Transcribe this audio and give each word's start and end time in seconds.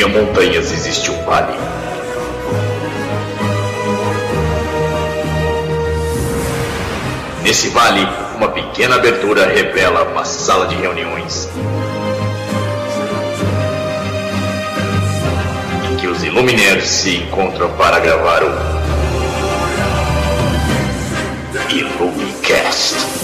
havia 0.00 0.08
montanhas, 0.08 0.72
existe 0.72 1.10
um 1.10 1.22
vale. 1.24 1.52
Nesse 7.42 7.68
vale, 7.68 8.06
uma 8.36 8.48
pequena 8.48 8.96
abertura 8.96 9.46
revela 9.46 10.04
uma 10.04 10.24
sala 10.24 10.66
de 10.66 10.74
reuniões. 10.76 11.48
Em 15.90 15.96
que 15.96 16.06
os 16.06 16.22
Illuminaires 16.22 16.88
se 16.88 17.16
encontram 17.16 17.70
para 17.72 17.98
gravar 18.00 18.42
o 18.42 18.50
Illumicast. 21.70 23.19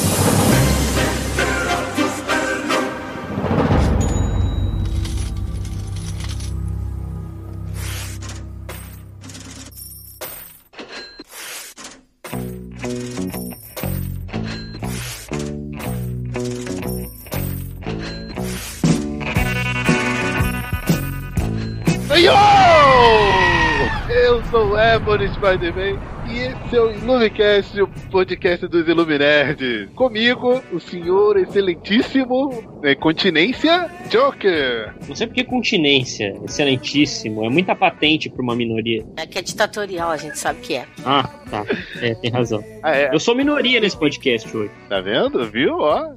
Ebony 25.16 25.28
Spider-Man 25.28 25.98
e 26.26 26.38
esse 26.40 26.76
é 26.76 26.80
o 26.80 26.90
Illumicast, 26.90 27.80
o 27.80 27.88
podcast 28.06 28.66
dos 28.69 28.87
Illuminerds. 28.88 29.88
Comigo, 29.95 30.62
o 30.73 30.80
senhor 30.80 31.37
excelentíssimo, 31.38 32.79
né, 32.82 32.95
continência, 32.95 33.90
Joker. 34.10 34.95
Não 35.09 35.15
sei 35.15 35.26
porque 35.26 35.45
continência, 35.45 36.35
excelentíssimo, 36.45 37.45
é 37.45 37.48
muita 37.48 37.74
patente 37.74 38.29
pra 38.30 38.43
uma 38.43 38.54
minoria. 38.57 39.04
É 39.16 39.26
que 39.26 39.38
é 39.38 39.43
ditatorial, 39.43 40.10
a 40.10 40.16
gente 40.16 40.38
sabe 40.38 40.60
que 40.60 40.74
é. 40.74 40.87
Ah, 41.04 41.24
tá. 41.51 41.65
É, 42.01 42.15
tem 42.15 42.30
razão. 42.30 42.63
Ah, 42.82 42.96
é, 42.96 43.15
Eu 43.15 43.21
sou 43.21 43.35
minoria 43.35 43.80
nesse 43.80 43.96
podcast 43.98 44.54
hoje. 44.57 44.70
tá 44.88 45.01
vendo? 45.01 45.45
Viu? 45.51 45.79
Ó, 45.79 46.15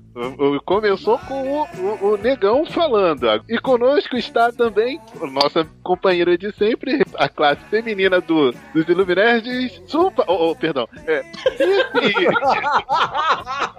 começou 0.66 1.18
com 1.20 1.42
o, 1.44 1.64
o- 1.64 2.14
o 2.14 2.18
negão 2.18 2.66
falando. 2.66 3.26
E 3.50 3.58
conosco 3.59 4.16
está 4.18 4.52
também 4.52 5.00
a 5.22 5.28
nossa 5.28 5.66
companheira 5.84 6.38
de 6.38 6.52
sempre, 6.56 7.02
a 7.16 7.28
classe 7.30 7.62
feminina 7.70 8.20
do, 8.22 8.52
dos 8.74 8.88
Illuminerds, 8.88 9.81
Supa. 9.86 10.24
Oh, 10.28 10.52
oh, 10.52 10.56
perdão. 10.56 10.88
É, 11.08 11.24
Cici. 12.02 12.27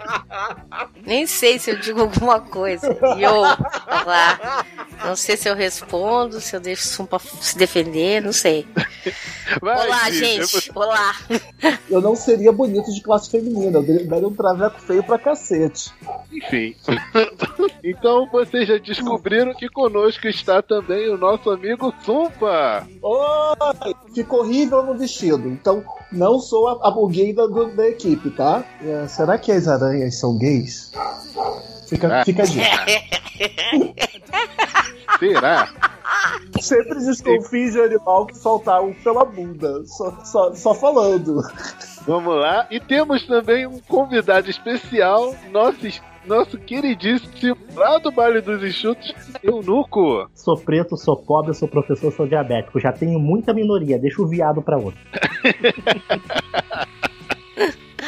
Nem 1.05 1.27
sei 1.27 1.59
se 1.59 1.71
eu 1.71 1.79
digo 1.79 2.01
alguma 2.01 2.41
coisa. 2.41 2.97
E 3.17 3.23
eu, 3.23 3.41
lá, 3.41 4.65
não 5.05 5.17
sei 5.17 5.37
se 5.37 5.49
eu 5.49 5.55
respondo, 5.55 6.41
se 6.41 6.55
eu 6.55 6.61
deixo 6.61 6.85
o 6.85 6.89
Sumpa 6.89 7.19
se 7.19 7.57
defender, 7.57 8.21
não 8.23 8.33
sei. 8.33 8.67
Vai, 9.61 9.87
Olá, 9.87 10.11
gente. 10.11 10.71
Olá. 10.75 11.15
Eu 11.89 12.01
não 12.01 12.15
seria 12.15 12.53
bonito 12.53 12.93
de 12.93 13.01
classe 13.01 13.31
feminina, 13.31 13.79
eu 13.79 13.83
daria- 13.83 14.29
um 14.29 14.35
traveco 14.35 14.81
feio 14.81 15.03
pra 15.03 15.19
cacete. 15.19 15.93
Enfim. 16.33 16.77
então 17.83 18.29
vocês 18.31 18.69
já 18.69 18.79
descobriram 18.79 19.55
que 19.55 19.69
conosco 19.69 20.29
está 20.29 20.63
também 20.63 21.09
o 21.09 21.17
nosso 21.17 21.51
amigo 21.51 21.93
Sumpa. 22.05 22.87
Oi! 23.03 23.95
Ficou 24.15 24.41
horrível 24.41 24.85
no 24.85 24.97
vestido, 24.97 25.49
então 25.49 25.85
não 26.13 26.39
sou 26.39 26.69
a, 26.69 26.89
a 26.89 27.09
gay 27.09 27.33
da, 27.33 27.89
equipe, 27.89 28.31
tá? 28.31 28.65
É, 28.83 29.07
será 29.09 29.39
que 29.39 29.51
as 29.51 29.67
aranhas 29.91 30.19
são 30.19 30.37
gays? 30.39 30.93
Fica, 31.89 32.21
Ah. 32.21 32.25
fica 32.25 32.43
a 32.43 32.47
dica. 32.47 32.67
Será? 35.19 35.69
Sempre 36.61 36.99
desconfie 37.01 37.71
de 37.71 37.81
animal 37.81 38.27
que 38.27 38.37
soltar 38.37 38.83
um 38.83 38.93
pela 38.95 39.25
bunda, 39.25 39.85
só, 39.87 40.11
só, 40.25 40.55
só 40.55 40.75
falando. 40.75 41.43
Vamos 42.07 42.35
lá. 42.37 42.67
E 42.71 42.81
temos 42.81 43.27
também 43.27 43.67
um 43.67 43.79
convidado 43.81 44.49
especial, 44.49 45.35
nosso, 45.51 45.79
nosso 46.27 46.59
queridíssimo 46.59 47.57
lá 47.75 47.99
do 47.99 48.11
Baile 48.11 48.41
dos 48.41 48.63
Enxutos, 48.63 49.15
Eunuco. 49.43 50.29
Sou 50.35 50.57
preto, 50.59 50.97
sou 50.97 51.17
pobre, 51.17 51.55
sou 51.55 51.69
professor, 51.69 52.13
sou 52.13 52.27
diabético. 52.27 52.81
Já 52.81 52.93
tenho 52.93 53.19
muita 53.19 53.53
minoria, 53.53 53.99
deixa 53.99 54.23
o 54.23 54.29
viado 54.29 54.63
pra 54.63 54.79
outro. 54.79 55.01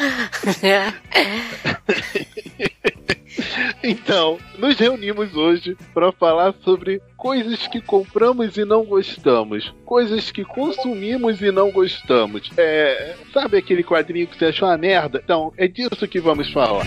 Então, 3.82 4.38
nos 4.58 4.78
reunimos 4.78 5.34
hoje 5.34 5.76
para 5.92 6.12
falar 6.12 6.54
sobre 6.62 7.00
coisas 7.16 7.66
que 7.66 7.80
compramos 7.80 8.56
e 8.56 8.64
não 8.64 8.84
gostamos, 8.84 9.72
coisas 9.84 10.30
que 10.30 10.44
consumimos 10.44 11.40
e 11.40 11.50
não 11.50 11.70
gostamos. 11.70 12.50
É, 12.56 13.16
sabe 13.32 13.56
aquele 13.56 13.82
quadrinho 13.82 14.26
que 14.26 14.36
você 14.36 14.46
achou 14.46 14.68
uma 14.68 14.78
merda? 14.78 15.20
Então, 15.22 15.52
é 15.56 15.66
disso 15.66 16.06
que 16.06 16.20
vamos 16.20 16.50
falar. 16.52 16.86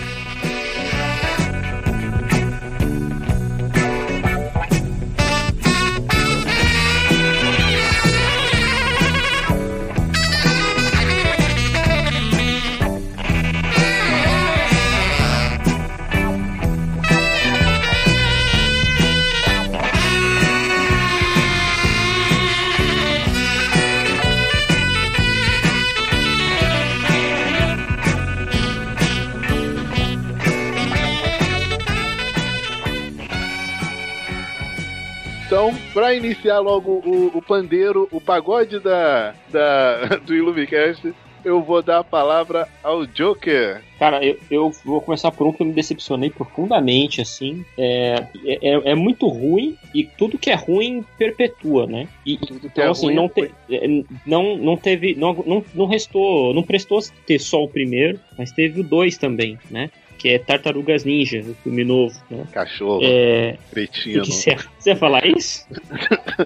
Então, 35.56 35.74
para 35.94 36.14
iniciar 36.14 36.60
logo 36.60 37.02
o, 37.06 37.38
o 37.38 37.42
pandeiro, 37.42 38.10
o 38.12 38.20
pagode 38.20 38.78
da, 38.78 39.34
da, 39.48 40.18
do 40.18 40.36
Illumicast, 40.36 41.14
eu 41.46 41.62
vou 41.62 41.82
dar 41.82 42.00
a 42.00 42.04
palavra 42.04 42.68
ao 42.84 43.06
Joker. 43.06 43.82
Cara, 43.98 44.22
eu, 44.22 44.38
eu 44.52 44.70
vou 44.84 45.00
começar 45.00 45.32
por 45.32 45.48
um 45.48 45.54
que 45.54 45.62
eu 45.62 45.68
me 45.68 45.72
decepcionei 45.72 46.30
profundamente, 46.30 47.22
assim. 47.22 47.64
É, 47.78 48.28
é, 48.46 48.92
é 48.92 48.96
muito 48.96 49.30
ruim 49.30 49.78
e 49.94 50.04
tudo 50.04 50.38
que 50.38 50.50
é 50.50 50.56
ruim 50.56 51.06
perpetua, 51.18 51.88
né? 51.88 52.10
E, 52.26 52.36
que 52.36 52.54
então, 52.54 52.84
é 52.84 52.90
assim, 52.90 53.06
ruim 53.06 53.16
não, 53.16 53.30
te, 53.30 53.50
é, 53.70 54.04
não, 54.26 54.58
não 54.58 54.76
teve. 54.76 55.16
Não, 55.16 55.34
não, 55.46 55.64
não 55.74 55.86
restou. 55.86 56.54
Não 56.54 56.64
prestou 56.64 57.00
ter 57.26 57.40
só 57.40 57.64
o 57.64 57.70
primeiro, 57.70 58.20
mas 58.38 58.52
teve 58.52 58.82
o 58.82 58.84
dois 58.84 59.18
também, 59.18 59.58
né? 59.72 59.90
Que 60.18 60.30
é 60.30 60.40
Tartarugas 60.40 61.04
Ninja, 61.04 61.42
o 61.42 61.54
filme 61.64 61.84
novo, 61.84 62.16
né? 62.30 62.46
Cachorro, 62.52 63.02
É. 63.04 63.58
O 63.68 63.72
cretino. 63.72 64.24
que 64.24 64.32
você 64.32 64.56
você 64.80 64.90
ia 64.92 64.96
falar 64.96 65.26
isso? 65.26 65.66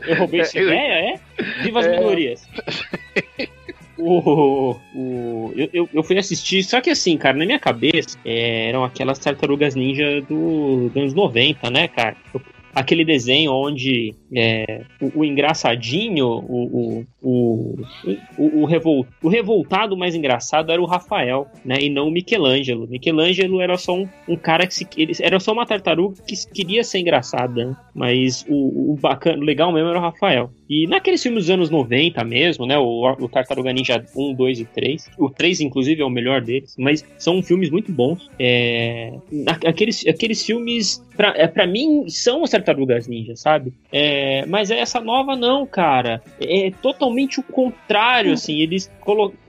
Eu 0.07 0.16
roubei 0.18 0.41
essa 0.41 0.57
É, 0.57 0.62
eu- 0.62 0.68
ideia, 0.68 0.94
é? 1.16 1.19
Viva 1.63 1.80
as 1.80 1.85
É. 1.85 1.97
minorias. 1.97 2.47
O, 4.02 4.78
o, 4.96 5.52
eu, 5.57 5.69
eu, 5.74 5.90
eu 5.94 6.03
fui 6.03 6.18
assistir, 6.18 6.63
só 6.63 6.80
que 6.80 6.90
assim, 6.90 7.18
cara, 7.18 7.38
na 7.38 7.46
minha 7.46 7.59
cabeça 7.59 8.18
é, 8.24 8.69
eram 8.69 8.85
aquelas 8.85 9.19
tartarugas 9.19 9.75
ninja 9.75 10.22
do, 10.22 10.88
dos 10.88 10.96
anos 10.96 11.13
90, 11.13 11.69
né, 11.69 11.90
cara? 11.90 12.16
Eu- 12.34 12.41
aquele 12.74 13.03
desenho 13.03 13.52
onde 13.52 14.13
é, 14.35 14.84
o, 15.02 15.19
o 15.19 15.25
engraçadinho, 15.25 16.25
o, 16.25 16.63
o, 16.66 17.06
o, 17.22 17.75
o, 18.38 18.62
o, 18.62 18.66
revol, 18.66 19.06
o 19.22 19.30
revoltado 19.30 19.97
mais 19.97 20.16
engraçado 20.16 20.72
era 20.72 20.81
o 20.81 20.85
Rafael, 20.85 21.47
né? 21.63 21.78
E 21.81 21.90
não 21.90 22.07
o 22.07 22.12
Michelangelo. 22.12 22.88
Michelangelo 22.88 23.62
era 23.62 23.77
só 23.77 23.95
um, 23.95 24.07
um 24.27 24.36
cara 24.36 24.68
que 24.68 24.74
se, 24.74 24.88
ele, 24.98 25.13
era 25.19 25.39
só 25.39 25.51
uma 25.51 25.66
tartaruga 25.66 26.21
que 26.24 26.36
queria 26.54 26.83
ser 26.83 27.00
engraçada, 27.00 27.66
né? 27.66 27.77
mas 27.94 28.45
o, 28.48 28.98
bacana, 29.00 29.38
o 29.38 29.45
legal 29.45 29.72
mesmo 29.72 29.89
era 29.89 30.00
o 30.00 30.01
Rafael. 30.01 30.51
E 30.69 30.86
naqueles 30.88 31.22
filmes 31.24 31.45
dos 31.45 31.50
anos 31.50 31.69
90 31.69 32.24
mesmo, 32.24 32.65
né? 32.65 32.77
O, 32.77 33.12
o 33.19 33.27
Tartaruga 33.27 33.74
Ninja 33.74 34.04
1, 34.15 34.33
2 34.36 34.60
e 34.60 34.65
3. 34.65 35.10
O 35.18 35.30
3, 35.30 35.62
inclusive, 35.62 36.01
é 36.01 36.06
o 36.06 36.10
melhor 36.10 36.42
deles. 36.42 36.75
Mas 36.77 37.04
são 37.18 37.42
filmes 37.42 37.72
muito 37.72 37.92
bons. 37.92 38.30
É, 38.38 39.13
aqueles, 39.65 40.06
aqueles 40.06 40.45
filmes, 40.45 41.04
pra, 41.18 41.33
é, 41.36 41.48
pra 41.48 41.65
mim, 41.65 42.07
são 42.07 42.44
as 42.44 42.54
Tartarugas 42.62 43.08
Ninja, 43.08 43.36
sabe? 43.36 43.74
É, 43.92 44.46
mas 44.46 44.72
essa 44.72 45.00
nova 45.00 45.36
não, 45.36 45.66
cara. 45.66 46.22
É 46.40 46.72
totalmente 46.82 47.40
o 47.40 47.44
contrário, 47.44 48.34
assim. 48.34 48.60
Eles 48.60 48.92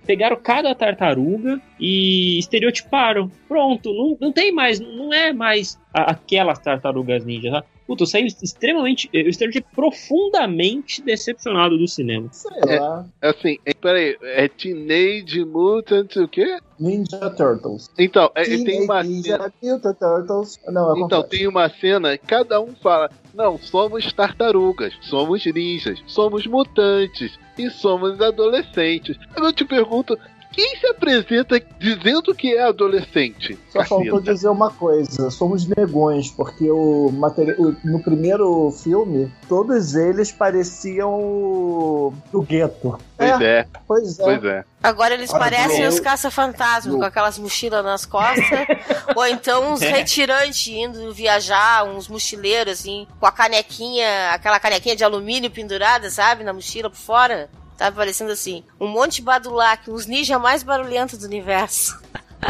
pegaram 0.07 0.37
cada 0.37 0.75
tartaruga 0.75 1.61
e 1.79 2.39
estereotiparam. 2.39 3.31
Pronto, 3.47 3.93
não, 3.93 4.17
não 4.21 4.33
tem 4.33 4.53
mais, 4.53 4.81
não 4.81 5.13
é 5.13 5.33
mais 5.33 5.79
aquelas 5.93 6.59
tartarugas 6.59 7.25
ninja, 7.25 7.51
tá? 7.51 7.65
Puta, 7.91 8.05
eu 8.05 8.07
saí 8.07 8.25
extremamente, 8.27 9.11
eu 9.13 9.29
esteja 9.29 9.61
profundamente 9.75 11.03
decepcionado 11.03 11.77
do 11.77 11.89
cinema. 11.89 12.29
Sei 12.31 12.51
É. 12.69 12.79
lá. 12.79 13.05
Assim, 13.21 13.59
é, 13.67 13.75
peraí, 13.75 14.17
é 14.23 14.47
Teenage 14.47 15.45
Mutant 15.45 16.15
o 16.17 16.29
quê? 16.29 16.59
Ninja 16.79 17.29
Turtles. 17.31 17.91
Então, 17.99 18.31
é, 18.35 18.45
tem 18.45 18.85
uma 18.85 19.03
Teenage 19.03 19.23
cena. 19.25 19.53
Ninja 19.61 19.75
Mutant 19.75 19.97
Turtles. 19.99 20.61
Não, 20.69 20.83
é 20.95 20.99
Então, 21.01 21.23
complexo. 21.23 21.29
tem 21.31 21.47
uma 21.49 21.69
cena, 21.69 22.17
cada 22.17 22.61
um 22.61 22.75
fala: 22.77 23.11
Não, 23.35 23.59
somos 23.59 24.13
tartarugas, 24.13 24.95
somos 25.03 25.45
ninjas, 25.47 26.01
somos 26.07 26.47
mutantes 26.47 27.37
e 27.59 27.69
somos 27.71 28.21
adolescentes. 28.21 29.17
Eu 29.37 29.53
te 29.53 29.65
pergunto: 29.65 30.17
quem 30.53 30.77
se 30.77 30.87
apresenta 30.89 31.61
dizendo 31.79 32.35
que 32.35 32.55
é 32.55 32.63
adolescente? 32.63 33.59
Só 33.71 33.85
faltou 33.85 34.21
dizer 34.21 34.49
uma 34.49 34.71
coisa, 34.71 35.31
somos 35.31 35.67
negões, 35.67 36.31
porque 36.31 36.71
o, 36.71 37.11
materi- 37.13 37.55
o- 37.59 37.77
no 37.85 38.03
primeiro 38.03 38.71
filme, 38.83 39.33
todos 39.49 39.95
eles 39.95 40.33
pareciam 40.33 41.15
o... 41.15 42.15
Do 42.33 42.43
gueto. 42.43 42.99
Pois 43.17 43.41
é, 43.41 43.67
Pois 43.87 44.19
é. 44.19 44.25
pois 44.25 44.45
é. 44.45 44.65
Agora 44.83 45.13
eles 45.15 45.31
Olha, 45.31 45.39
parecem 45.41 45.87
os 45.87 46.01
caça-fantasmas, 46.01 46.95
com 46.97 47.03
aquelas 47.05 47.39
mochilas 47.39 47.85
nas 47.85 48.07
costas. 48.07 48.67
ou 49.15 49.27
então 49.27 49.73
uns 49.73 49.81
retirantes 49.81 50.67
indo 50.69 51.13
viajar, 51.13 51.85
uns 51.85 52.09
mochileiros, 52.09 52.81
assim, 52.81 53.07
com 53.21 53.27
a 53.27 53.33
canequinha, 53.33 54.31
aquela 54.33 54.59
canequinha 54.59 54.97
de 54.97 55.05
alumínio 55.05 55.51
pendurada, 55.51 56.09
sabe, 56.11 56.45
na 56.45 56.53
mochila 56.53 56.89
por 56.89 56.97
fora. 56.97 57.49
Tá 57.81 57.91
parecendo 57.91 58.31
assim, 58.31 58.63
um 58.79 58.87
monte 58.87 59.17
de 59.17 59.23
badulac, 59.23 59.91
os 59.91 60.05
ninjas 60.05 60.39
mais 60.39 60.63
barulhentos 60.63 61.19
do 61.19 61.25
universo. 61.25 61.99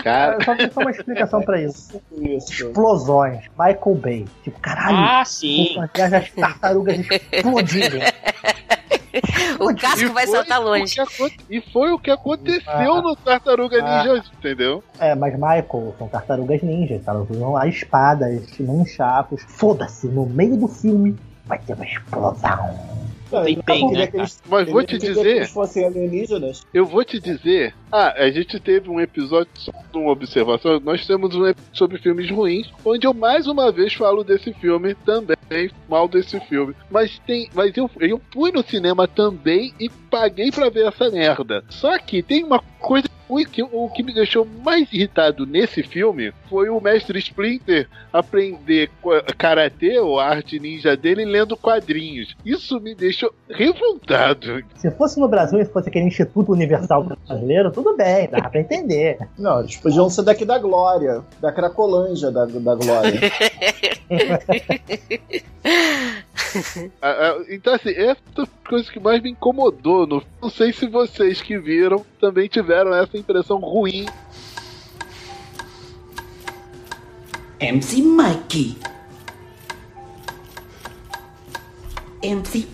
Cara, 0.02 0.44
Só 0.44 0.56
tem 0.56 0.68
uma 0.76 0.90
explicação 0.90 1.40
pra 1.40 1.62
isso. 1.62 2.02
Isso. 2.18 2.66
Explosões. 2.66 3.44
Michael 3.56 3.94
Bay. 3.94 4.26
Tipo, 4.42 4.58
caralho. 4.58 4.96
Ah, 4.96 5.24
sim. 5.24 5.76
As 5.94 6.12
as 6.12 6.30
tartarugas 6.32 6.98
explodirem. 7.30 8.02
O 9.58 9.74
casco 9.74 10.12
vai 10.12 10.24
foi 10.26 10.36
saltar 10.36 10.60
longe. 10.62 11.00
aconte- 11.00 11.36
E 11.50 11.60
foi 11.60 11.90
o 11.92 11.98
que 11.98 12.10
aconteceu 12.10 12.94
Ah. 12.94 13.02
no 13.02 13.14
Tartaruga 13.16 13.78
Ah. 13.84 14.04
Ninja, 14.04 14.24
entendeu? 14.38 14.82
É, 14.98 15.14
mas 15.14 15.34
Michael, 15.34 15.94
são 15.98 16.08
tartarugas 16.08 16.62
ninjas, 16.62 17.02
elas 17.06 17.28
usam 17.28 17.56
a 17.56 17.66
espada, 17.66 18.30
eles 18.30 18.56
não 18.60 18.84
chapos. 18.86 19.42
Foda-se, 19.48 20.06
no 20.08 20.26
meio 20.26 20.56
do 20.56 20.66
filme 20.68 21.16
vai 21.44 21.58
ter 21.58 21.74
uma 21.74 21.84
explosão. 21.84 22.78
Não, 23.30 23.44
Tem 23.44 23.52
ele 23.54 23.62
bem, 23.62 23.90
né, 23.92 24.06
que 24.06 24.16
eles- 24.16 24.42
Mas 24.48 24.68
vou 24.68 24.82
te 24.84 24.98
dizer- 24.98 25.42
que 25.46 25.52
fossem 25.52 25.84
alienígenas. 25.84 26.66
Eu 26.74 26.84
vou 26.86 27.04
te 27.04 27.20
dizer. 27.20 27.74
Ah, 27.92 28.12
a 28.16 28.30
gente 28.30 28.58
teve 28.60 28.88
um 28.90 29.00
episódio 29.00 29.50
só 29.56 29.72
de 29.72 29.98
uma 29.98 30.10
observação. 30.12 30.80
Nós 30.80 31.06
temos 31.06 31.34
um 31.34 31.46
episódio 31.46 31.76
sobre 31.76 31.98
filmes 31.98 32.30
ruins, 32.30 32.70
onde 32.84 33.06
eu 33.06 33.14
mais 33.14 33.46
uma 33.46 33.70
vez 33.72 33.94
falo 33.94 34.22
desse 34.24 34.52
filme 34.54 34.94
também, 35.04 35.70
mal 35.88 36.08
desse 36.08 36.38
filme. 36.40 36.74
Mas 36.90 37.18
tem, 37.26 37.48
mas 37.54 37.76
eu, 37.76 37.90
eu 38.00 38.20
fui 38.32 38.50
no 38.52 38.62
cinema 38.62 39.06
também 39.08 39.72
e 39.78 39.88
paguei 39.88 40.50
pra 40.50 40.68
ver 40.68 40.86
essa 40.86 41.10
merda. 41.10 41.64
Só 41.68 41.98
que 41.98 42.22
tem 42.22 42.44
uma 42.44 42.60
coisa 42.78 43.08
o 43.30 43.46
que, 43.46 43.62
o 43.62 43.88
que 43.88 44.02
me 44.02 44.12
deixou 44.12 44.44
mais 44.64 44.92
irritado 44.92 45.46
nesse 45.46 45.82
filme 45.82 46.32
foi 46.48 46.68
o 46.68 46.80
mestre 46.80 47.18
Splinter 47.20 47.88
aprender 48.12 48.90
karatê 49.38 50.00
ou 50.00 50.18
a 50.18 50.26
arte 50.26 50.58
ninja 50.58 50.96
dele 50.96 51.24
lendo 51.24 51.56
quadrinhos. 51.56 52.34
Isso 52.44 52.80
me 52.80 52.94
deixou 52.94 53.32
revoltado. 53.48 54.64
Se 54.76 54.90
fosse 54.90 55.20
no 55.20 55.28
Brasil 55.28 55.60
e 55.60 55.64
fosse 55.64 55.88
aquele 55.88 56.06
Instituto 56.06 56.52
Universal 56.52 57.04
Brasileiro, 57.04 57.70
tudo 57.70 57.96
bem, 57.96 58.28
dá 58.28 58.48
pra 58.48 58.60
entender. 58.60 59.18
Não, 59.38 59.60
eles 59.60 59.76
podiam 59.76 60.10
ser 60.10 60.22
daqui 60.22 60.44
da 60.44 60.58
Glória, 60.58 61.22
da 61.40 61.52
Cracolândia 61.52 62.30
da, 62.30 62.46
da 62.46 62.74
Glória. 62.74 63.20
Ah, 67.00 67.36
ah, 67.36 67.44
Então, 67.48 67.74
assim, 67.74 67.90
essa 67.90 68.20
é 68.38 68.42
a 68.42 68.68
coisa 68.68 68.90
que 68.90 68.98
mais 68.98 69.22
me 69.22 69.30
incomodou. 69.30 70.06
No... 70.06 70.22
Não 70.40 70.48
sei 70.48 70.72
se 70.72 70.86
vocês 70.86 71.42
que 71.42 71.58
viram 71.58 72.04
também 72.18 72.48
tiveram 72.48 72.94
essa 72.94 73.16
impressão 73.16 73.58
ruim. 73.58 74.06
MC 77.60 78.00
Mikey. 78.00 78.78
MC 82.22 82.66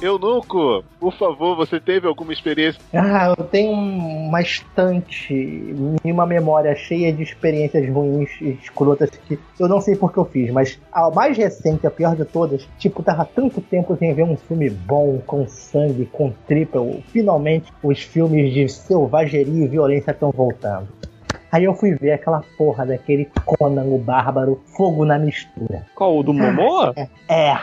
Eunuco, 0.00 0.84
por 1.00 1.12
favor, 1.14 1.56
você 1.56 1.80
teve 1.80 2.06
alguma 2.06 2.32
experiência? 2.32 2.80
Ah, 2.92 3.34
eu 3.36 3.44
tenho 3.44 3.72
uma 3.72 4.40
estante 4.40 5.32
e 6.04 6.12
uma 6.12 6.26
memória 6.26 6.74
cheia 6.74 7.12
de 7.12 7.22
experiências 7.22 7.88
ruins 7.88 8.30
e 8.40 8.50
escrotas 8.62 9.10
que 9.26 9.38
eu 9.58 9.68
não 9.68 9.80
sei 9.80 9.96
porque 9.96 10.18
eu 10.18 10.24
fiz, 10.24 10.50
mas 10.50 10.78
a 10.92 11.10
mais 11.10 11.36
recente, 11.36 11.86
a 11.86 11.90
pior 11.90 12.14
de 12.16 12.24
todas, 12.24 12.66
tipo, 12.78 13.02
tava 13.02 13.24
tanto 13.24 13.60
tempo 13.60 13.96
sem 13.96 14.12
ver 14.14 14.24
um 14.24 14.36
filme 14.36 14.68
bom, 14.70 15.20
com 15.26 15.46
sangue, 15.48 16.06
com 16.12 16.32
tripa. 16.46 16.78
eu- 16.78 17.02
Finalmente, 17.12 17.72
os 17.82 18.00
filmes 18.00 18.52
de 18.52 18.68
selvageria 18.68 19.64
e 19.64 19.68
violência 19.68 20.10
estão 20.10 20.30
voltando. 20.30 20.88
Aí 21.54 21.62
eu 21.62 21.74
fui 21.76 21.94
ver 21.94 22.10
aquela 22.10 22.42
porra 22.58 22.84
daquele 22.84 23.30
Conan 23.44 23.84
o 23.84 23.96
Bárbaro, 23.96 24.60
Fogo 24.76 25.04
na 25.04 25.20
Mistura. 25.20 25.86
Qual? 25.94 26.18
O 26.18 26.22
do 26.24 26.34
Momoa? 26.34 26.92
É. 27.28 27.56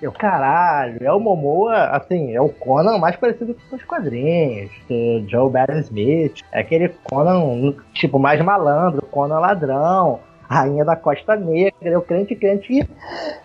Eu, 0.00 0.10
caralho, 0.10 0.96
é 1.02 1.12
o 1.12 1.20
Momoa, 1.20 1.90
assim, 1.90 2.34
é 2.34 2.40
o 2.40 2.48
Conan 2.48 2.96
mais 2.96 3.16
parecido 3.16 3.54
com 3.68 3.76
os 3.76 3.84
quadrinhos, 3.84 4.70
do 4.88 5.28
Joe 5.28 5.50
Barry 5.50 5.80
Smith. 5.80 6.40
É 6.50 6.60
aquele 6.60 6.88
Conan, 6.88 7.74
tipo, 7.92 8.18
mais 8.18 8.40
malandro, 8.40 9.06
Conan 9.10 9.38
ladrão, 9.38 10.20
rainha 10.50 10.84
da 10.84 10.96
Costa 10.96 11.36
Negra, 11.36 11.72
eu 11.88 12.02
crente, 12.02 12.34
crente. 12.34 12.72
E 12.72 12.88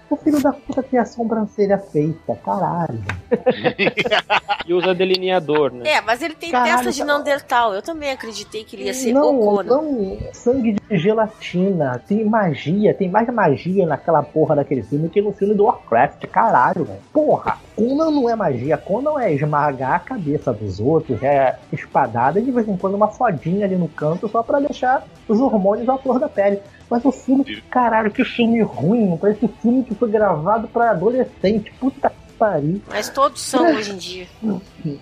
o 0.09 0.15
filho 0.15 0.41
da 0.41 0.51
puta 0.51 0.81
tem 0.81 0.99
a 0.99 1.05
sobrancelha 1.05 1.77
feita, 1.77 2.35
caralho. 2.43 2.99
E 4.67 4.73
usa 4.73 4.95
delineador, 4.95 5.71
né? 5.71 5.87
É, 5.87 6.01
mas 6.01 6.23
ele 6.23 6.33
tem 6.33 6.49
Caralho, 6.49 6.77
testa 6.77 6.91
de 6.91 6.97
tá- 6.99 7.05
Neandertal. 7.05 7.73
Eu 7.75 7.83
também 7.83 8.09
acreditei 8.09 8.63
que 8.63 8.75
ele 8.75 8.85
ia 8.85 8.93
ser 8.95 9.11
o 9.11 9.13
não, 9.13 9.37
Conan. 9.39 9.63
não, 9.81 10.17
sangue 10.33 10.73
de 10.73 10.97
gelatina, 10.97 12.01
tem 12.07 12.25
magia, 12.25 12.91
tem 12.95 13.07
mais 13.07 13.27
magia 13.31 13.85
naquela 13.85 14.23
porra 14.23 14.55
daquele 14.55 14.81
filme 14.81 15.07
que 15.09 15.21
no 15.21 15.31
filme 15.31 15.53
do 15.53 15.65
Warcraft, 15.65 16.25
caralho, 16.27 16.83
velho. 16.83 16.99
Porra, 17.13 17.59
Conan 17.75 18.09
não 18.09 18.27
é 18.27 18.35
magia, 18.35 18.75
Conan 18.75 19.19
é 19.21 19.31
esmagar 19.33 19.93
a 19.93 19.99
cabeça 19.99 20.51
dos 20.51 20.79
outros, 20.79 21.21
é 21.21 21.59
espadada 21.71 22.39
e 22.39 22.43
de 22.43 22.49
vez 22.51 22.67
em 22.67 22.75
quando 22.77 22.95
uma 22.95 23.09
fodinha 23.09 23.65
ali 23.67 23.75
no 23.75 23.87
canto 23.87 24.27
só 24.27 24.41
pra 24.41 24.59
deixar 24.59 25.05
os 25.27 25.39
hormônios 25.39 25.87
à 25.87 25.95
flor 25.97 26.19
da 26.19 26.27
pele. 26.29 26.59
Mas 26.89 27.03
o 27.03 27.11
filme, 27.11 27.43
caralho, 27.69 28.11
que 28.11 28.23
filme 28.23 28.61
ruim, 28.61 29.17
parece 29.19 29.45
um 29.45 29.49
filme 29.49 29.83
que 29.83 29.95
foi 29.95 30.09
gravado 30.09 30.67
pra 30.67 30.91
adolescente, 30.91 31.73
puta 31.79 32.11
pariu. 32.37 32.81
Mas 32.87 33.09
todos 33.09 33.41
são 33.41 33.65
hoje 33.75 33.91
em 33.91 33.97
dia. 33.97 34.27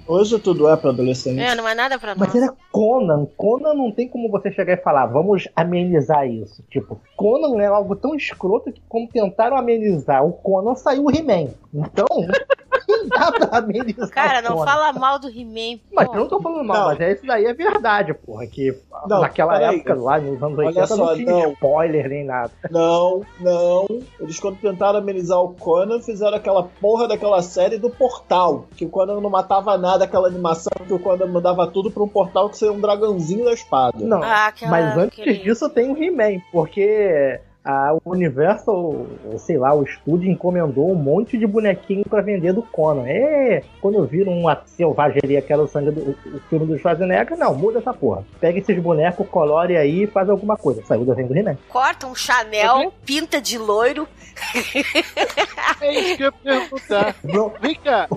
Hoje 0.08 0.40
tudo 0.40 0.68
é 0.70 0.76
pra 0.78 0.90
adolescente. 0.92 1.40
É, 1.40 1.56
não 1.56 1.68
é 1.68 1.76
nada 1.76 1.98
pra 2.00 2.16
nós. 2.16 2.20
Mas 2.34 2.36
era 2.42 2.54
Conan. 2.72 3.26
Conan 3.38 3.74
não 3.74 3.92
tem 3.92 4.08
como 4.08 4.30
você 4.30 4.52
chegar 4.52 4.74
e 4.74 4.78
falar, 4.84 5.06
vamos 5.08 5.48
amenizar 5.56 6.28
isso. 6.28 6.64
Tipo, 6.70 7.00
Conan 7.16 7.62
é 7.62 7.68
algo 7.68 7.96
tão 7.96 8.16
escroto 8.16 8.72
que 8.72 8.82
como 8.88 9.08
tentaram 9.10 9.58
amenizar 9.58 10.26
o 10.26 10.32
Conan, 10.34 10.76
saiu 10.76 11.06
o 11.06 11.12
He-Man. 11.12 11.50
Então, 11.74 12.06
não 12.88 13.08
dá 13.08 13.32
pra 13.32 13.58
amenizar 13.58 14.10
Cara, 14.10 14.42
não 14.42 14.58
Conan. 14.58 14.66
fala 14.72 14.94
mal 14.94 15.20
do 15.20 15.28
He-Man. 15.28 15.80
Mas 15.92 16.08
eu 16.08 16.16
não 16.16 16.28
tô 16.28 16.42
falando 16.42 16.64
mal, 16.66 16.78
Não. 16.78 16.86
mas 16.88 17.00
é 17.02 17.12
isso 17.14 17.26
daí 17.26 17.46
é 17.46 17.54
verdade, 17.54 18.14
porra. 18.14 18.46
Que 18.48 18.76
Não, 19.08 19.22
naquela 19.22 19.60
época, 19.62 19.96
lá 19.96 20.20
nos 20.20 20.42
anos 20.42 20.58
Olha 20.58 20.68
80, 20.68 20.96
não 20.96 21.06
só, 21.06 21.16
tinha 21.16 21.32
não. 21.32 21.52
spoiler 21.54 22.10
nem 22.10 22.24
nada. 22.26 22.52
Não, 22.70 23.22
não. 23.40 23.86
Eles 24.20 24.40
quando 24.40 24.58
tentaram 24.60 25.00
amenizar 25.00 25.40
o 25.42 25.54
Conan, 25.54 26.00
fizeram 26.02 26.38
aquela 26.38 26.64
porra 26.64 27.08
daquela 27.08 27.23
série 27.42 27.78
do 27.78 27.90
Portal. 27.90 28.66
Que 28.76 28.86
o 28.86 28.90
Conan 28.90 29.20
não 29.22 29.30
matava 29.30 29.78
nada, 29.78 30.04
aquela 30.06 30.28
animação 30.28 30.72
que 30.86 30.94
o 30.94 31.00
Conan 31.00 31.28
mandava 31.28 31.66
tudo 31.68 31.90
pra 31.92 32.04
um 32.04 32.08
portal 32.08 32.50
que 32.50 32.58
seria 32.58 32.74
um 32.74 32.80
dragãozinho 32.82 33.46
da 33.46 33.54
espada. 33.54 33.98
Não, 34.00 34.22
Ah, 34.22 34.48
aquela- 34.48 34.72
mas 34.72 34.98
antes 34.98 35.20
aquele- 35.20 35.38
disso 35.40 35.70
tem 35.70 35.92
o 35.92 35.98
He-Man, 36.04 36.42
porque 36.52 37.40
a 37.64 37.96
Universal, 38.06 39.08
sei 39.38 39.58
lá, 39.58 39.74
o 39.74 39.84
estúdio 39.84 40.30
encomendou 40.30 40.92
um 40.92 40.96
monte 40.96 41.38
de 41.38 41.48
bonequinho 41.48 42.04
pra 42.04 42.22
vender 42.22 42.54
do 42.54 42.62
Conan. 42.62 43.08
É, 43.08 43.64
quando 43.82 44.06
viram 44.06 44.34
uma 44.34 44.62
selvageria 44.66 45.42
que 45.42 45.54
era 45.54 45.62
o 45.62 45.68
sangue 45.68 45.92
do 45.92 46.12
o 46.12 46.40
filme 46.50 46.66
do 46.66 46.78
Schwarzenegger, 46.78 47.38
não, 47.38 47.56
muda 47.56 47.80
essa 47.80 47.94
porra. 47.94 48.26
Pega 48.40 48.60
esses 48.60 48.78
bonecos, 48.82 49.28
colore 49.30 49.78
aí 49.78 50.04
e 50.04 50.08
faz 50.08 50.30
alguma 50.30 50.58
coisa. 50.58 50.84
Saiu 50.86 51.06
do 51.06 51.14
He-Man. 51.14 51.58
Corta 51.70 52.08
um 52.08 52.16
Chanel, 52.16 52.94
pinta 53.06 53.40
de 53.40 53.58
loiro. 53.58 54.08
É 55.82 56.00
isso 56.00 56.18
que 56.18 56.24
eu 56.24 56.28
ia 56.28 56.32
perguntar. 56.32 57.16
Vem 57.62 57.76
cá. 57.76 58.08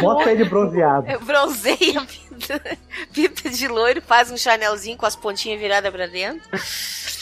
Bota 0.00 0.30
ele 0.30 0.44
bronzeado. 0.44 1.06
Bronzeia, 1.20 2.00
pinta, 2.02 2.78
pinta 3.12 3.50
de 3.50 3.66
loiro, 3.68 4.02
faz 4.02 4.30
um 4.30 4.36
Chanelzinho 4.36 4.96
com 4.96 5.06
as 5.06 5.16
pontinhas 5.16 5.58
viradas 5.60 5.90
pra 5.90 6.06
dentro. 6.06 6.48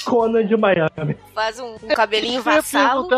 Conan 0.04 0.46
de 0.46 0.56
Miami. 0.56 1.16
Faz 1.34 1.58
um, 1.58 1.74
um 1.74 1.88
cabelinho 1.88 2.42
vassalo. 2.42 3.08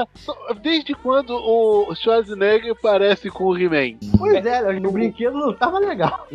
desde 0.62 0.94
quando 0.94 1.34
o 1.34 1.94
Schwarzenegger 1.94 2.74
parece 2.80 3.30
com 3.30 3.44
o 3.44 3.56
He-Man? 3.56 3.98
Pois 4.16 4.44
é, 4.44 4.62
o 4.62 4.90
brinquedo 4.90 5.34
não 5.34 5.52
tava 5.52 5.78
legal. 5.78 6.26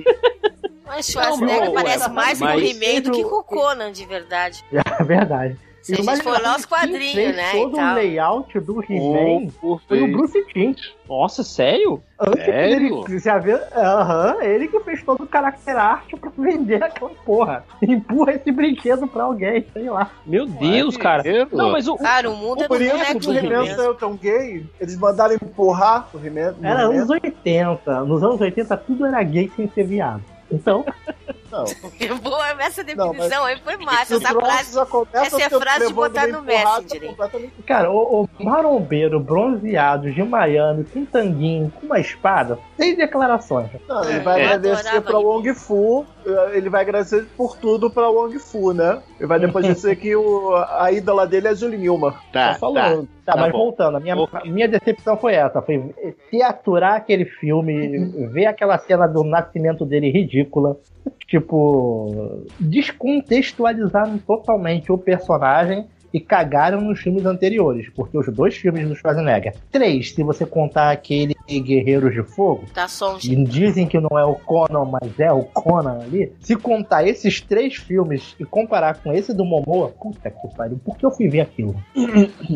Mas 0.85 1.07
Schwarzenegger 1.07 1.65
Não, 1.65 1.73
parece 1.73 2.09
mais 2.09 2.39
com 2.39 2.45
o 2.45 2.59
He-Man 2.59 3.01
do 3.01 3.11
que 3.11 3.23
com 3.23 3.37
o 3.37 3.43
Conan, 3.43 3.91
de 3.91 4.05
verdade. 4.05 4.63
É 4.71 5.03
verdade. 5.03 5.57
Se 5.83 5.93
a 5.93 5.97
E 5.97 6.01
o 6.01 6.05
mais 6.05 6.19
gente 6.19 6.23
for 6.23 6.41
lá 6.41 6.55
os 6.55 6.63
é 6.63 6.67
quadrinhos, 6.67 7.13
fez 7.13 7.35
né, 7.35 7.51
Todo 7.51 7.77
o 7.77 7.93
layout 7.93 8.59
do 8.61 8.81
He-Man 8.81 9.51
O 9.61 9.77
foi 9.85 10.01
o. 10.01 10.11
Bruce 10.13 10.45
Timm. 10.47 10.73
Nossa, 11.07 11.43
sério? 11.43 12.01
Antes 12.17 12.45
Sério? 12.45 13.03
Ele, 13.05 13.19
já 13.19 13.37
viu? 13.37 13.57
Aham, 13.75 14.37
ele 14.41 14.69
que 14.69 14.79
fez 14.79 15.03
todo 15.03 15.25
o 15.25 15.27
character 15.29 15.75
art 15.75 16.09
pra 16.19 16.31
vender 16.37 16.81
aquela 16.81 17.11
porra. 17.25 17.65
Empurra 17.81 18.31
esse 18.33 18.49
brinquedo 18.49 19.05
pra 19.07 19.23
alguém, 19.23 19.65
sei 19.73 19.89
lá. 19.89 20.09
Meu 20.25 20.45
Deus, 20.45 20.95
cara. 20.95 21.21
Maneiro. 21.21 21.49
Não, 21.51 21.71
mas 21.71 21.85
o. 21.87 21.97
Cara, 21.97 22.31
o 22.31 22.35
mundo 22.37 22.63
é 22.63 22.63
do 22.63 22.69
Por 22.69 22.81
isso 22.81 22.91
boneco 22.93 23.19
que 23.19 23.29
o 23.29 23.33
do 23.33 23.37
He-Man 23.37 23.75
saiu 23.75 23.95
tão 23.95 24.15
gay, 24.15 24.65
eles 24.79 24.97
mandaram 24.97 25.35
empurrar 25.35 26.07
o 26.13 26.25
He-Man. 26.25 26.55
Era 26.63 26.83
anos 26.83 27.09
80. 27.09 28.05
Nos 28.05 28.23
anos 28.23 28.39
80 28.39 28.77
tudo 28.77 29.05
era 29.05 29.21
gay 29.21 29.51
sem 29.55 29.69
ser 29.69 29.83
viado. 29.83 30.23
Então, 30.53 30.85
Não, 31.51 31.65
Boa, 32.21 32.49
essa 32.63 32.83
Não, 32.95 33.11
definição 33.11 33.43
aí 33.45 33.57
foi 33.63 33.77
massa. 33.77 34.15
Essa 34.15 34.29
frase. 34.33 34.79
essa 35.13 35.41
é 35.43 35.49
frase 35.49 35.87
de 35.87 35.93
botar 35.93 36.27
no 36.27 36.41
Messenger, 36.41 37.07
completamente- 37.09 37.53
cara, 37.65 37.91
o, 37.91 38.23
o 38.23 38.43
marombeiro 38.43 39.19
bronzeado 39.19 40.11
de 40.11 40.23
Miami, 40.23 40.83
com 40.85 41.05
tanguinho, 41.05 41.71
com 41.79 41.85
uma 41.85 41.99
espada, 41.99 42.57
sem 42.77 42.95
declarações. 42.95 43.69
Não, 43.87 44.03
ele 44.03 44.19
vai 44.21 44.41
É. 44.41 44.45
agradecer 44.45 45.01
pra 45.01 45.17
Wong 45.19 45.53
Fu, 45.53 46.05
ele 46.53 46.69
vai 46.69 46.81
agradecer 46.81 47.25
por 47.37 47.57
tudo 47.57 47.89
pra 47.89 48.09
Wong 48.09 48.37
Fu, 48.39 48.73
né? 48.73 49.01
Ele 49.19 49.27
vai 49.27 49.39
depois 49.39 49.65
dizer 49.65 49.95
que 49.95 50.15
o, 50.15 50.53
a 50.55 50.91
ídola 50.91 51.25
dele 51.27 51.47
é 51.47 51.51
a 51.51 51.53
Julie 51.53 51.77
Newmar. 51.77 52.21
Tá, 52.31 52.53
Tô 52.53 52.59
falando. 52.59 53.07
Tá, 53.25 53.33
Tá 53.33 53.41
mas 53.41 53.51
bom. 53.51 53.57
voltando, 53.59 53.97
a 53.97 53.99
minha, 53.99 54.15
a 54.15 54.45
minha 54.45 54.67
decepção 54.67 55.15
foi 55.17 55.33
essa: 55.33 55.61
foi 55.61 55.93
se 56.29 56.41
aturar 56.41 56.95
aquele 56.95 57.25
filme, 57.25 58.05
ver 58.31 58.45
aquela 58.47 58.77
cena 58.79 59.07
do 59.07 59.23
nascimento 59.23 59.85
dele 59.85 60.11
ridícula. 60.11 60.77
Tipo, 61.27 62.43
descontextualizaram 62.59 64.17
totalmente 64.19 64.91
o 64.91 64.97
personagem 64.97 65.87
e 66.13 66.19
cagaram 66.19 66.79
nos 66.81 66.99
filmes 66.99 67.25
anteriores, 67.25 67.89
porque 67.95 68.17
os 68.17 68.27
dois 68.27 68.55
filmes 68.55 68.87
do 68.87 68.95
Schwarzenegger. 68.95 69.55
Três, 69.71 70.13
se 70.13 70.23
você 70.23 70.45
contar 70.45 70.91
aquele 70.91 71.33
Guerreiros 71.47 72.13
de 72.13 72.23
Fogo, 72.23 72.65
Tá 72.73 72.87
e 73.23 73.35
dizem 73.43 73.87
que 73.87 73.99
não 73.99 74.17
é 74.17 74.25
o 74.25 74.35
Conan, 74.35 74.85
mas 74.85 75.19
é 75.19 75.31
o 75.31 75.43
Conan 75.43 75.99
ali. 76.01 76.33
Se 76.39 76.55
contar 76.55 77.05
esses 77.05 77.41
três 77.41 77.75
filmes 77.75 78.35
e 78.39 78.45
comparar 78.45 79.01
com 79.01 79.11
esse 79.11 79.33
do 79.33 79.43
Momoa, 79.43 79.89
puta 79.89 80.29
que 80.29 80.47
pariu, 80.55 80.79
por 80.83 80.97
que 80.97 81.05
eu 81.05 81.11
fui 81.11 81.27
ver 81.27 81.41
aquilo? 81.41 81.75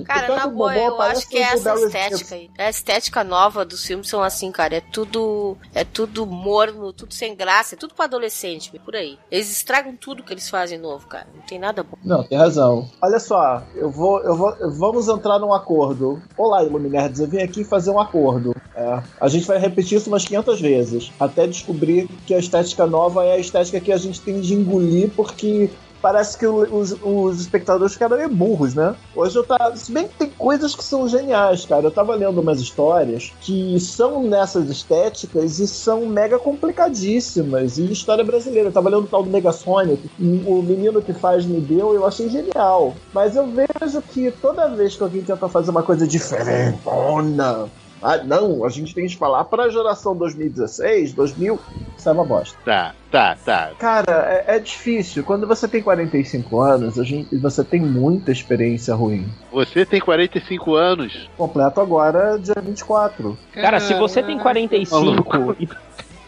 Cara, 0.05 0.23
Então, 0.23 0.35
na 0.35 0.47
boa, 0.47 0.75
eu 0.75 1.01
acho 1.01 1.27
que 1.27 1.37
é 1.37 1.41
essa 1.41 1.73
estética 1.75 2.35
aí. 2.35 2.49
A 2.57 2.69
estética 2.69 3.23
nova 3.23 3.65
dos 3.65 3.85
filmes 3.85 4.07
são 4.07 4.23
assim, 4.23 4.51
cara. 4.51 4.75
É 4.77 4.81
tudo. 4.81 5.57
É 5.73 5.83
tudo 5.83 6.25
morno, 6.25 6.93
tudo 6.93 7.13
sem 7.13 7.35
graça, 7.35 7.75
é 7.75 7.77
tudo 7.77 7.93
pra 7.93 8.05
adolescente, 8.05 8.71
por 8.83 8.95
aí. 8.95 9.17
Eles 9.31 9.51
estragam 9.51 9.95
tudo 9.95 10.23
que 10.23 10.33
eles 10.33 10.49
fazem 10.49 10.77
novo, 10.77 11.07
cara. 11.07 11.27
Não 11.35 11.41
tem 11.41 11.59
nada 11.59 11.83
bom. 11.83 11.97
Não, 12.03 12.23
tem 12.23 12.37
razão. 12.37 12.89
Olha 13.01 13.19
só, 13.19 13.46
eu 13.75 13.89
vou, 13.89 14.19
eu 14.21 14.35
vou, 14.35 14.55
vamos 14.77 15.07
entrar 15.07 15.39
num 15.39 15.53
acordo. 15.53 16.21
Olá, 16.37 16.63
Iluminerds, 16.63 17.19
eu 17.19 17.27
vim 17.27 17.39
aqui 17.39 17.63
fazer 17.63 17.91
um 17.91 17.99
acordo. 17.99 18.55
É, 18.75 19.01
a 19.19 19.27
gente 19.27 19.45
vai 19.47 19.57
repetir 19.57 19.97
isso 19.97 20.09
umas 20.09 20.25
500 20.25 20.61
vezes, 20.61 21.11
até 21.19 21.47
descobrir 21.47 22.07
que 22.25 22.33
a 22.33 22.39
estética 22.39 22.85
nova 22.85 23.25
é 23.25 23.33
a 23.33 23.39
estética 23.39 23.79
que 23.79 23.91
a 23.91 23.97
gente 23.97 24.21
tem 24.21 24.39
de 24.39 24.53
engolir, 24.53 25.09
porque 25.15 25.69
parece 26.07 26.37
que 26.37 26.47
os, 26.47 26.95
os 27.03 27.41
espectadores 27.41 27.91
ficaram 27.91 28.15
meio 28.15 28.29
burros, 28.29 28.73
né? 28.73 28.95
Hoje 29.13 29.35
eu 29.35 29.43
tava. 29.43 29.75
Se 29.75 29.91
bem 29.91 30.07
que 30.07 30.15
tem 30.15 30.29
coisas 30.29 30.73
que 30.73 30.81
são 30.81 31.05
geniais, 31.05 31.65
cara. 31.65 31.83
Eu 31.83 31.91
tava 31.91 32.15
lendo 32.15 32.39
umas 32.39 32.61
histórias 32.61 33.33
que 33.41 33.77
são 33.81 34.23
nessas 34.23 34.69
estéticas 34.69 35.59
e 35.59 35.67
são 35.67 36.05
mega 36.05 36.39
complicadíssimas. 36.39 37.77
E 37.77 37.91
história 37.91 38.23
brasileira. 38.23 38.69
Eu 38.69 38.71
tava 38.71 38.89
lendo 38.89 39.03
o 39.03 39.07
tal 39.07 39.21
do 39.21 39.29
Megasonic. 39.29 40.09
O 40.17 40.61
menino 40.61 41.01
que 41.01 41.11
faz 41.11 41.45
me 41.45 41.59
deu, 41.59 41.93
eu 41.93 42.05
achei 42.05 42.29
genial. 42.29 42.95
Mas 43.13 43.35
eu 43.35 43.45
vejo 43.45 44.01
que 44.01 44.31
toda 44.31 44.69
vez 44.69 44.95
que 44.95 45.03
alguém 45.03 45.23
tenta 45.23 45.49
fazer 45.49 45.71
uma 45.71 45.83
coisa 45.83 46.07
diferentona. 46.07 47.67
Ah, 48.01 48.17
não, 48.23 48.63
a 48.63 48.69
gente 48.69 48.93
tem 48.93 49.07
que 49.07 49.17
falar 49.17 49.43
pra 49.45 49.69
geração 49.69 50.15
2016, 50.15 51.13
2000, 51.13 51.59
isso 51.97 52.07
é 52.07 52.11
uma 52.11 52.23
bosta. 52.23 52.57
Tá, 52.63 52.93
tá, 53.11 53.35
tá. 53.43 53.71
Cara, 53.79 54.43
é, 54.47 54.55
é 54.55 54.59
difícil. 54.59 55.23
Quando 55.23 55.47
você 55.47 55.67
tem 55.67 55.81
45 55.81 56.61
anos, 56.61 56.99
a 56.99 57.03
gente, 57.03 57.35
você 57.37 57.63
tem 57.63 57.81
muita 57.81 58.31
experiência 58.31 58.93
ruim. 58.93 59.27
Você 59.51 59.85
tem 59.85 59.99
45 59.99 60.75
anos. 60.75 61.29
Completo 61.35 61.81
agora, 61.81 62.37
dia 62.37 62.55
24. 62.61 63.37
Cara, 63.53 63.79
se 63.79 63.93
você 63.95 64.21
tem 64.21 64.37
Caraca, 64.37 64.43
45 64.43 64.95
maluco. 65.33 65.55
e- 65.59 65.67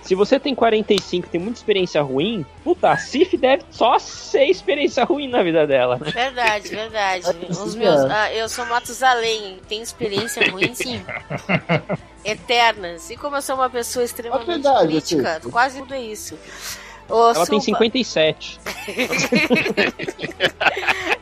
Se 0.02 0.16
você 0.16 0.40
tem 0.40 0.56
45 0.56 1.28
e 1.28 1.30
tem 1.30 1.42
muita 1.42 1.60
experiência 1.60 2.02
ruim, 2.02 2.46
puta, 2.64 2.92
a 2.92 2.98
Cif 2.98 3.38
deve 3.38 3.64
só 3.70 4.00
ser 4.00 4.46
experiência 4.46 5.04
ruim 5.04 5.28
na 5.28 5.44
vida 5.44 5.68
dela, 5.68 5.98
né? 5.98 6.12
Verdade, 6.12 6.70
verdade. 6.70 7.26
Os 7.50 7.76
é. 7.76 7.80
meus, 7.80 8.02
ah, 8.02 8.34
eu 8.34 8.50
sou 8.50 8.66
Matusalém, 8.66 9.60
tenho 9.68 9.84
experiência 9.84 10.50
ruim, 10.50 10.74
sim. 10.74 11.04
Eternas. 12.24 13.10
E 13.10 13.18
como 13.18 13.36
eu 13.36 13.42
sou 13.42 13.56
uma 13.56 13.70
pessoa 13.70 14.04
extremamente 14.04 14.48
verdade, 14.48 14.88
crítica, 14.88 15.42
quase 15.52 15.80
tudo 15.80 15.94
é 15.94 16.02
isso. 16.02 16.38
Ô, 17.10 17.30
Ela 17.34 17.46
tem 17.48 17.60
Supa, 17.60 17.78
57. 17.80 18.60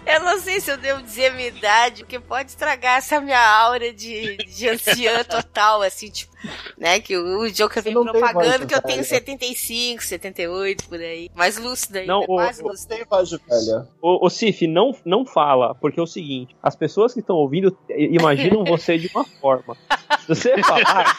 Eu 0.06 0.22
não 0.22 0.40
sei 0.40 0.60
se 0.62 0.72
eu 0.72 0.78
devo 0.78 1.02
dizer 1.04 1.28
a 1.28 1.34
minha 1.34 1.50
idade, 1.50 2.04
porque 2.04 2.18
pode 2.20 2.50
estragar 2.50 2.98
essa 2.98 3.20
minha 3.20 3.40
aura 3.40 3.92
de, 3.94 4.38
de 4.38 4.70
anciã 4.70 5.22
total, 5.26 5.82
assim, 5.82 6.10
tipo, 6.10 6.32
né? 6.78 7.00
Que 7.02 7.18
o, 7.18 7.42
o 7.42 7.52
Joker 7.52 7.84
vem 7.84 7.94
tem 7.94 8.04
propagando 8.04 8.66
que 8.66 8.74
eu 8.74 8.82
tenho 8.82 9.04
75, 9.04 10.02
78, 10.04 10.88
por 10.88 10.98
aí. 11.00 11.30
Mais 11.36 11.58
lúcida 11.58 12.00
ainda, 12.00 12.14
Não, 12.14 12.22
o- 12.22 12.26
quase 12.26 12.64
o- 12.64 12.68
lúcida. 12.68 12.96
Tem 12.96 13.06
voz 13.06 13.30
de 13.30 13.38
velha. 13.38 13.86
Ô, 14.02 14.26
ô 14.26 14.30
Cif, 14.30 14.66
não, 14.66 14.96
não 15.06 15.26
fala, 15.26 15.76
porque 15.76 16.00
é 16.00 16.04
o 16.04 16.08
seguinte, 16.08 16.56
as 16.64 16.76
pessoas 16.76 17.14
que 17.14 17.20
estão 17.20 17.36
ouvindo 17.36 17.78
i- 17.90 18.16
imaginam 18.16 18.64
você 18.64 18.98
de 18.98 19.10
uma 19.14 19.26
forma. 19.26 19.76
Se 20.22 20.28
você 20.30 20.58
falar... 20.64 21.18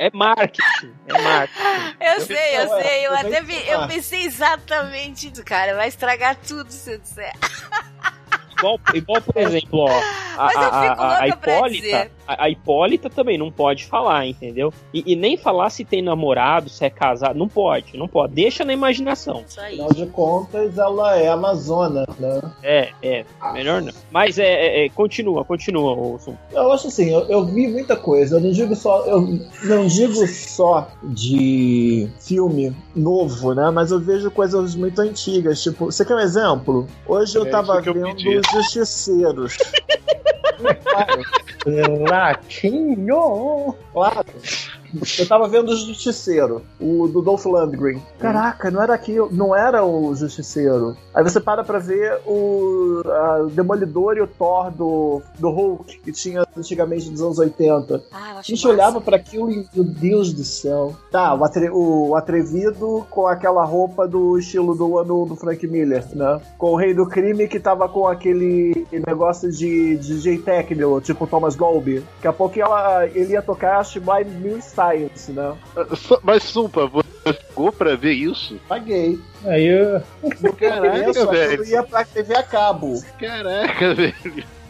É 0.00 0.10
marketing, 0.14 0.94
é 1.08 1.22
marketing. 1.22 1.96
Eu 2.00 2.20
sei, 2.22 2.56
eu 2.56 2.70
Ué, 2.70 2.82
sei, 2.82 3.06
eu 3.06 3.10
eu 3.10 3.14
até 3.18 3.74
eu 3.74 3.86
pensei 3.86 4.24
exatamente 4.24 5.30
isso, 5.30 5.44
cara. 5.44 5.74
Vai 5.76 5.88
estragar 5.88 6.36
tudo 6.36 6.72
se 6.72 6.92
eu 6.94 6.98
disser. 6.98 7.34
Igual, 8.56 8.80
igual, 8.94 9.20
por 9.20 9.36
exemplo, 9.36 9.80
ó, 9.80 9.90
a, 10.38 10.44
Mas 10.46 10.54
eu 10.54 10.60
a, 10.62 10.64
fico 10.64 11.02
a, 11.02 11.18
a 11.18 11.24
louca 11.26 11.36
pra 11.36 11.52
Hipólita, 11.56 11.82
dizer. 11.82 12.12
A, 12.30 12.44
a 12.44 12.50
Hipólita 12.50 13.10
também 13.10 13.36
não 13.36 13.50
pode 13.50 13.86
falar, 13.86 14.26
entendeu? 14.26 14.72
E, 14.94 15.02
e 15.12 15.16
nem 15.16 15.36
falar 15.36 15.70
se 15.70 15.84
tem 15.84 16.02
namorado, 16.02 16.68
se 16.68 16.84
é 16.84 16.90
casado, 16.90 17.38
não 17.38 17.48
pode, 17.48 17.96
não 17.96 18.06
pode. 18.06 18.34
Deixa 18.34 18.64
na 18.64 18.72
imaginação. 18.72 19.44
Isso 19.46 19.60
aí. 19.60 19.80
Afinal 19.80 19.92
de 19.92 20.06
contas, 20.06 20.78
ela 20.78 21.16
é 21.16 21.28
amazona, 21.28 22.06
né? 22.18 22.40
É, 22.62 22.90
é, 23.02 23.24
melhor 23.52 23.82
não. 23.82 23.92
Mas 24.10 24.38
é, 24.38 24.44
é, 24.44 24.86
é, 24.86 24.88
continua, 24.90 25.44
continua, 25.44 25.94
Wilson. 25.94 26.36
Eu 26.52 26.70
acho 26.72 26.88
assim, 26.88 27.10
eu, 27.10 27.20
eu 27.28 27.44
vi 27.44 27.66
muita 27.66 27.96
coisa. 27.96 28.36
Eu 28.36 28.40
não 28.40 28.50
digo 28.50 28.76
só, 28.76 29.04
eu 29.06 29.20
não 29.64 29.86
digo 29.86 30.26
só 30.26 30.88
de 31.02 32.08
filme 32.20 32.74
novo, 32.94 33.54
né? 33.54 33.70
Mas 33.70 33.90
eu 33.90 34.00
vejo 34.00 34.30
coisas 34.30 34.74
muito 34.74 35.00
antigas. 35.00 35.62
Tipo, 35.62 35.86
você 35.86 36.04
quer 36.04 36.14
um 36.14 36.20
exemplo? 36.20 36.86
Hoje 37.06 37.36
eu 37.36 37.46
É 37.46 37.50
tava 37.50 37.82
eu 37.84 37.94
vendo 37.94 38.16
pedi. 38.16 38.38
Os 38.38 38.46
Justiceiros. 38.52 39.56
Latinho! 41.66 43.76
claro. 43.92 44.24
Eu 45.18 45.26
tava 45.28 45.48
vendo 45.48 45.68
o 45.70 45.76
Justiceiro, 45.76 46.62
o 46.80 47.08
do 47.08 47.22
Dolph 47.22 47.44
Lundgren. 47.46 48.00
Caraca, 48.18 48.70
não 48.70 48.82
era 48.82 48.94
aquilo, 48.94 49.28
não 49.32 49.54
era 49.54 49.84
o 49.84 50.14
Justiceiro. 50.14 50.96
Aí 51.14 51.22
você 51.22 51.40
para 51.40 51.62
pra 51.64 51.78
ver 51.78 52.18
o 52.26 53.02
a, 53.06 53.42
o 53.42 53.46
Demolidor 53.50 54.16
e 54.16 54.20
o 54.20 54.26
Thor 54.26 54.70
do, 54.70 55.22
do 55.38 55.50
Hulk, 55.50 56.00
que 56.00 56.12
tinha 56.12 56.44
antigamente 56.56 57.10
nos 57.10 57.20
anos 57.22 57.38
80. 57.38 58.02
Ah, 58.12 58.32
eu 58.32 58.38
A 58.38 58.42
gente 58.42 58.66
olhava 58.66 59.00
pra 59.00 59.16
aquilo 59.16 59.50
e, 59.50 59.66
meu 59.74 59.84
Deus 59.84 60.32
do 60.32 60.44
céu. 60.44 60.94
Tá, 61.10 61.34
o, 61.34 61.44
atre- 61.44 61.70
o 61.70 62.14
atrevido 62.16 63.06
com 63.10 63.26
aquela 63.26 63.64
roupa 63.64 64.06
do 64.06 64.38
estilo 64.38 64.74
do 64.74 64.98
ano 64.98 65.26
do 65.26 65.36
Frank 65.36 65.66
Miller, 65.66 66.04
né? 66.14 66.40
Com 66.58 66.72
o 66.72 66.76
rei 66.76 66.94
do 66.94 67.06
crime 67.06 67.48
que 67.48 67.58
tava 67.60 67.88
com 67.88 68.06
aquele 68.06 68.86
negócio 69.06 69.50
de 69.50 69.96
DJ 69.96 70.38
Techno, 70.38 71.00
tipo 71.00 71.26
Thomas 71.26 71.54
Dolby. 71.56 72.00
Daqui 72.16 72.28
a 72.28 72.32
pouco 72.32 72.60
ela, 72.60 73.06
ele 73.06 73.32
ia 73.32 73.42
tocar 73.42 73.84
Sublime 73.84 74.30
New 74.40 74.58
Science, 74.80 75.32
né? 75.32 75.56
Só- 75.96 76.20
Mas, 76.22 76.42
Sumpa, 76.44 76.86
você 76.86 77.32
ficou 77.32 77.70
pra 77.70 77.94
ver 77.96 78.12
isso? 78.12 78.58
Paguei. 78.68 79.18
Aí 79.44 79.66
eu. 79.66 80.02
Caraca, 80.58 81.26
velho. 81.26 81.62
eu 81.62 81.66
ia 81.66 81.82
pra 81.82 82.04
TV 82.04 82.34
a 82.34 82.42
cabo. 82.42 83.02
Caraca, 83.18 83.94
velho. 83.94 84.14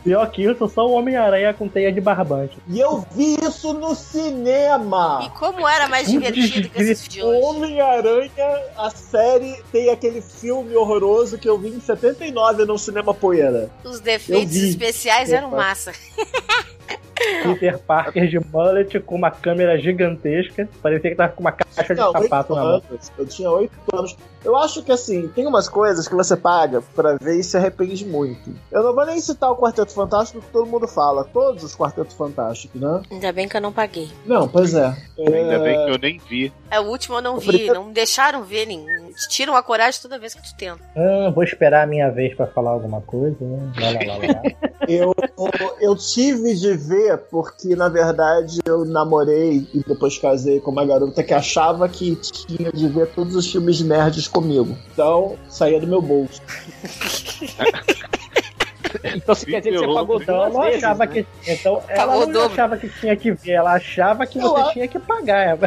Pior 0.02 0.26
que 0.30 0.42
isso, 0.42 0.66
só 0.66 0.86
o 0.86 0.92
Homem-Aranha 0.92 1.52
com 1.52 1.68
teia 1.68 1.92
de 1.92 2.00
barbante. 2.00 2.56
E 2.66 2.80
eu 2.80 3.04
vi 3.14 3.36
isso 3.44 3.74
no 3.74 3.94
cinema! 3.94 5.20
E 5.26 5.38
como 5.38 5.68
era 5.68 5.88
mais 5.88 6.08
divertido 6.10 6.70
que 6.70 6.80
esses 6.82 7.06
de 7.06 7.22
hoje? 7.22 7.38
Homem-Aranha, 7.42 8.30
a 8.78 8.88
série, 8.88 9.62
tem 9.70 9.90
aquele 9.90 10.22
filme 10.22 10.74
horroroso 10.74 11.36
que 11.36 11.46
eu 11.46 11.58
vi 11.58 11.68
em 11.68 11.80
79 11.80 12.64
no 12.64 12.78
Cinema 12.78 13.12
Poeira. 13.12 13.68
Os 13.84 14.00
defeitos 14.00 14.56
especiais 14.56 15.30
eram 15.30 15.50
massa. 15.50 15.92
Peter 17.42 17.78
Parker 17.78 18.26
de 18.28 18.38
mullet 18.52 18.98
com 19.00 19.14
uma 19.14 19.30
câmera 19.30 19.78
gigantesca. 19.78 20.68
Parecia 20.82 21.10
que 21.10 21.16
tava 21.16 21.32
com 21.32 21.40
uma 21.40 21.52
caixa 21.52 21.94
de 21.94 22.00
Não, 22.00 22.12
sapato 22.12 22.54
na 22.54 22.62
mão. 22.64 22.82
Eu 23.18 23.26
tinha 23.26 23.50
oito 23.50 23.72
anos. 23.94 24.16
Eu 24.44 24.56
acho 24.56 24.82
que 24.82 24.90
assim, 24.90 25.28
tem 25.28 25.46
umas 25.46 25.68
coisas 25.68 26.08
que 26.08 26.14
você 26.14 26.34
paga 26.36 26.80
pra 26.94 27.16
ver 27.20 27.38
e 27.38 27.44
se 27.44 27.56
arrepende 27.58 28.06
muito. 28.06 28.50
Eu 28.72 28.82
não 28.82 28.94
vou 28.94 29.04
nem 29.04 29.20
citar 29.20 29.50
o 29.50 29.56
Quarteto 29.56 29.92
Fantástico 29.92 30.40
que 30.40 30.50
todo 30.50 30.66
mundo 30.66 30.88
fala. 30.88 31.24
Todos 31.24 31.62
os 31.62 31.76
Quartetos 31.76 32.16
Fantásticos, 32.16 32.80
né? 32.80 33.02
Ainda 33.10 33.32
bem 33.32 33.46
que 33.46 33.56
eu 33.56 33.60
não 33.60 33.72
paguei. 33.72 34.08
Não, 34.24 34.48
pois 34.48 34.72
é. 34.74 34.86
Ainda 35.18 35.36
É, 35.54 35.58
bem 35.58 35.84
que 35.84 35.90
eu 35.92 35.98
nem 35.98 36.18
vi. 36.28 36.52
É, 36.70 36.80
o 36.80 36.84
último 36.84 37.16
eu 37.18 37.22
não 37.22 37.36
O 37.36 37.40
vi, 37.40 37.48
primeiro- 37.48 37.74
não 37.74 37.92
deixaram 37.92 38.42
ver 38.42 38.66
nenhum. 38.66 39.09
Te 39.14 39.28
Tiram 39.28 39.54
a 39.56 39.62
coragem 39.62 40.00
toda 40.00 40.18
vez 40.18 40.34
que 40.34 40.42
tu 40.42 40.54
tenta. 40.56 40.80
Ah, 40.96 41.30
vou 41.34 41.42
esperar 41.44 41.84
a 41.84 41.86
minha 41.86 42.10
vez 42.10 42.34
pra 42.34 42.46
falar 42.46 42.70
alguma 42.70 43.00
coisa. 43.00 43.36
Né? 43.40 43.72
Lá, 43.78 43.90
lá, 44.14 44.16
lá. 44.16 44.70
Eu, 44.88 45.14
eu 45.80 45.94
tive 45.94 46.52
de 46.54 46.74
ver 46.74 47.16
porque, 47.30 47.76
na 47.76 47.88
verdade, 47.88 48.58
eu 48.66 48.84
namorei 48.84 49.64
e 49.72 49.84
depois 49.86 50.18
casei 50.18 50.58
com 50.58 50.72
uma 50.72 50.84
garota 50.84 51.22
que 51.22 51.32
achava 51.32 51.88
que 51.88 52.16
tinha 52.16 52.72
de 52.72 52.88
ver 52.88 53.06
todos 53.14 53.36
os 53.36 53.48
filmes 53.52 53.80
nerds 53.82 54.26
comigo. 54.26 54.76
Então, 54.92 55.36
saía 55.48 55.78
do 55.78 55.86
meu 55.86 56.02
bolso. 56.02 56.42
Então 59.04 59.34
você 59.34 59.46
quer 59.46 59.60
dizer 59.60 59.72
que 59.78 59.86
você 59.86 59.94
pagou 59.94 60.20
Então 60.20 60.44
ela 60.46 60.64
vezes, 60.64 60.82
achava 60.84 61.06
né? 61.06 61.12
que. 61.12 61.26
Então 61.46 61.82
ela 61.88 62.06
Pagou 62.12 62.26
não 62.26 62.32
dobro. 62.32 62.52
achava 62.52 62.76
que 62.76 62.88
tinha 62.88 63.14
que 63.16 63.30
ver, 63.32 63.52
ela 63.52 63.74
achava 63.74 64.26
que 64.26 64.38
Eu 64.38 64.42
você 64.48 64.60
acho- 64.62 64.72
tinha 64.72 64.88
que 64.88 64.98
pagar. 64.98 65.58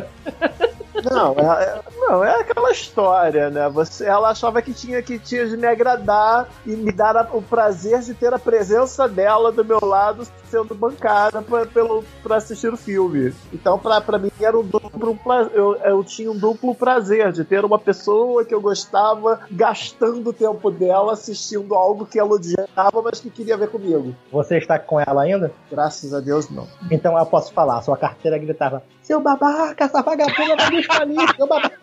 Não, 1.11 1.33
é, 1.37 1.63
é- 1.63 1.81
não, 1.97 2.23
é 2.23 2.39
aquela 2.41 2.71
história, 2.71 3.49
né? 3.49 3.67
Você, 3.69 4.05
ela 4.05 4.29
achava 4.29 4.61
que 4.61 4.73
tinha 4.73 5.01
que 5.01 5.17
tinha 5.17 5.47
de 5.47 5.57
me 5.57 5.65
agradar 5.67 6.47
e 6.65 6.71
me 6.75 6.91
dar 6.91 7.15
a- 7.17 7.27
o 7.33 7.41
prazer 7.41 8.01
de 8.01 8.13
ter 8.13 8.33
a 8.33 8.39
presença 8.39 9.07
dela 9.07 9.51
do 9.51 9.65
meu 9.65 9.79
lado 9.83 10.25
sendo 10.49 10.75
bancada 10.75 11.41
pra, 11.41 11.65
pelo, 11.65 12.03
pra 12.21 12.35
assistir 12.37 12.71
o 12.71 12.77
filme. 12.77 13.33
Então, 13.51 13.79
pra, 13.79 13.99
pra 14.01 14.19
mim, 14.19 14.31
era 14.39 14.57
um 14.57 14.63
duplo 14.63 15.17
eu, 15.53 15.75
eu 15.77 16.03
tinha 16.03 16.31
um 16.31 16.37
duplo 16.37 16.75
prazer 16.75 17.31
de 17.31 17.43
ter 17.43 17.65
uma 17.65 17.79
pessoa 17.79 18.45
que 18.45 18.53
eu 18.53 18.61
gostava 18.61 19.39
gastando 19.51 20.29
o 20.29 20.33
tempo 20.33 20.69
dela 20.69 21.13
assistindo 21.13 21.73
algo 21.73 22.05
que 22.05 22.19
ela 22.19 22.31
odiava, 22.35 23.01
mas 23.03 23.19
que 23.19 23.29
queria 23.29 23.57
ver 23.57 23.69
comigo. 23.69 24.13
Você 24.31 24.57
está 24.57 24.77
com 24.77 24.99
ela 24.99 25.23
ainda? 25.23 25.51
Graças 25.71 26.13
a 26.13 26.19
Deus, 26.19 26.49
não. 26.49 26.67
Então 26.91 27.17
eu 27.17 27.25
posso 27.25 27.51
falar. 27.53 27.81
Sua 27.81 27.97
carteira 27.97 28.37
gritava: 28.37 28.83
Seu 29.03 29.19
babaca, 29.19 29.83
essa 29.85 30.01
vagabunda 30.01 30.55
vai 30.55 30.69
me 30.71 30.83
falir, 30.83 31.35
seu 31.35 31.45
babaca. 31.47 31.79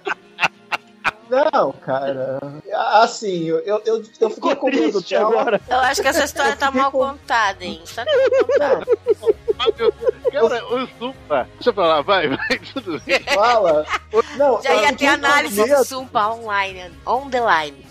Não, 1.30 1.72
cara. 1.72 2.40
Assim, 3.02 3.44
eu, 3.44 3.60
eu, 3.60 3.80
eu, 3.86 4.04
eu 4.20 4.30
fiquei 4.30 4.56
com 4.56 4.66
medo 4.68 5.00
dela. 5.00 5.28
agora. 5.28 5.60
Eu 5.68 5.78
acho 5.78 6.02
que 6.02 6.08
essa 6.08 6.24
história 6.24 6.56
tá 6.56 6.72
mal 6.72 6.90
contada, 6.90 7.64
hein? 7.64 7.80
Tá 7.94 8.04
mal 8.04 8.46
contada. 8.46 8.86
Ah. 9.20 10.30
Cara, 10.32 10.64
o 10.74 10.86
Zumba. 10.98 11.48
Deixa 11.54 11.70
eu 11.70 11.74
falar, 11.74 12.00
vai, 12.02 12.28
vai, 12.28 12.58
tudo 12.72 13.00
bem. 13.02 13.20
Fala. 13.32 13.86
Não, 14.36 14.60
Já 14.60 14.74
ia 14.74 14.92
ter 14.92 15.06
com 15.06 15.12
análise 15.12 15.64
do 15.68 15.84
Sumpa 15.84 16.30
online, 16.32 16.90
on 17.06 17.30
the 17.30 17.38
line. 17.40 17.86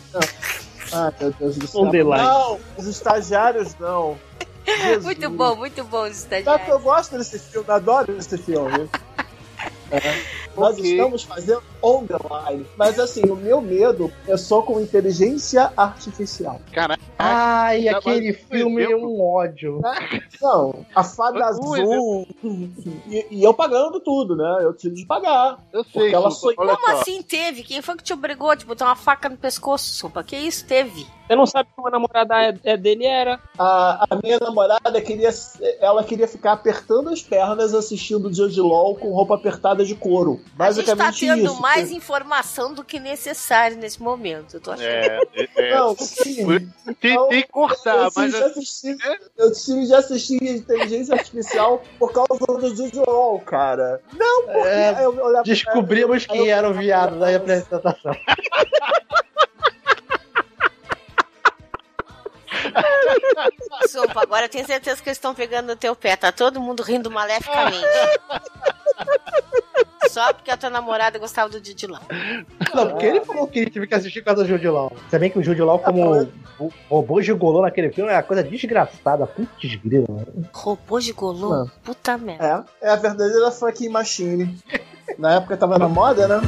Ai, 0.92 1.14
meu 1.22 1.32
Deus 1.32 1.58
do 1.58 1.68
céu. 1.68 1.82
On 1.82 1.92
the 1.92 2.04
line. 2.04 2.18
Não, 2.18 2.60
os 2.78 2.88
estagiários 2.88 3.74
não. 3.80 4.18
Jesus. 4.68 5.04
Muito 5.06 5.30
bom, 5.30 5.56
muito 5.56 5.84
bom 5.86 6.04
os 6.04 6.18
Sabe 6.18 6.36
que 6.36 6.42
estagiários. 6.42 6.70
eu 6.70 6.80
gosto 6.80 7.18
desse 7.18 7.40
filme, 7.40 7.72
adoro 7.72 8.18
esse 8.18 8.38
filme. 8.38 8.90
É. 9.91 10.39
Nós 10.55 10.77
Ok. 10.77 10.91
estamos 10.91 11.24
fazendo 11.24 11.63
on 11.81 12.05
the 12.05 12.15
line. 12.50 12.65
Mas 12.77 13.00
assim, 13.00 13.24
o 13.29 13.36
meu 13.36 13.62
medo 13.62 14.12
é 14.27 14.36
só 14.38 14.62
com 14.62 14.79
inteligência 14.79 15.72
artificial. 15.77 16.60
Caraca, 16.72 17.01
Ai, 17.17 17.86
Tá, 17.86 17.98
aquele 17.98 18.34
filme 18.34 18.84
é 18.84 18.96
um 18.96 19.22
ódio. 19.22 19.81
Não, 20.41 20.86
a 20.96 21.03
fada 21.03 21.46
azul. 21.46 22.27
E, 23.08 23.25
e 23.31 23.43
eu 23.43 23.53
pagando 23.53 24.00
tudo, 24.00 24.36
né? 24.36 24.58
Eu 24.62 24.74
tive 24.74 24.96
de 24.96 25.05
pagar. 25.05 25.58
eu 25.74 25.84
sei. 25.84 25.91
Porque 25.93 26.15
ela 26.15 26.29
olha 26.29 26.55
Como 26.75 26.88
só. 26.96 27.01
assim 27.01 27.22
teve? 27.22 27.63
Quem 27.63 27.81
foi 27.81 27.96
que 27.96 28.03
te 28.03 28.13
obrigou 28.13 28.50
a 28.51 28.55
te 28.58 28.65
botar 28.65 28.86
uma 28.86 28.96
faca 28.96 29.29
no 29.29 29.38
pescoço, 29.38 29.93
Sumpa? 29.93 30.24
Que 30.24 30.36
isso 30.36 30.65
teve? 30.65 31.05
Você 31.30 31.36
não 31.36 31.46
sabe 31.46 31.70
como 31.76 31.88
a 31.88 31.92
namorada 31.92 32.36
é, 32.42 32.56
é 32.63 32.76
dele 32.76 33.06
era. 33.06 33.39
A, 33.56 34.04
a 34.10 34.15
minha 34.24 34.39
namorada 34.39 35.00
queria. 35.00 35.30
Ela 35.80 36.04
queria 36.04 36.28
ficar 36.28 36.54
apertando 36.54 37.10
as 37.10 37.22
pernas 37.22 37.76
assistindo 37.76 38.32
de 38.32 38.60
LOL 38.60 38.96
com 38.96 39.12
roupa 39.12 39.36
apertada 39.36 39.86
de 39.86 39.94
couro. 39.94 40.42
A 40.58 40.72
gente 40.72 40.88
tá 40.88 40.96
Basicamente 40.96 41.20
tendo 41.38 41.52
isso. 41.52 41.62
mais 41.62 41.92
informação 41.92 42.74
do 42.74 42.84
que 42.84 43.00
necessário 43.00 43.78
nesse 43.78 44.02
momento. 44.02 44.56
Eu 44.56 44.62
tô 44.62 44.72
achando. 44.72 44.88
É, 44.88 45.20
é, 45.36 45.48
é. 45.56 45.76
Não, 45.76 45.96
sim. 45.96 46.48
Tem, 47.00 47.12
Então, 47.13 47.28
tem 47.30 47.42
que 47.44 47.48
cortar, 47.50 47.96
eu, 47.98 48.10
tive 48.10 48.22
mas 48.22 48.32
de 48.34 48.44
assistir, 48.44 48.98
eu 49.38 49.54
tive 49.54 49.86
de 49.86 49.94
assistir 49.94 50.44
inteligência 50.44 51.13
artificial 51.13 51.84
por 52.00 52.12
causa 52.12 52.44
do 52.44 52.74
Dia 52.74 52.89
de 52.89 53.00
LOL, 53.08 53.39
cara. 53.42 54.02
Não, 54.18 54.46
porque 54.46 54.68
É, 54.68 54.96
aí 54.96 55.04
eu 55.04 55.15
olhava- 55.24 55.44
Descobrimos 55.44 56.26
quem 56.26 56.48
eu- 56.48 56.56
era 56.56 56.68
o 56.68 56.74
viado 56.74 57.20
da 57.20 57.28
representação. 57.28 58.15
Sumpa, 63.88 64.22
agora 64.22 64.45
eu 64.45 64.50
tenho 64.50 64.65
certeza 64.65 65.02
que 65.02 65.10
eles 65.10 65.17
estão 65.17 65.34
pegando 65.34 65.67
no 65.67 65.76
teu 65.76 65.95
pé. 65.95 66.15
Tá 66.15 66.32
todo 66.32 66.60
mundo 66.60 66.84
rindo 66.84 67.10
maleficamente. 67.10 67.86
Só 70.10 70.34
porque 70.34 70.50
a 70.50 70.58
tua 70.58 70.69
namorada 70.69 71.19
gostava 71.19 71.50
do 71.50 71.62
Didi 71.62 71.86
lá. 71.86 72.02
Não, 72.74 72.89
porque 72.89 73.06
ele 73.06 73.22
falou 73.22 73.48
que 73.48 73.60
ele 73.60 73.69
teve 73.69 73.86
que 73.86 73.93
assistir 73.93 74.22
por 74.22 74.28
causa 74.28 74.43
do 74.43 74.50
Jude 74.50 74.67
Law. 74.67 74.91
Se 75.10 75.19
bem 75.19 75.30
que 75.30 75.38
o 75.38 75.43
Jude 75.43 75.62
Law, 75.62 75.78
como 75.80 76.28
o 76.58 76.72
robô 76.89 77.22
gigolô 77.22 77.62
naquele 77.62 77.91
filme, 77.91 78.12
é 78.12 78.15
uma 78.15 78.24
coisa 78.24 78.43
desgraçada. 78.43 79.28
Putz 79.28 79.76
grila, 79.76 80.08
mano. 80.10 80.50
Robô 80.52 81.00
gigolô? 81.00 81.69
Puta 81.84 82.17
merda. 82.17 82.65
É, 82.82 82.88
é 82.88 82.91
a 82.91 82.95
verdadeira 82.95 83.52
fucking 83.52 83.89
machine. 83.89 84.58
Na 85.17 85.36
época 85.36 85.58
tava 85.58 85.78
na 85.78 85.88
moda, 85.88 86.28
né? 86.28 86.41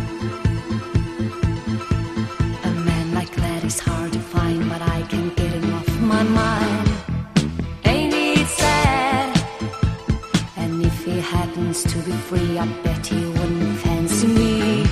To 12.03 12.09
be 12.09 12.17
free, 12.17 12.57
I 12.57 12.65
bet 12.83 13.05
he 13.05 13.25
wouldn't 13.25 13.77
fancy 13.79 14.27
me. 14.27 14.83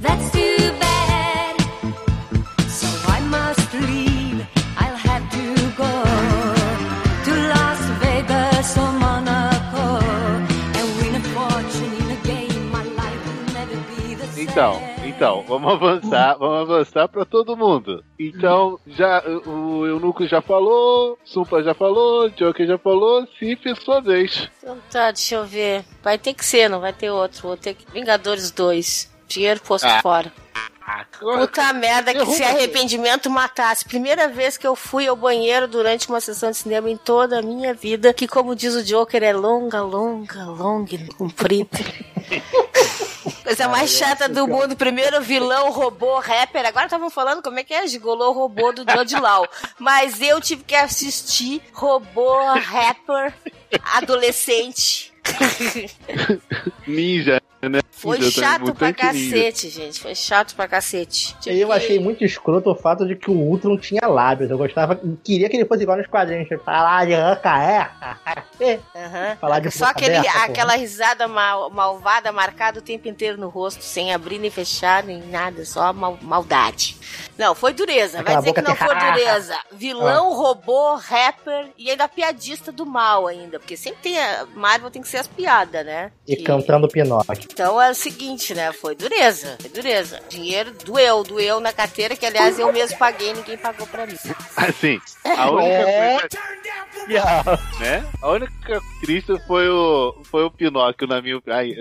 That's 0.00 0.30
too 0.32 0.58
bad. 0.80 1.56
So 2.68 2.88
I 3.16 3.20
must 3.20 3.74
leave. 3.74 4.46
I'll 4.76 4.96
have 4.96 5.24
to 5.36 5.44
go 5.82 5.92
to 7.26 7.32
Las 7.52 7.80
Vegas 8.02 8.78
or 8.78 8.92
Monaco 8.92 9.86
and 10.78 10.86
win 10.98 11.14
a 11.16 11.24
fortune 11.34 11.92
in 12.00 12.10
a 12.10 12.20
game. 12.22 12.70
My 12.70 12.84
life 13.00 13.20
will 13.26 13.54
never 13.54 13.76
be 13.90 14.14
the 14.14 14.26
same. 14.28 14.48
Então, 14.48 14.93
então, 15.16 15.44
vamos 15.46 15.72
avançar, 15.72 16.36
vamos 16.38 16.70
avançar 16.70 17.08
pra 17.08 17.24
todo 17.24 17.56
mundo. 17.56 18.04
Então, 18.18 18.78
já 18.86 19.22
o 19.46 19.86
Eunuco 19.86 20.26
já 20.26 20.40
falou, 20.42 21.18
Sumpa 21.24 21.62
já 21.62 21.74
falou, 21.74 22.28
Joker 22.30 22.66
já 22.66 22.78
falou, 22.78 23.26
Sif, 23.38 23.62
sua 23.84 24.00
vez. 24.00 24.48
Então 24.58 24.78
tá, 24.90 25.10
deixa 25.10 25.36
eu 25.36 25.44
ver. 25.44 25.84
Vai 26.02 26.18
ter 26.18 26.34
que 26.34 26.44
ser, 26.44 26.68
não 26.68 26.80
vai 26.80 26.92
ter 26.92 27.10
outro. 27.10 27.42
Vou 27.42 27.56
ter 27.56 27.74
que. 27.74 27.90
Vingadores 27.92 28.50
2. 28.50 29.12
Dinheiro 29.28 29.60
posto 29.60 29.86
Ah. 29.86 30.00
fora. 30.02 30.32
Puta 31.18 31.72
merda, 31.72 32.12
que 32.12 32.26
se 32.26 32.42
arrependimento 32.42 33.30
matasse. 33.30 33.86
Primeira 33.86 34.28
vez 34.28 34.58
que 34.58 34.66
eu 34.66 34.76
fui 34.76 35.06
ao 35.08 35.16
banheiro 35.16 35.66
durante 35.66 36.08
uma 36.10 36.20
sessão 36.20 36.50
de 36.50 36.58
cinema 36.58 36.90
em 36.90 36.96
toda 36.96 37.38
a 37.38 37.42
minha 37.42 37.72
vida, 37.72 38.12
que 38.12 38.28
como 38.28 38.54
diz 38.54 38.74
o 38.74 38.84
Joker, 38.84 39.22
é 39.22 39.32
longa, 39.32 39.80
longa, 39.80 40.44
longa 40.44 40.94
e 40.94 41.06
comprida. 41.14 41.78
Coisa 43.44 43.68
mais 43.68 43.90
chata 43.90 44.26
do 44.26 44.48
mundo. 44.48 44.74
Primeiro 44.74 45.20
vilão, 45.20 45.70
robô, 45.70 46.18
rapper. 46.18 46.64
Agora 46.64 46.86
estavam 46.86 47.10
falando 47.10 47.42
como 47.42 47.58
é 47.58 47.62
que 47.62 47.74
é 47.74 47.86
gigolô 47.86 48.32
robô 48.32 48.72
do 48.72 48.90
George 48.90 49.16
Lau. 49.16 49.46
Mas 49.78 50.20
eu 50.22 50.40
tive 50.40 50.64
que 50.64 50.74
assistir 50.74 51.60
robô, 51.74 52.42
rapper, 52.54 53.34
adolescente. 53.94 55.12
Ninja. 56.88 57.42
Né? 57.68 57.80
Foi 57.90 58.20
chato 58.22 58.74
pra 58.74 58.92
cacete, 58.92 59.70
gente. 59.70 59.98
Foi 60.00 60.14
chato 60.14 60.54
pra 60.54 60.68
cacete. 60.68 61.34
E 61.46 61.58
eu 61.58 61.72
achei 61.72 61.98
muito 61.98 62.22
escroto 62.24 62.70
o 62.70 62.74
fato 62.74 63.06
de 63.06 63.16
que 63.16 63.30
o 63.30 63.34
Ultron 63.34 63.78
tinha 63.78 64.06
lábios. 64.06 64.50
Eu 64.50 64.58
gostava, 64.58 65.00
queria 65.22 65.48
que 65.48 65.56
ele 65.56 65.64
fosse 65.64 65.84
igual 65.84 65.96
nos 65.96 66.06
quadrinhos. 66.06 66.46
tipo, 66.48 66.62
Falar 66.64 67.06
de 67.06 67.14
ranca 67.14 67.62
é. 67.62 67.88
Aham. 68.94 69.36
Falar 69.40 69.60
de 69.60 69.70
Só 69.70 69.86
aquele, 69.86 70.16
aberta, 70.16 70.32
porra. 70.32 70.44
aquela 70.46 70.76
risada 70.76 71.26
mal- 71.28 71.70
malvada 71.70 72.30
marcada 72.32 72.78
o 72.78 72.82
tempo 72.82 73.08
inteiro 73.08 73.38
no 73.38 73.48
rosto, 73.48 73.82
sem 73.82 74.12
abrir 74.12 74.38
nem 74.38 74.50
fechar, 74.50 75.02
nem 75.02 75.22
nada, 75.22 75.64
só 75.64 75.92
mal- 75.92 76.18
maldade. 76.20 76.96
Não, 77.38 77.54
foi 77.54 77.72
dureza. 77.72 78.22
Vai 78.22 78.34
Aquela 78.34 78.40
dizer 78.40 78.52
que 78.52 78.60
não 78.62 78.76
foi 78.76 78.94
dureza. 78.94 79.58
Vilão, 79.72 80.34
robô, 80.34 80.94
rapper 80.96 81.68
e 81.78 81.90
ainda 81.90 82.06
piadista 82.08 82.70
do 82.70 82.84
mal 82.86 83.26
ainda. 83.26 83.58
Porque 83.58 83.76
sempre 83.76 84.00
tem 84.02 84.18
a 84.20 84.46
Marvel 84.54 84.90
tem 84.90 85.02
que 85.02 85.08
ser 85.08 85.18
as 85.18 85.26
piadas, 85.26 85.84
né? 85.84 86.12
E 86.28 86.36
Que- 86.36 86.42
cantando 86.44 86.86
Pinóquio. 86.88 87.48
Então 87.54 87.80
é 87.80 87.88
o 87.88 87.94
seguinte, 87.94 88.52
né? 88.52 88.72
Foi 88.72 88.96
dureza. 88.96 89.56
Foi 89.60 89.70
dureza. 89.70 90.20
Dinheiro 90.28 90.72
doeu, 90.84 91.22
doeu 91.22 91.60
na 91.60 91.72
carteira, 91.72 92.16
que 92.16 92.26
aliás 92.26 92.58
eu 92.58 92.72
mesmo 92.72 92.98
paguei, 92.98 93.32
ninguém 93.32 93.56
pagou 93.56 93.86
pra 93.86 94.04
mim. 94.08 94.16
Assim, 94.56 95.00
a 95.24 95.50
única 95.52 95.68
É. 95.88 96.18
coisa, 96.18 97.60
né? 97.78 98.04
A 98.20 98.28
única 98.28 98.82
triste 99.04 99.38
foi 99.46 99.68
o, 99.68 100.14
foi 100.24 100.44
o 100.44 100.50
Pinóquio, 100.50 101.06
na 101.06 101.20
minha. 101.20 101.40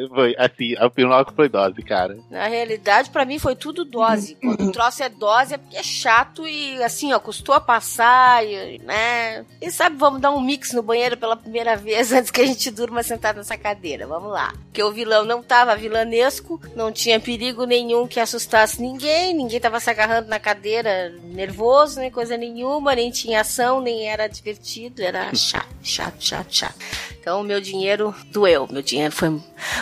Foi, 0.09 0.35
assim, 0.37 0.75
o 0.75 0.89
Pinóquio 0.89 1.33
foi 1.33 1.47
dose, 1.47 1.81
cara. 1.81 2.17
Na 2.29 2.47
realidade, 2.47 3.09
pra 3.09 3.23
mim 3.23 3.39
foi 3.39 3.55
tudo 3.55 3.85
dose. 3.85 4.35
Quando 4.35 4.67
o 4.67 4.71
troço 4.71 5.01
é 5.01 5.09
dose 5.09 5.53
é 5.53 5.57
porque 5.57 5.77
é 5.77 5.83
chato 5.83 6.45
e 6.45 6.83
assim, 6.83 7.13
ó, 7.13 7.19
custou 7.19 7.55
a 7.55 7.61
passar, 7.61 8.45
e, 8.45 8.79
né? 8.79 9.45
E 9.61 9.71
sabe, 9.71 9.95
vamos 9.95 10.19
dar 10.19 10.31
um 10.31 10.41
mix 10.41 10.73
no 10.73 10.83
banheiro 10.83 11.15
pela 11.15 11.37
primeira 11.37 11.77
vez 11.77 12.11
antes 12.13 12.29
que 12.29 12.41
a 12.41 12.45
gente 12.45 12.69
durma 12.69 13.01
sentado 13.03 13.37
nessa 13.37 13.57
cadeira. 13.57 14.05
Vamos 14.05 14.31
lá. 14.31 14.53
Porque 14.65 14.83
o 14.83 14.91
vilão 14.91 15.23
não 15.23 15.41
tava 15.41 15.75
vilanesco, 15.75 16.59
não 16.75 16.91
tinha 16.91 17.19
perigo 17.19 17.63
nenhum 17.63 18.07
que 18.07 18.19
assustasse 18.19 18.81
ninguém, 18.81 19.33
ninguém 19.33 19.59
tava 19.59 19.79
se 19.79 19.89
agarrando 19.89 20.27
na 20.27 20.39
cadeira 20.39 21.09
nervoso, 21.23 21.99
nem 21.99 22.11
coisa 22.11 22.35
nenhuma, 22.35 22.95
nem 22.95 23.11
tinha 23.11 23.41
ação, 23.41 23.79
nem 23.79 24.09
era 24.09 24.27
divertido, 24.27 25.01
era 25.01 25.33
chato, 25.33 25.67
chato, 25.83 26.15
chato, 26.19 26.53
chato. 26.53 27.12
Então 27.19 27.41
o 27.41 27.43
meu 27.43 27.61
dinheiro 27.61 28.13
doeu. 28.31 28.67
Meu 28.69 28.81
dinheiro 28.81 29.13
foi. 29.13 29.39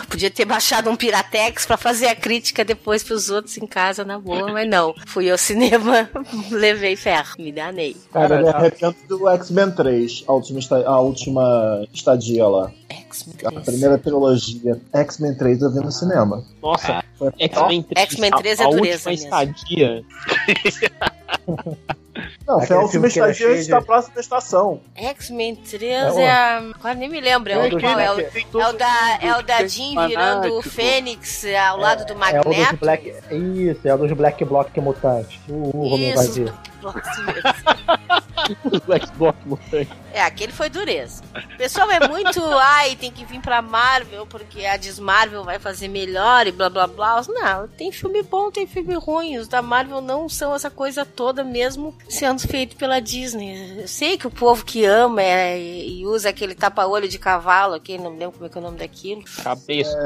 Podia 0.08 0.30
ter 0.30 0.44
baixado 0.44 0.88
um 0.90 0.96
Piratex 0.96 1.66
pra 1.66 1.76
fazer 1.76 2.06
a 2.06 2.14
crítica 2.14 2.64
depois 2.64 3.02
pros 3.02 3.30
outros 3.30 3.56
em 3.56 3.66
casa 3.66 4.04
na 4.04 4.18
boa, 4.18 4.52
mas 4.52 4.68
não. 4.68 4.94
Fui 5.06 5.30
ao 5.30 5.36
cinema, 5.38 6.08
levei 6.50 6.94
ferro, 6.96 7.34
me 7.38 7.50
danei. 7.52 7.96
Cara, 8.12 8.36
eu 8.36 8.42
me 8.42 8.48
arrependo 8.48 8.96
do 9.08 9.28
X-Men 9.28 9.70
3, 9.72 10.24
a 10.28 10.32
última, 10.32 10.60
a 10.86 11.00
última 11.00 11.86
estadia 11.92 12.46
lá. 12.46 12.70
X-Men 12.88 13.36
A 13.44 13.50
3. 13.50 13.64
primeira 13.64 13.98
trilogia. 13.98 14.80
X-Men 14.92 15.34
3 15.36 15.62
eu 15.62 15.72
vi 15.72 15.80
no 15.80 15.92
cinema. 15.92 16.44
Nossa, 16.62 17.02
Foi 17.18 17.30
X-Men 17.38 17.82
3. 17.82 18.08
X-Men 18.08 18.30
3 18.30 18.60
é 18.60 18.62
a, 18.62 18.66
a 18.66 18.70
dureza 18.70 19.10
última 19.10 19.30
mesmo. 19.30 19.46
estadia. 19.46 20.04
Não, 22.46 22.60
foi 22.60 22.76
a 22.76 22.80
última 22.80 23.06
estadia 23.06 23.48
antes 23.48 23.66
da 23.68 23.80
próxima 23.80 24.20
estação. 24.20 24.80
X-Men 24.94 25.56
3 25.56 25.82
É, 26.16 26.22
é, 26.22 26.30
a. 26.30 26.58
Agora 26.58 26.94
nem 26.94 27.08
me 27.08 27.20
lembro. 27.20 27.52
É, 27.52 27.54
É 27.54 27.58
o, 27.58 27.80
qual? 27.80 28.00
É 28.00 28.12
o, 28.12 28.20
é 28.20 28.68
o 28.68 28.72
da, 28.72 29.18
é 29.20 29.36
o 29.38 29.42
da 29.42 29.66
Jean 29.66 30.06
virando 30.08 30.58
o. 30.58 30.62
Fênix 30.62 31.44
é, 31.44 31.58
ao 31.58 31.78
lado 31.78 32.04
do 32.04 32.12
É 32.12 32.40
o 32.40 32.44
dos 32.44 32.56
Magneto. 32.56 32.76
Black. 32.76 33.14
Isso, 33.30 33.88
é 33.88 33.94
o 33.94 33.98
dos 33.98 34.12
Black 34.12 34.44
Block 34.44 34.80
Mutantes. 34.80 35.38
O 35.48 35.88
Romeu 35.88 36.08
Isso, 36.08 36.16
Vazio. 36.16 36.54
Do 38.62 39.06
Xbox 39.06 39.38
Mutante. 39.46 40.01
É, 40.12 40.20
aquele 40.22 40.52
foi 40.52 40.68
dureza. 40.68 41.22
O 41.54 41.56
pessoal 41.56 41.90
é 41.90 42.06
muito, 42.08 42.42
ai, 42.58 42.96
tem 42.96 43.10
que 43.10 43.24
vir 43.24 43.40
pra 43.40 43.62
Marvel 43.62 44.26
porque 44.26 44.66
a 44.66 44.76
Desmarvel 44.76 45.42
vai 45.44 45.58
fazer 45.58 45.88
melhor 45.88 46.46
e 46.46 46.52
blá 46.52 46.68
blá 46.68 46.86
blá. 46.86 47.22
Não, 47.28 47.66
tem 47.68 47.90
filme 47.90 48.22
bom, 48.22 48.50
tem 48.50 48.66
filme 48.66 48.94
ruim. 48.94 49.38
Os 49.38 49.48
da 49.48 49.62
Marvel 49.62 50.00
não 50.00 50.28
são 50.28 50.54
essa 50.54 50.70
coisa 50.70 51.04
toda, 51.04 51.42
mesmo 51.42 51.96
sendo 52.08 52.40
feito 52.46 52.76
pela 52.76 53.00
Disney. 53.00 53.80
Eu 53.82 53.88
sei 53.88 54.18
que 54.18 54.26
o 54.26 54.30
povo 54.30 54.64
que 54.64 54.84
ama 54.84 55.22
é, 55.22 55.58
e 55.58 56.04
usa 56.06 56.28
aquele 56.28 56.54
tapa-olho 56.54 57.08
de 57.08 57.18
cavalo 57.18 57.74
aqui, 57.74 57.96
não 57.98 58.10
me 58.10 58.18
lembro 58.18 58.32
como 58.34 58.46
é 58.46 58.48
que 58.48 58.58
é 58.58 58.60
o 58.60 58.64
nome 58.64 58.78
daquilo. 58.78 59.22
Cabeça. 59.42 59.96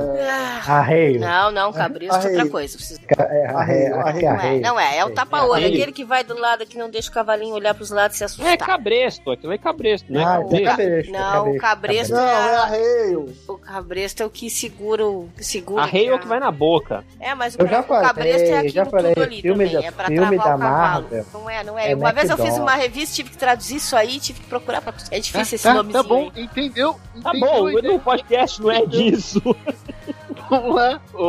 Ah, 0.66 0.78
Arreio. 0.78 1.20
não, 1.20 1.50
não, 1.50 1.72
cabresto 1.72 2.14
é 2.14 2.18
outra 2.18 2.30
Arreio. 2.32 2.50
coisa. 2.50 2.78
Vocês- 2.78 3.00
É, 3.18 3.46
arreio, 3.46 3.96
Arreio, 3.96 4.00
aqui 4.00 4.24
é 4.24 4.28
Não 4.28 4.34
é, 4.34 4.38
arreio. 4.46 4.62
não 4.62 4.80
é, 4.80 4.96
é 4.98 5.04
o 5.04 5.10
tapa-olho, 5.10 5.64
Arreio. 5.64 5.74
aquele 5.74 5.92
que 5.92 6.04
vai 6.04 6.22
do 6.22 6.38
lado 6.38 6.64
que 6.66 6.76
não 6.78 6.88
deixa 6.90 7.10
o 7.10 7.12
cavalinho 7.12 7.54
olhar 7.54 7.74
pros 7.74 7.90
lados 7.90 8.16
e 8.16 8.18
se 8.18 8.22
É 8.24 8.26
assustar. 8.26 8.56
cabresto, 8.58 9.30
aquilo 9.30 9.52
é 9.52 9.58
cabresto, 9.58 9.95
não 10.08 10.20
é 10.20 10.24
Ah, 10.24 10.38
cabresto. 10.38 10.56
é 10.56 10.64
cabresto, 10.64 11.12
Não, 11.12 11.50
o 11.50 11.58
cabresto 11.58 12.14
Não, 12.14 12.20
é, 12.28 12.32
é 12.52 12.56
arreio. 12.56 13.34
o 13.48 13.58
cabresto 13.58 14.22
é 14.22 14.26
o 14.26 14.30
que 14.30 14.50
segura 14.50 15.06
o 15.06 15.28
que 15.36 15.44
segura 15.44 15.82
Arreio 15.82 16.12
é 16.12 16.14
o 16.16 16.18
que 16.18 16.26
vai 16.26 16.38
na 16.40 16.50
boca. 16.50 17.04
É, 17.20 17.34
mas 17.34 17.54
o, 17.54 17.62
Eu 17.62 17.66
já 17.68 17.80
o 17.80 17.84
cabresto 17.84 18.42
é 18.42 18.46
falei, 18.46 18.56
aquilo 18.58 18.72
já 18.74 18.84
falei, 18.86 19.14
tudo 19.14 19.22
ali 19.24 19.42
filme 19.42 19.64
também, 19.66 19.80
da- 19.82 19.86
é 19.88 19.90
pra 19.90 20.06
filme 20.06 20.36
travar 20.36 20.38
da 20.38 20.44
o 20.56 20.58
cavalo. 20.58 21.02
Marvel 21.02 21.26
Não 21.32 21.50
é, 21.50 21.64
não 21.64 21.78
é. 21.78 21.92
é 21.92 21.96
uma 21.96 22.12
vez 22.12 22.30
eu 22.30 22.36
fiz 22.38 22.56
uma 22.58 22.74
revista, 22.74 23.14
tive 23.16 23.30
que 23.30 23.36
traduzir 23.38 23.76
isso 23.76 23.96
aí, 23.96 24.18
tive 24.20 24.40
que 24.40 24.46
procurar 24.46 24.80
pra... 24.80 24.92
É 25.10 25.18
difícil 25.20 25.54
esse 25.56 25.62
tá, 25.64 25.74
nomezinho 25.74 26.02
tá 26.02 26.08
bom, 26.08 26.30
aí. 26.34 26.42
entendeu? 26.44 26.94
Tá 27.22 27.30
Entendeu, 27.30 27.48
bom, 27.48 27.68
entendeu? 27.70 27.92
no 27.94 27.98
podcast 28.00 28.60
não 28.62 28.70
é 28.70 28.84
disso. 28.86 29.40
Vamos 30.50 30.74
lá. 30.74 31.00
Ô, 31.14 31.24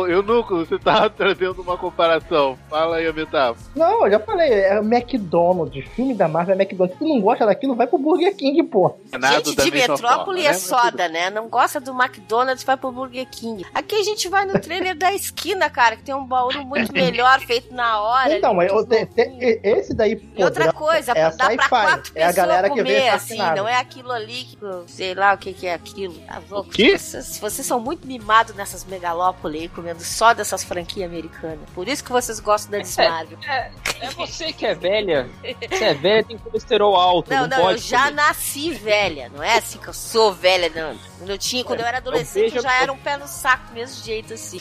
ô, 0.00 0.06
Eunuco, 0.06 0.56
você 0.58 0.78
tava 0.78 1.08
trazendo 1.10 1.60
uma 1.62 1.76
comparação. 1.76 2.58
Fala 2.70 2.96
aí, 2.96 3.06
Amitável. 3.06 3.56
Não, 3.74 4.04
eu 4.06 4.10
já 4.12 4.20
falei, 4.20 4.52
é 4.52 4.80
o 4.80 4.84
McDonald's, 4.84 5.84
filme 5.94 6.14
da 6.14 6.28
Marvel 6.28 6.54
é 6.54 6.62
McDonald's. 6.62 6.98
Se 6.98 7.04
tu 7.04 7.08
não 7.08 7.20
gosta 7.20 7.46
daquilo, 7.46 7.74
vai 7.74 7.86
pro 7.86 7.98
Burger 7.98 8.34
King, 8.36 8.62
pô. 8.64 8.96
Gente 9.12 9.56
de 9.56 9.70
metrópole 9.70 10.42
né? 10.42 10.48
é 10.48 10.52
soda, 10.54 11.08
né? 11.08 11.30
Não 11.30 11.48
gosta 11.48 11.80
do 11.80 11.92
McDonald's, 11.92 12.64
vai 12.64 12.76
pro 12.76 12.90
Burger 12.92 13.26
King. 13.30 13.64
Aqui 13.74 13.96
a 13.96 14.02
gente 14.02 14.28
vai 14.28 14.44
no 14.46 14.58
trailer 14.60 14.96
da 14.96 15.12
esquina, 15.12 15.68
cara, 15.70 15.96
que 15.96 16.02
tem 16.02 16.14
um 16.14 16.24
baú 16.24 16.52
muito 16.64 16.92
melhor, 16.94 17.40
feito 17.40 17.74
na 17.74 18.00
hora. 18.00 18.36
Então, 18.36 18.50
ali, 18.58 18.70
mas 18.70 18.72
eu 18.72 18.86
te- 18.86 19.06
te- 19.06 19.60
esse 19.62 19.94
daí, 19.94 20.16
pô, 20.16 20.40
E 20.40 20.44
outra 20.44 20.72
coisa, 20.72 21.12
é 21.12 21.22
a 21.24 21.30
dá 21.30 21.50
pra 21.50 21.68
quatro 21.68 22.12
é 22.14 22.22
a 22.24 22.26
pessoas 22.28 22.34
galera 22.34 22.70
que 22.70 22.82
vê 22.82 22.94
comer, 23.00 23.08
assim, 23.10 23.38
não 23.38 23.68
é 23.68 23.76
aquilo 23.76 24.12
ali 24.12 24.44
que, 24.44 24.58
sei 24.88 25.14
lá 25.14 25.34
o 25.34 25.38
que 25.38 25.52
que 25.52 25.66
é 25.66 25.74
aquilo. 25.74 26.14
Tá 26.26 26.40
louco? 26.50 26.70
quê? 26.70 26.96
Vocês, 26.98 27.38
vocês 27.38 27.66
são 27.66 27.80
muito 27.80 28.06
mimados 28.06 28.53
nessas 28.54 28.84
megalópolis 28.84 29.62
aí, 29.62 29.68
comendo 29.68 30.02
só 30.02 30.32
dessas 30.32 30.62
franquias 30.64 31.08
americanas. 31.08 31.58
Por 31.74 31.88
isso 31.88 32.02
que 32.04 32.12
vocês 32.12 32.38
gostam 32.40 32.72
da 32.72 32.78
Dismarvel. 32.78 33.38
É 33.46 33.70
você 34.16 34.52
que 34.52 34.64
é 34.66 34.74
velha. 34.74 35.28
Você 35.70 35.84
é 35.84 35.94
velha, 35.94 36.24
tem 36.24 36.38
colesterol 36.38 36.96
alto. 36.96 37.30
Não, 37.30 37.46
Não, 37.46 37.58
não, 37.58 37.70
eu 37.70 37.78
já 37.78 38.04
comer. 38.04 38.14
nasci 38.14 38.70
velha, 38.72 39.30
não 39.34 39.42
é 39.42 39.58
assim 39.58 39.78
que 39.78 39.88
eu 39.88 39.92
sou 39.94 40.32
velha, 40.32 40.70
não. 40.74 40.96
Quando 41.18 41.30
eu 41.30 41.38
tinha, 41.38 41.64
quando 41.64 41.80
eu 41.80 41.86
era 41.86 41.98
adolescente, 41.98 42.42
veja- 42.44 42.56
eu 42.58 42.62
já 42.62 42.82
era 42.82 42.92
um 42.92 42.98
pé 42.98 43.16
no 43.16 43.26
saco, 43.26 43.68
do 43.68 43.74
mesmo 43.74 44.04
jeito, 44.04 44.34
assim. 44.34 44.60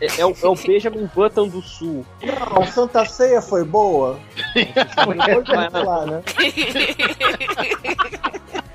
É, 0.00 0.20
é 0.20 0.26
o, 0.26 0.36
é 0.42 0.46
o 0.48 0.54
Benjamin 0.54 1.08
Button 1.14 1.48
do 1.48 1.62
Sul. 1.62 2.04
Não, 2.22 2.62
a 2.62 2.66
Santa 2.66 3.04
Ceia 3.06 3.40
foi 3.42 3.64
boa. 3.64 4.18
Vai 5.46 5.56
lá. 5.56 5.70
falar, 5.70 6.06
né? 6.06 6.22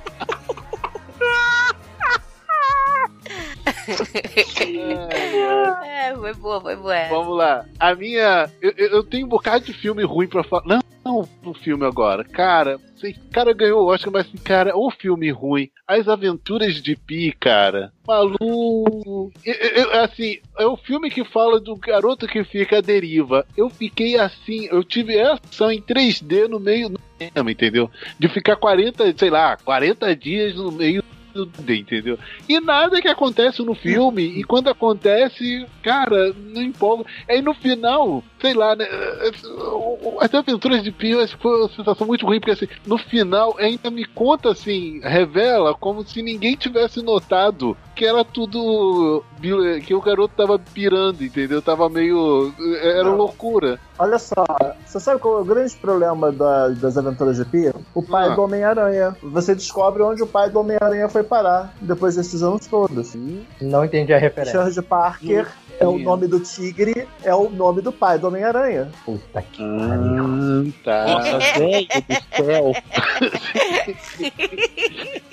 É, 5.84 6.15
foi 6.15 6.34
boa, 6.34 6.62
foi 6.62 6.75
boa. 6.75 7.08
Vamos 7.10 7.38
lá. 7.38 7.65
A 7.80 7.93
minha. 7.95 8.49
Eu, 8.62 8.71
eu 8.77 9.04
tenho 9.04 9.25
um 9.25 9.30
bocado 9.30 9.65
de 9.65 9.73
filme 9.73 10.04
ruim 10.04 10.27
pra 10.27 10.43
falar. 10.43 10.63
Não, 10.65 10.82
não 11.06 11.30
no 11.43 11.54
filme 11.54 11.86
agora. 11.86 12.23
Cara, 12.23 12.80
sei, 12.97 13.15
cara 13.32 13.54
ganhou 13.54 13.84
o 13.84 13.88
Oscar, 13.91 14.12
mas 14.12 14.27
cara, 14.43 14.75
o 14.75 14.89
filme 14.91 15.30
ruim. 15.32 15.69
As 15.88 16.08
Aventuras 16.08 16.82
de 16.82 16.95
Pi, 16.95 17.36
cara. 17.39 17.91
Maluco. 18.08 19.32
Eu- 19.45 19.54
eu- 19.54 20.01
assim, 20.01 20.39
é 20.58 20.65
o 20.65 20.77
filme 20.77 21.10
que 21.10 21.23
fala 21.25 21.60
do 21.60 21.75
garoto 21.75 22.27
que 22.27 22.43
fica 22.43 22.77
à 22.80 22.82
deriva. 22.82 23.45
Eu 23.56 23.69
fiquei 23.69 24.17
assim, 24.19 24.67
eu 24.71 24.84
tive 24.84 25.17
essa 25.17 25.73
em 25.73 25.82
3D 25.82 26.47
no 26.47 26.60
meio 26.60 26.89
do 26.89 26.99
cinema, 27.17 27.51
entendeu? 27.51 27.89
De 28.19 28.27
ficar 28.30 28.56
40, 28.56 29.13
sei 29.17 29.30
lá, 29.30 29.56
40 29.58 30.15
dias 30.15 30.56
no 30.56 30.71
meio 30.71 31.04
entendeu? 31.67 32.17
E 32.48 32.60
nada 32.60 33.02
que 33.02 33.08
acontece 33.08 33.62
no 33.63 33.76
filme, 33.76 34.24
e 34.24 34.44
quando 34.44 34.70
acontece, 34.70 35.65
cara, 35.82 36.34
não 36.54 36.62
empolga. 36.62 37.06
Aí 37.30 37.41
no 37.41 37.54
final, 37.54 38.24
sei 38.39 38.54
lá, 38.54 38.76
né? 38.76 38.88
As 40.20 40.34
aventuras 40.34 40.84
de 40.84 40.91
Pio 40.91 41.26
foi 41.39 41.60
uma 41.60 41.70
sensação 41.70 42.08
muito 42.08 42.26
ruim, 42.26 42.39
porque 42.39 42.52
assim, 42.52 42.67
no 42.86 42.98
final 42.98 43.56
ainda 43.58 43.89
me 43.89 44.06
conta 44.06 44.52
assim, 44.52 45.00
revela 45.04 45.74
como 45.74 46.06
se 46.06 46.22
ninguém 46.22 46.56
tivesse 46.56 47.02
notado 47.02 47.78
que 47.96 48.06
era 48.06 48.24
tudo. 48.24 49.24
Que 49.86 49.93
o 49.93 50.01
garoto 50.01 50.34
tava 50.36 50.60
pirando, 50.60 51.23
entendeu? 51.23 51.62
Tava 51.62 51.89
meio. 51.89 52.54
Era 52.82 53.04
Não. 53.06 53.15
loucura. 53.17 53.80
Olha 53.97 54.17
só, 54.17 54.43
você 54.86 54.99
sabe 54.99 55.19
qual 55.19 55.39
é 55.39 55.41
o 55.41 55.45
grande 55.45 55.75
problema 55.75 56.32
da- 56.32 56.69
das 56.69 56.97
aventuras 56.97 57.38
de 57.38 57.45
Pi? 57.45 57.71
O 57.93 58.01
pai 58.01 58.27
Ah. 58.30 58.36
do 58.36 58.41
Homem-Aranha. 58.41 59.15
Você 59.21 59.54
descobre 59.54 60.01
onde 60.01 60.23
o 60.23 60.27
pai 60.27 60.49
do 60.49 60.60
Homem-Aranha 60.60 61.08
foi 61.10 61.23
parar 61.23 61.73
depois 61.82 62.15
desses 62.15 62.41
anos 62.41 62.65
todos. 62.67 63.13
Não 63.62 63.86
entendi 63.86 64.13
a 64.13 64.17
referência. 64.17 64.54
Charles 64.54 64.80
Parker 64.82 65.47
é 65.82 65.88
o 65.88 65.98
nome 65.98 66.28
do 66.28 66.39
tigre, 66.39 67.08
é 67.24 67.34
o 67.34 67.50
nome 67.50 67.82
do 67.82 67.91
pai 67.91 68.20
do 68.20 68.28
Homem-Aranha. 68.28 68.91
Puta 69.04 69.41
que 69.41 69.63
Ah, 69.63 70.63
tá. 70.84 71.08
Nossa, 71.08 71.39
velho 71.60 71.88
do 72.08 72.46
céu. 72.46 72.72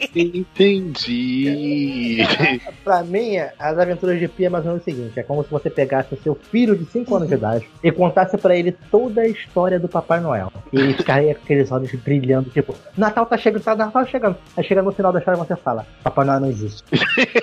Entendi. 0.14 2.18
Pra 2.84 3.02
mim, 3.02 3.36
as 3.58 3.78
aventuras 3.78 4.18
de 4.18 4.28
Pi 4.28 4.46
é 4.46 4.48
mais 4.48 4.64
ou 4.64 4.72
menos 4.72 4.82
o 4.82 4.84
seguinte: 4.84 5.18
é 5.18 5.22
como 5.22 5.44
se 5.44 5.50
você 5.50 5.68
pegasse 5.68 6.14
o 6.14 6.22
seu 6.22 6.34
filho 6.34 6.76
de 6.76 6.84
5 6.86 7.14
anos 7.14 7.28
de 7.28 7.34
idade 7.34 7.68
e 7.82 7.92
contasse 7.92 8.36
pra 8.38 8.56
ele 8.56 8.72
toda 8.90 9.22
a 9.22 9.28
história 9.28 9.78
do 9.78 9.88
Papai 9.88 10.20
Noel. 10.20 10.52
E 10.72 10.78
ele 10.78 10.94
ficaria 10.94 11.34
com 11.34 11.42
aqueles 11.42 11.70
olhos 11.70 11.92
brilhando, 11.92 12.50
tipo, 12.50 12.74
Natal 12.96 13.26
tá 13.26 13.36
chegando, 13.36 13.62
tá 13.62 13.76
Natal 13.76 14.06
chegando. 14.06 14.36
Aí 14.56 14.64
chega 14.64 14.82
no 14.82 14.92
final 14.92 15.12
da 15.12 15.18
história 15.18 15.38
e 15.38 15.46
você 15.46 15.56
fala: 15.56 15.86
Papai 16.02 16.24
Noel 16.24 16.40
não 16.40 16.48
existe. 16.48 16.82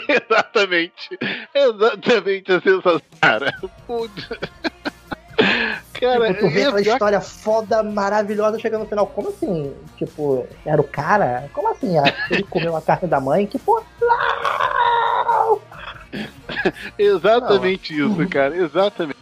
Exatamente. 0.09 1.17
Exatamente 1.53 2.51
a 2.51 2.61
sensação. 2.61 2.94
Cara, 3.21 3.53
puta. 3.87 4.39
Cara, 5.99 6.27
tipo, 6.33 6.39
tu 6.41 6.49
vê 6.49 6.61
é 6.61 6.67
aquela 6.67 6.81
história 6.81 7.21
foda, 7.21 7.81
maravilhosa, 7.83 8.59
chega 8.59 8.77
no 8.77 8.85
final. 8.85 9.07
Como 9.07 9.29
assim? 9.29 9.73
Tipo, 9.97 10.45
era 10.65 10.79
o 10.79 10.83
cara? 10.83 11.49
Como 11.53 11.69
assim? 11.69 11.97
Ah, 11.97 12.13
Ele 12.29 12.43
comeu 12.49 12.75
a 12.75 12.81
carne 12.81 13.07
da 13.07 13.19
mãe? 13.19 13.47
Que 13.47 13.57
porra? 13.59 13.83
Não! 14.01 15.61
Exatamente 16.97 17.93
isso, 17.93 18.29
cara. 18.29 18.55
Exatamente. 18.55 19.17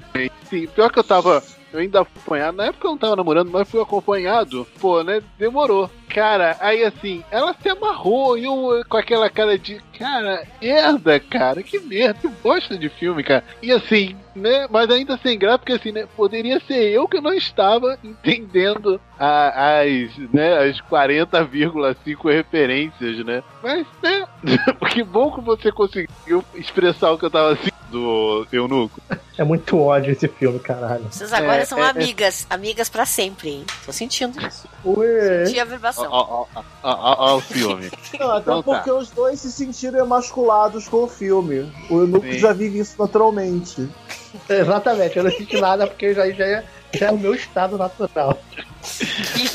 Sim, 0.50 0.68
pior 0.68 0.92
que 0.92 1.00
eu 1.00 1.04
tava. 1.04 1.44
Eu 1.74 1.80
ainda 1.80 2.02
acompanhado. 2.02 2.56
Na 2.58 2.66
época 2.66 2.88
eu 2.88 2.92
não 2.92 2.98
tava 3.00 3.16
namorando, 3.16 3.50
mas 3.52 3.68
fui 3.70 3.82
acompanhado. 3.82 4.68
Pô, 4.80 5.04
né? 5.04 5.22
Demorou. 5.40 5.90
Cara, 6.08 6.56
aí 6.60 6.84
assim, 6.84 7.24
ela 7.32 7.56
se 7.60 7.68
amarrou 7.68 8.38
e 8.38 8.44
eu 8.46 8.84
com 8.88 8.98
aquela 8.98 9.28
cara 9.30 9.58
de. 9.58 9.82
Cara, 9.98 10.44
merda, 10.62 11.20
cara. 11.20 11.64
Que 11.64 11.80
merda. 11.80 12.20
Que 12.22 12.28
bosta 12.28 12.78
de 12.78 12.88
filme, 12.90 13.24
cara. 13.24 13.44
E 13.64 13.72
assim, 13.72 14.16
né? 14.36 14.68
Mas 14.70 14.90
ainda 14.92 15.18
sem 15.18 15.38
graça, 15.40 15.58
porque 15.60 15.74
assim, 15.74 15.92
né? 15.92 16.08
Poderia 16.16 16.60
ser 16.60 16.92
eu 16.92 17.08
que 17.08 17.20
não 17.20 17.34
estava 17.34 17.98
entendendo 18.04 19.02
a- 19.20 19.80
as, 19.82 20.16
né? 20.32 20.70
As 20.70 20.80
40,5 20.82 22.30
referências, 22.30 23.26
né? 23.26 23.44
Mas, 23.64 23.88
né? 24.04 24.26
que 24.92 25.04
bom 25.04 25.32
que 25.32 25.42
você 25.42 25.72
conseguiu 25.72 26.44
expressar 26.54 27.12
o 27.12 27.18
que 27.18 27.26
eu 27.26 27.32
tava 27.32 27.54
assim 27.54 27.70
do 27.94 28.48
eunuco. 28.52 29.00
É 29.38 29.44
muito 29.44 29.80
ódio 29.80 30.12
esse 30.12 30.28
filme, 30.28 30.60
caralho. 30.60 31.06
Vocês 31.12 31.32
agora 31.32 31.62
É, 31.62 31.66
são 31.66 31.78
é, 31.78 31.84
é. 31.84 31.90
amigas. 31.90 32.46
Amigas 32.50 32.90
pra 32.90 33.06
sempre, 33.06 33.50
hein? 33.50 33.66
Tô 33.86 33.92
sentindo 33.92 34.40
isso. 34.46 34.68
Ué. 34.84 35.46
Senti 35.46 35.60
a 35.60 35.64
Ó, 35.64 35.66
vibração. 35.68 36.08
ó, 36.12 37.36
o 37.38 37.42
filme. 37.42 37.92
Não, 38.20 38.32
até 38.32 38.42
Então 38.42 38.64
tá. 38.64 38.74
porque 38.76 38.92
os 38.92 39.10
dois 39.12 39.40
se 39.40 39.52
sentiram 39.52 40.00
emasculados 40.00 40.88
com 40.88 41.04
o 41.04 41.08
filme. 41.08 41.72
O 41.90 42.00
Eunuco 42.00 42.26
Sim. 42.26 42.40
já 42.40 42.52
vive 42.52 42.80
isso 42.80 42.96
naturalmente. 43.00 43.88
Exatamente, 44.50 45.16
eu 45.18 45.24
não 45.24 45.32
senti 45.32 45.62
nada 45.62 45.86
porque 45.86 46.14
já, 46.16 46.28
já, 46.32 46.44
é, 46.46 46.64
já 46.92 47.08
é 47.08 47.12
o 47.12 47.18
meu 47.20 47.36
estado 47.36 47.78
natural. 47.78 48.38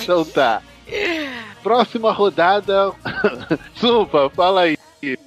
Então 0.01 0.25
tá. 0.25 0.63
Próxima 1.63 2.13
rodada. 2.13 2.93
Supa, 3.75 4.31
fala 4.31 4.63
aí. 4.63 4.78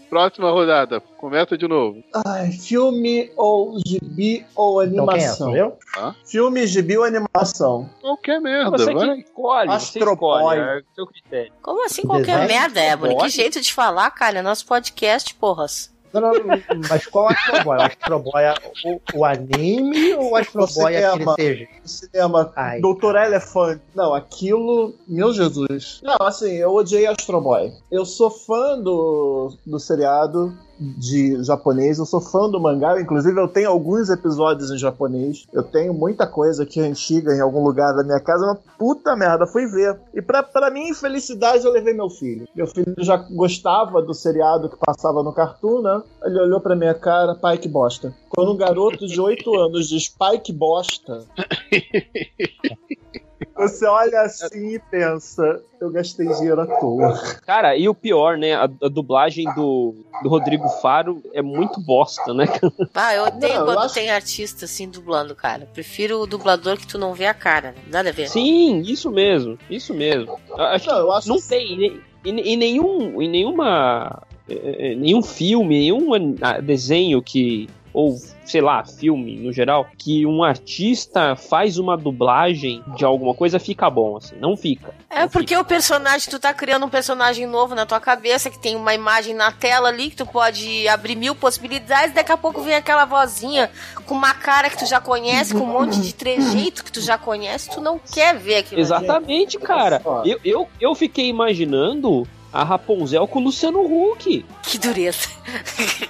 Próxima 0.09 0.51
rodada. 0.51 0.99
Começa 0.99 1.57
de 1.57 1.67
novo. 1.67 2.03
Ai, 2.25 2.51
filme 2.51 3.31
ou 3.37 3.79
gibi 3.85 4.45
ou 4.55 4.83
Então 4.83 5.05
quem 5.07 5.13
é? 5.15 5.23
animação? 5.23 5.55
Eu? 5.55 5.77
filme, 6.25 6.67
gibi 6.67 6.97
ou 6.97 7.03
animação? 7.05 7.89
Qualquer 8.01 8.41
merda, 8.41 8.77
Você 8.77 8.93
vai. 8.93 9.19
escolhe, 9.19 9.69
você 9.69 9.75
Astro 9.75 10.11
escolhe, 10.13 10.59
é 10.59 10.77
o 10.79 10.83
seu 10.95 11.07
critério. 11.07 11.53
Como 11.61 11.85
assim 11.85 12.01
qualquer 12.01 12.39
Desenho? 12.41 12.47
merda, 12.59 12.81
Ebony? 12.81 13.15
Que 13.17 13.29
jeito 13.29 13.61
de 13.61 13.73
falar, 13.73 14.11
cara. 14.11 14.41
Nosso 14.41 14.65
podcast, 14.65 15.33
porras. 15.35 15.89
Não, 16.13 16.21
não, 16.21 16.33
não, 16.33 16.61
mas 16.89 17.05
qual 17.07 17.29
Astro 17.29 17.63
Boy? 17.63 17.77
O 17.77 17.81
Astro 17.81 18.19
Boy 18.19 18.43
é 18.43 18.53
o, 18.85 19.01
o 19.15 19.25
anime 19.25 20.13
ou 20.15 20.31
o 20.31 20.35
Astro 20.35 20.67
Boy 20.67 20.93
é 20.93 21.05
aquele? 21.05 21.69
No 21.81 21.87
cinema, 21.87 22.51
Ai. 22.55 22.81
Doutor 22.81 23.15
Elefante. 23.15 23.81
Não, 23.95 24.13
aquilo. 24.13 24.93
Meu 25.07 25.33
Jesus. 25.33 26.01
Não, 26.03 26.17
assim, 26.19 26.53
eu 26.53 26.73
odiei 26.73 27.07
Astro 27.07 27.39
Boy. 27.39 27.71
Eu 27.89 28.05
sou 28.05 28.29
fã 28.29 28.79
do, 28.79 29.53
do 29.65 29.79
seriado 29.79 30.57
de 30.81 31.43
japonês, 31.43 31.99
eu 31.99 32.05
sou 32.05 32.19
fã 32.19 32.49
do 32.49 32.59
mangá, 32.59 32.99
inclusive 32.99 33.39
eu 33.39 33.47
tenho 33.47 33.69
alguns 33.69 34.09
episódios 34.09 34.71
em 34.71 34.77
japonês. 34.77 35.45
Eu 35.53 35.63
tenho 35.63 35.93
muita 35.93 36.25
coisa 36.25 36.63
aqui 36.63 36.81
antiga 36.81 37.33
em 37.33 37.39
algum 37.39 37.63
lugar 37.63 37.93
da 37.93 38.03
minha 38.03 38.19
casa, 38.19 38.47
mas 38.47 38.57
puta 38.77 39.15
merda, 39.15 39.45
fui 39.45 39.67
ver. 39.67 39.99
E 40.13 40.21
pra, 40.21 40.41
pra 40.41 40.71
minha 40.71 40.89
infelicidade 40.89 41.63
eu 41.63 41.71
levei 41.71 41.93
meu 41.93 42.09
filho. 42.09 42.47
Meu 42.55 42.65
filho 42.65 42.95
já 42.99 43.17
gostava 43.17 44.01
do 44.01 44.13
seriado 44.13 44.69
que 44.69 44.77
passava 44.77 45.21
no 45.21 45.33
Cartoon, 45.33 45.81
né? 45.81 46.01
Ele 46.23 46.39
olhou 46.39 46.59
pra 46.59 46.75
minha 46.75 46.95
cara, 46.95 47.35
pai 47.35 47.57
que 47.57 47.67
bosta. 47.67 48.13
Quando 48.29 48.51
um 48.51 48.57
garoto 48.57 49.05
de 49.05 49.21
8 49.21 49.55
anos 49.55 49.87
diz 49.87 50.09
pai 50.09 50.39
que 50.39 50.51
bosta, 50.51 51.25
você 53.55 53.85
olha 53.85 54.21
assim 54.21 54.75
e 54.75 54.79
pensa, 54.79 55.61
eu 55.79 55.89
gastei 55.91 56.27
dinheiro 56.27 56.61
à 56.61 56.65
toa. 56.79 57.17
Cara, 57.45 57.75
e 57.75 57.87
o 57.89 57.95
pior, 57.95 58.37
né? 58.37 58.53
A, 58.53 58.63
a 58.63 58.87
dublagem 58.89 59.45
do, 59.55 59.95
do 60.23 60.29
Rodrigo 60.29 60.67
Faro 60.81 61.21
é 61.33 61.41
muito 61.41 61.79
bosta, 61.81 62.33
né? 62.33 62.45
Ah, 62.93 63.15
eu 63.15 63.23
odeio 63.25 63.53
Não, 63.53 63.59
eu 63.61 63.65
quando 63.65 63.79
acho- 63.85 63.93
tem 63.95 64.09
artista 64.09 64.65
assim 64.65 64.89
dublando, 64.89 65.35
cara. 65.35 65.67
Prefiro 65.73 66.19
o 66.21 66.27
dublador 66.27 66.77
que 66.77 66.87
tu 66.87 66.97
não 66.97 67.13
vê 67.13 67.25
a 67.25 67.33
cara. 67.33 67.73
Nada 67.87 68.09
a 68.09 68.13
ver. 68.13 68.27
Sim, 68.29 68.81
isso 68.81 69.09
mesmo, 69.11 69.57
isso 69.69 69.93
mesmo. 69.93 70.37
Eu 70.49 70.55
Acho 70.63 70.87
Não, 70.89 70.97
eu 70.99 71.11
acho 71.11 71.29
não 71.29 71.37
que- 71.37 71.47
tem 71.47 72.01
em, 72.23 72.55
nenhum 72.57 73.21
em 73.21 73.27
nenhuma 73.29 74.21
eh, 74.47 74.91
eh, 74.91 74.95
nenhum 74.95 75.23
filme 75.23 75.79
nenhum 75.79 76.09
ah, 76.41 76.59
desenho 76.61 77.21
que 77.21 77.67
ou 77.93 78.15
sei 78.51 78.61
lá 78.61 78.83
filme 78.83 79.37
no 79.37 79.51
geral 79.51 79.87
que 79.97 80.25
um 80.25 80.43
artista 80.43 81.35
faz 81.35 81.77
uma 81.77 81.97
dublagem 81.97 82.83
de 82.95 83.05
alguma 83.05 83.33
coisa 83.33 83.59
fica 83.59 83.89
bom 83.89 84.17
assim 84.17 84.35
não 84.35 84.57
fica 84.57 84.93
É 85.09 85.21
Não 85.21 85.29
porque 85.29 85.55
o 85.55 85.63
personagem, 85.63 86.29
tu 86.29 86.39
tá 86.39 86.53
criando 86.53 86.85
um 86.85 86.89
personagem 86.89 87.47
novo 87.47 87.73
na 87.75 87.85
tua 87.85 87.99
cabeça, 87.99 88.49
que 88.49 88.59
tem 88.59 88.75
uma 88.75 88.93
imagem 88.93 89.33
na 89.33 89.51
tela 89.51 89.89
ali, 89.89 90.09
que 90.09 90.17
tu 90.17 90.25
pode 90.25 90.87
abrir 90.87 91.15
mil 91.15 91.35
possibilidades, 91.35 92.13
daqui 92.13 92.31
a 92.31 92.37
pouco 92.37 92.61
vem 92.61 92.75
aquela 92.75 93.05
vozinha 93.05 93.69
com 94.05 94.13
uma 94.13 94.33
cara 94.33 94.69
que 94.69 94.77
tu 94.77 94.85
já 94.85 94.99
conhece, 94.99 95.53
com 95.53 95.61
um 95.61 95.73
monte 95.73 95.99
de 95.99 96.13
trejeito 96.13 96.83
que 96.83 96.91
tu 96.91 97.01
já 97.01 97.17
conhece, 97.17 97.69
tu 97.69 97.81
não 97.81 97.99
quer 97.99 98.35
ver 98.37 98.57
aquilo. 98.57 98.75
ali. 98.75 98.81
exatamente 98.81 99.57
cara 99.57 100.01
eu, 100.25 100.39
eu, 100.43 100.67
eu 100.79 100.95
fiquei 100.95 101.27
imaginando 101.27 102.27
a 102.53 102.63
Rapunzel 102.63 103.27
com 103.27 103.39
o 103.39 103.43
Luciano 103.43 103.79
Huck 103.81 104.45
Que 104.63 104.77
dureza. 104.77 105.27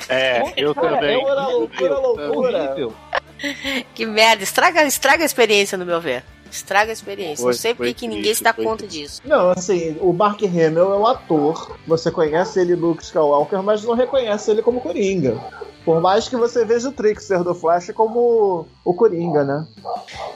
É, 0.09 0.53
eu 0.57 0.73
Cara, 0.75 0.95
também. 0.95 1.15
Loucura, 1.17 1.47
loucura, 1.47 1.85
é 1.85 1.97
loucura. 1.97 2.63
horrível 2.63 2.93
Que 3.93 4.05
merda. 4.05 4.43
Estraga, 4.43 4.83
estraga 4.83 5.23
a 5.23 5.25
experiência, 5.25 5.77
no 5.77 5.85
meu 5.85 5.99
ver. 6.01 6.23
Estraga 6.51 6.91
a 6.91 6.93
experiência. 6.93 7.43
Foi- 7.43 7.53
não 7.53 7.59
sei 7.59 7.73
por 7.73 7.85
foi 7.85 7.93
que 7.93 8.07
ninguém 8.07 8.33
se 8.33 8.43
dá 8.43 8.51
conta 8.53 8.85
disso. 8.85 9.21
Não, 9.23 9.51
assim, 9.51 9.97
o 10.01 10.11
Mark 10.11 10.41
Hamill 10.43 10.91
é 10.93 10.97
um 10.97 11.07
ator. 11.07 11.77
Você 11.87 12.11
conhece 12.11 12.59
ele 12.59 12.75
Luke 12.75 13.01
Skywalker, 13.01 13.63
mas 13.63 13.83
não 13.83 13.93
reconhece 13.95 14.51
ele 14.51 14.61
como 14.61 14.81
Coringa. 14.81 15.39
Por 15.83 15.99
mais 15.99 16.27
que 16.27 16.35
você 16.35 16.63
veja 16.63 16.89
o 16.89 16.91
Trickster 16.91 17.43
do 17.43 17.55
Flash 17.55 17.91
como 17.95 18.67
o 18.85 18.93
Coringa, 18.93 19.43
né? 19.43 19.67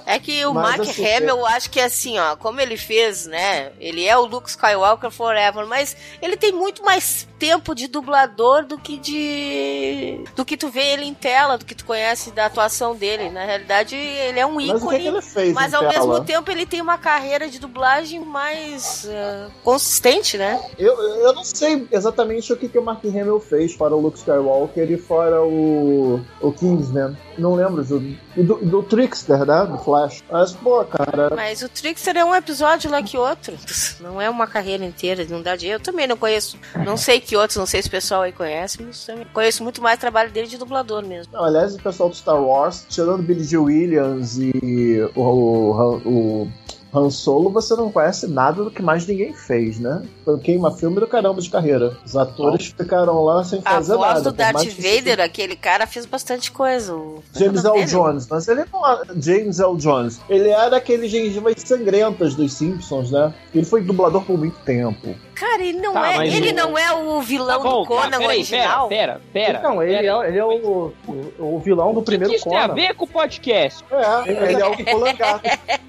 É 0.05 0.19
que 0.19 0.45
o 0.45 0.53
Mas, 0.53 0.77
Mark 0.77 0.89
assim, 0.89 1.05
Hamill, 1.05 1.37
eu 1.37 1.45
acho 1.45 1.69
que 1.69 1.79
é 1.79 1.85
assim, 1.85 2.17
ó, 2.17 2.35
como 2.35 2.59
ele 2.59 2.77
fez, 2.77 3.27
né? 3.27 3.71
Ele 3.79 4.05
é 4.05 4.17
o 4.17 4.25
Luke 4.25 4.49
Skywalker 4.49 5.11
Forever, 5.11 5.67
mas 5.67 5.95
ele 6.21 6.35
tem 6.35 6.51
muito 6.51 6.83
mais 6.83 7.27
tempo 7.37 7.75
de 7.75 7.87
dublador 7.87 8.65
do 8.65 8.77
que 8.77 8.97
de. 8.97 10.23
do 10.35 10.45
que 10.45 10.57
tu 10.57 10.69
vê 10.69 10.93
ele 10.93 11.05
em 11.05 11.13
tela, 11.13 11.57
do 11.57 11.65
que 11.65 11.75
tu 11.75 11.85
conhece 11.85 12.31
da 12.31 12.45
atuação 12.45 12.95
dele. 12.95 13.29
Na 13.29 13.45
realidade, 13.45 13.95
ele 13.95 14.39
é 14.39 14.45
um 14.45 14.55
Mas 14.55 14.69
o 14.69 14.73
que, 14.73 14.77
ícone. 14.77 14.99
que 14.99 15.07
ele 15.07 15.21
fez 15.21 15.53
Mas 15.53 15.73
ao 15.73 15.81
tela? 15.87 15.93
mesmo 15.93 16.25
tempo 16.25 16.49
ele 16.51 16.65
tem 16.65 16.81
uma 16.81 16.97
carreira 16.97 17.49
de 17.49 17.59
dublagem 17.59 18.19
mais 18.19 19.05
eh, 19.09 19.47
consistente, 19.63 20.37
né? 20.37 20.61
Eu, 20.77 20.93
eu 20.99 21.33
não 21.33 21.43
sei 21.43 21.87
exatamente 21.91 22.51
o 22.51 22.57
que, 22.57 22.67
que 22.69 22.77
o 22.77 22.83
Mark 22.83 23.03
Hamill 23.05 23.39
fez 23.39 23.75
para 23.75 23.95
o 23.95 23.99
Luke 23.99 24.17
Skywalker 24.17 24.91
e 24.91 24.97
para 24.97 25.43
o, 25.43 26.21
o 26.41 26.51
Kingsman. 26.51 27.17
Não 27.37 27.55
lembro 27.55 27.83
do, 27.83 27.99
e 28.37 28.43
do, 28.43 28.55
do 28.55 28.83
Trickster, 28.83 29.45
né? 29.45 29.65
Do 29.65 29.77
Flash. 29.79 30.23
Mas, 30.31 30.53
pô, 30.53 30.83
cara. 30.85 31.33
Mas 31.35 31.61
o 31.61 31.69
Trickster 31.69 32.15
é 32.15 32.23
um 32.23 32.33
episódio 32.33 32.89
lá 32.89 33.01
que 33.03 33.17
outro. 33.17 33.57
Não 33.99 34.21
é 34.21 34.29
uma 34.29 34.47
carreira 34.47 34.85
inteira, 34.85 35.25
não 35.29 35.41
dá 35.41 35.55
dinheiro. 35.55 35.81
Eu 35.81 35.83
também 35.83 36.07
não 36.07 36.17
conheço. 36.17 36.57
Não 36.85 36.95
sei 36.95 37.19
que 37.19 37.34
outros, 37.35 37.57
não 37.57 37.65
sei 37.65 37.81
se 37.81 37.87
o 37.87 37.91
pessoal 37.91 38.21
aí 38.21 38.31
conhece, 38.31 38.81
mas 38.81 39.05
também 39.05 39.25
conheço 39.33 39.63
muito 39.63 39.81
mais 39.81 39.99
trabalho 39.99 40.31
dele 40.31 40.47
de 40.47 40.57
dublador 40.57 41.03
mesmo. 41.05 41.35
Aliás, 41.37 41.75
o 41.75 41.81
pessoal 41.81 42.09
do 42.09 42.15
Star 42.15 42.41
Wars, 42.41 42.85
tirando 42.89 43.23
Billy 43.23 43.43
G. 43.43 43.57
Williams 43.57 44.37
e 44.37 45.01
o, 45.15 45.21
o, 45.21 45.97
o 46.05 46.51
Han 46.95 47.09
Solo, 47.09 47.49
você 47.49 47.75
não 47.75 47.91
conhece 47.91 48.27
nada 48.27 48.63
do 48.63 48.71
que 48.71 48.81
mais 48.81 49.05
ninguém 49.05 49.33
fez, 49.33 49.79
né? 49.79 50.01
Foi 50.23 50.35
um 50.35 50.39
queima-filme 50.39 50.99
do 50.99 51.07
caramba 51.07 51.41
de 51.41 51.49
carreira. 51.49 51.97
Os 52.05 52.15
atores 52.15 52.67
ficaram 52.67 53.23
lá 53.23 53.43
sem 53.43 53.59
A 53.65 53.71
fazer 53.71 53.95
voz 53.95 54.07
nada. 54.09 54.21
do 54.21 54.29
por 54.31 54.37
Darth 54.37 54.53
mais 54.53 54.73
que 54.73 54.81
Vader, 54.81 55.19
aquele 55.19 55.55
cara 55.55 55.85
fez 55.87 56.05
bastante 56.05 56.51
coisa. 56.51 56.93
O... 56.95 57.23
James 57.33 57.63
L. 57.65 57.73
dele? 57.73 57.85
Jones, 57.85 58.27
mas 58.29 58.47
ele 58.47 58.63
não 58.71 59.21
James 59.21 59.59
L. 59.59 59.75
Jones. 59.77 60.19
Ele 60.29 60.49
era 60.49 60.77
aquele 60.77 61.07
gengivas 61.07 61.53
sangrentas 61.57 62.33
dos 62.35 62.53
Simpsons, 62.53 63.11
né? 63.11 63.33
Ele 63.53 63.65
foi 63.65 63.81
dublador 63.81 64.23
por 64.23 64.37
muito 64.37 64.57
tempo. 64.59 65.15
Cara, 65.35 65.61
ele 65.61 65.77
não 65.79 65.93
Tá, 65.93 66.23
é. 66.23 66.27
Ele 66.29 66.51
o- 66.51 66.55
não 66.55 66.77
é 66.77 66.93
o 66.93 67.21
vilão 67.21 67.61
Tá 67.61 67.69
bom, 67.69 67.81
do 67.81 67.87
Conan 67.87 68.09
tá, 68.09 68.17
peraí, 68.19 68.37
original. 68.37 68.87
pera 68.87 69.19
pera 69.33 69.57
pera 69.57 69.59
Então, 69.59 69.83
ele 69.83 69.91
pera. 69.93 70.05
é, 70.25 70.27
ele 70.29 70.37
é 70.37 70.45
o, 70.45 70.93
o, 71.07 71.55
o 71.55 71.59
vilão 71.59 71.93
do 71.93 71.99
o 71.99 72.03
que, 72.03 72.05
primeiro 72.11 72.31
que 72.31 72.37
isso 72.39 72.47
tem 72.49 72.57
a 72.57 72.61
Conan. 72.69 72.73
ver 72.73 72.93
com 72.95 73.03
o 73.03 73.07
podcast 73.07 73.83
É, 73.91 74.31
ele 74.31 74.61
é 74.61 74.65
o 74.65 74.85
Colangato. 74.85 75.41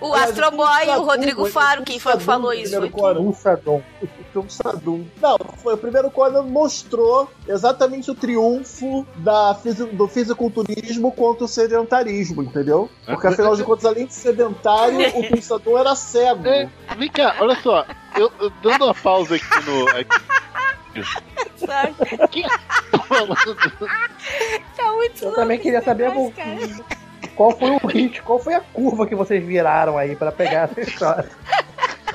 O 0.00 0.14
Astro 0.14 0.46
Boy 0.50 0.86
e 0.86 0.90
o 0.90 1.02
Rodrigo 1.02 1.46
Faro, 1.46 1.82
quem 1.82 1.98
foi 1.98 2.16
que 2.16 2.24
falou 2.24 2.52
isso? 2.52 2.70
primeiro. 2.70 2.86
Não, 5.20 5.36
foi 5.56 5.74
o 5.74 5.78
primeiro 5.78 6.10
Conan 6.10 6.42
mostrou 6.42 7.30
exatamente 7.46 8.10
o 8.10 8.14
triunfo 8.14 9.06
da, 9.16 9.52
do 9.92 10.08
fisiculturismo 10.08 11.12
contra 11.12 11.44
o 11.44 11.48
sedentarismo, 11.48 12.42
entendeu? 12.42 12.88
Porque 13.04 13.26
afinal 13.26 13.56
de 13.56 13.64
contas, 13.64 13.84
além 13.84 14.06
de 14.06 14.14
sedentário, 14.14 15.00
o 15.18 15.28
Pensador 15.28 15.80
era 15.80 15.94
cego. 15.94 16.46
É, 16.46 16.68
vem 16.96 17.10
cá, 17.10 17.36
olha 17.40 17.56
só. 17.62 17.84
Eu, 18.16 18.32
eu 18.40 18.50
dando 18.62 18.84
uma 18.84 18.94
pausa 18.94 19.36
aqui 19.36 19.64
no. 19.64 19.88
Aqui, 19.88 20.08
Sabe? 21.56 21.94
falando 23.08 23.34
Tá 24.76 24.92
muito 24.92 25.24
Eu 25.24 25.34
também 25.34 25.58
queria 25.58 25.82
saber 25.82 26.10
cara. 26.32 26.58
Qual 27.38 27.52
foi 27.52 27.70
o 27.70 27.86
hit, 27.86 28.20
qual 28.22 28.40
foi 28.40 28.54
a 28.54 28.60
curva 28.60 29.06
que 29.06 29.14
vocês 29.14 29.44
viraram 29.44 29.96
aí 29.96 30.16
pra 30.16 30.32
pegar 30.32 30.68
essa 30.68 30.80
história. 30.80 31.30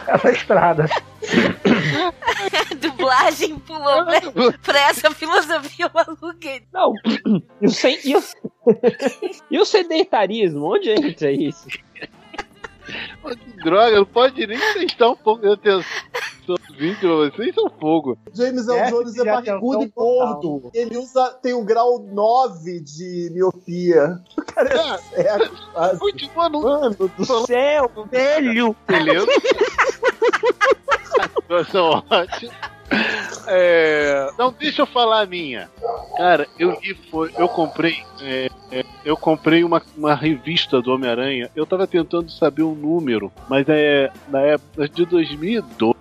Essa 0.05 0.31
estrada. 0.31 0.85
Dublagem 2.77 3.57
pulou 3.59 4.05
pra, 4.05 4.21
pra 4.61 4.79
essa 4.89 5.11
filosofia 5.11 5.89
maluca. 5.93 6.61
Não, 6.73 6.93
e 7.61 7.65
o, 7.65 7.71
sem, 7.71 7.97
e, 8.03 8.17
o, 8.17 8.23
e 9.49 9.59
o 9.59 9.65
sedentarismo? 9.65 10.75
Onde 10.75 10.89
entra 10.91 11.31
isso? 11.31 11.69
droga, 13.63 13.95
não 13.95 14.05
pode 14.05 14.45
nem 14.45 14.59
prestar 14.73 15.11
um 15.11 15.15
pouco 15.15 15.43
de 15.43 15.53
atenção 15.53 15.89
no 16.47 16.57
vídeo, 16.77 17.31
vocês 17.31 17.55
são 17.55 17.69
fogo. 17.69 18.17
James 18.33 18.65
Déficit 18.65 18.91
Jones 18.91 19.17
é 19.17 19.25
barrigudo 19.25 19.83
e 19.83 19.89
gordo. 19.89 20.71
Ele 20.73 20.97
usa, 20.97 21.29
tem 21.41 21.53
um 21.53 21.63
grau 21.63 21.99
9 21.99 22.79
de 22.79 23.29
miopia. 23.33 24.19
O 24.37 24.41
cara 24.41 24.69
é 24.73 24.97
cego, 24.97 25.55
quase. 25.73 25.99
Continua 25.99 26.49
no 26.49 26.61
Mano 26.61 27.11
do 27.17 27.25
céu, 27.45 27.91
velho! 28.09 28.75
beleza. 28.87 29.27
A 31.19 31.27
situação 31.27 32.03
ótima. 32.09 32.73
É, 33.47 34.29
não, 34.37 34.51
deixa 34.51 34.83
eu 34.83 34.85
falar 34.85 35.21
a 35.21 35.25
minha. 35.25 35.69
Cara, 36.17 36.47
eu 36.59 36.77
li, 36.79 36.93
foi, 37.09 37.31
eu 37.37 37.47
comprei, 37.49 38.03
é, 38.21 38.49
é, 38.71 38.85
eu 39.03 39.17
comprei 39.17 39.63
uma, 39.63 39.81
uma 39.97 40.15
revista 40.15 40.81
do 40.81 40.93
Homem-Aranha. 40.93 41.49
Eu 41.55 41.65
tava 41.65 41.87
tentando 41.87 42.31
saber 42.31 42.63
o 42.63 42.75
número, 42.75 43.31
mas 43.49 43.65
é 43.67 44.11
na 44.27 44.41
época 44.41 44.87
de 44.87 45.05
2012, 45.05 45.95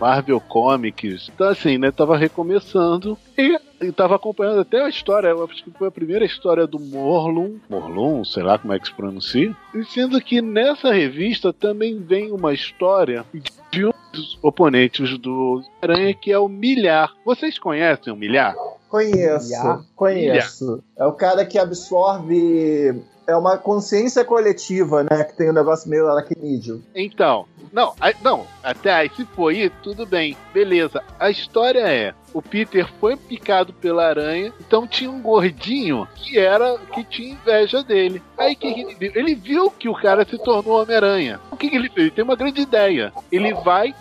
Marvel 0.00 0.40
Comics. 0.40 1.30
Então 1.34 1.48
assim, 1.48 1.78
né, 1.78 1.90
tava 1.90 2.16
recomeçando 2.16 3.16
e, 3.36 3.58
e 3.80 3.92
tava 3.92 4.16
acompanhando 4.16 4.60
até 4.60 4.82
a 4.82 4.88
história, 4.88 5.28
eu 5.28 5.44
acho 5.44 5.62
que 5.64 5.70
foi 5.70 5.88
a 5.88 5.90
primeira 5.90 6.24
história 6.24 6.66
do 6.66 6.78
Morlun, 6.78 7.56
Morlun, 7.68 8.24
sei 8.24 8.42
lá 8.42 8.58
como 8.58 8.72
é 8.72 8.78
que 8.78 8.88
se 8.88 8.94
pronuncia. 8.94 9.54
E 9.74 9.84
sendo 9.84 10.20
que 10.20 10.40
nessa 10.42 10.92
revista 10.92 11.52
também 11.52 11.98
vem 11.98 12.32
uma 12.32 12.52
história 12.52 13.24
de 13.70 13.84
um 13.86 13.92
dos 14.12 14.38
oponentes 14.42 15.18
do 15.18 15.62
Aranha, 15.82 16.14
que 16.14 16.32
é 16.32 16.38
o 16.38 16.48
Milhar. 16.48 17.12
Vocês 17.24 17.58
conhecem 17.58 18.12
o 18.12 18.16
Milhar? 18.16 18.54
Conheço, 18.88 19.52
Ya. 19.52 19.80
conheço. 19.94 20.82
É 20.96 21.04
o 21.04 21.12
cara 21.12 21.44
que 21.44 21.58
absorve. 21.58 22.94
É 23.26 23.34
uma 23.36 23.58
consciência 23.58 24.24
coletiva, 24.24 25.02
né? 25.02 25.24
Que 25.24 25.36
tem 25.36 25.50
um 25.50 25.52
negócio 25.52 25.90
meio 25.90 26.08
aracnídeo. 26.08 26.80
Então, 26.94 27.44
não, 27.72 27.94
a- 28.00 28.12
não, 28.22 28.46
até 28.62 28.92
aí 28.92 29.10
se 29.14 29.24
foi 29.24 29.70
tudo 29.82 30.06
bem, 30.06 30.36
beleza. 30.52 31.02
A 31.18 31.30
história 31.30 31.80
é, 31.80 32.14
o 32.32 32.40
Peter 32.42 32.86
foi 33.00 33.16
picado 33.16 33.72
pela 33.72 34.06
aranha, 34.06 34.52
então 34.60 34.86
tinha 34.86 35.10
um 35.10 35.20
gordinho 35.20 36.06
que 36.14 36.38
era 36.38 36.78
que 36.92 37.02
tinha 37.04 37.32
inveja 37.32 37.82
dele. 37.82 38.22
Aí 38.36 38.54
o 38.54 38.56
que, 38.56 38.74
que 38.74 38.80
ele 38.80 38.94
viu? 38.94 39.12
Ele 39.14 39.34
viu 39.34 39.70
que 39.70 39.88
o 39.88 39.94
cara 39.94 40.24
se 40.28 40.36
tornou 40.38 40.82
Homem-Aranha. 40.82 41.40
O 41.50 41.56
que, 41.56 41.70
que 41.70 41.76
ele 41.76 41.88
fez? 41.88 42.06
Ele 42.06 42.10
tem 42.10 42.24
uma 42.24 42.36
grande 42.36 42.60
ideia. 42.60 43.12
Ele 43.32 43.54
vai 43.54 43.94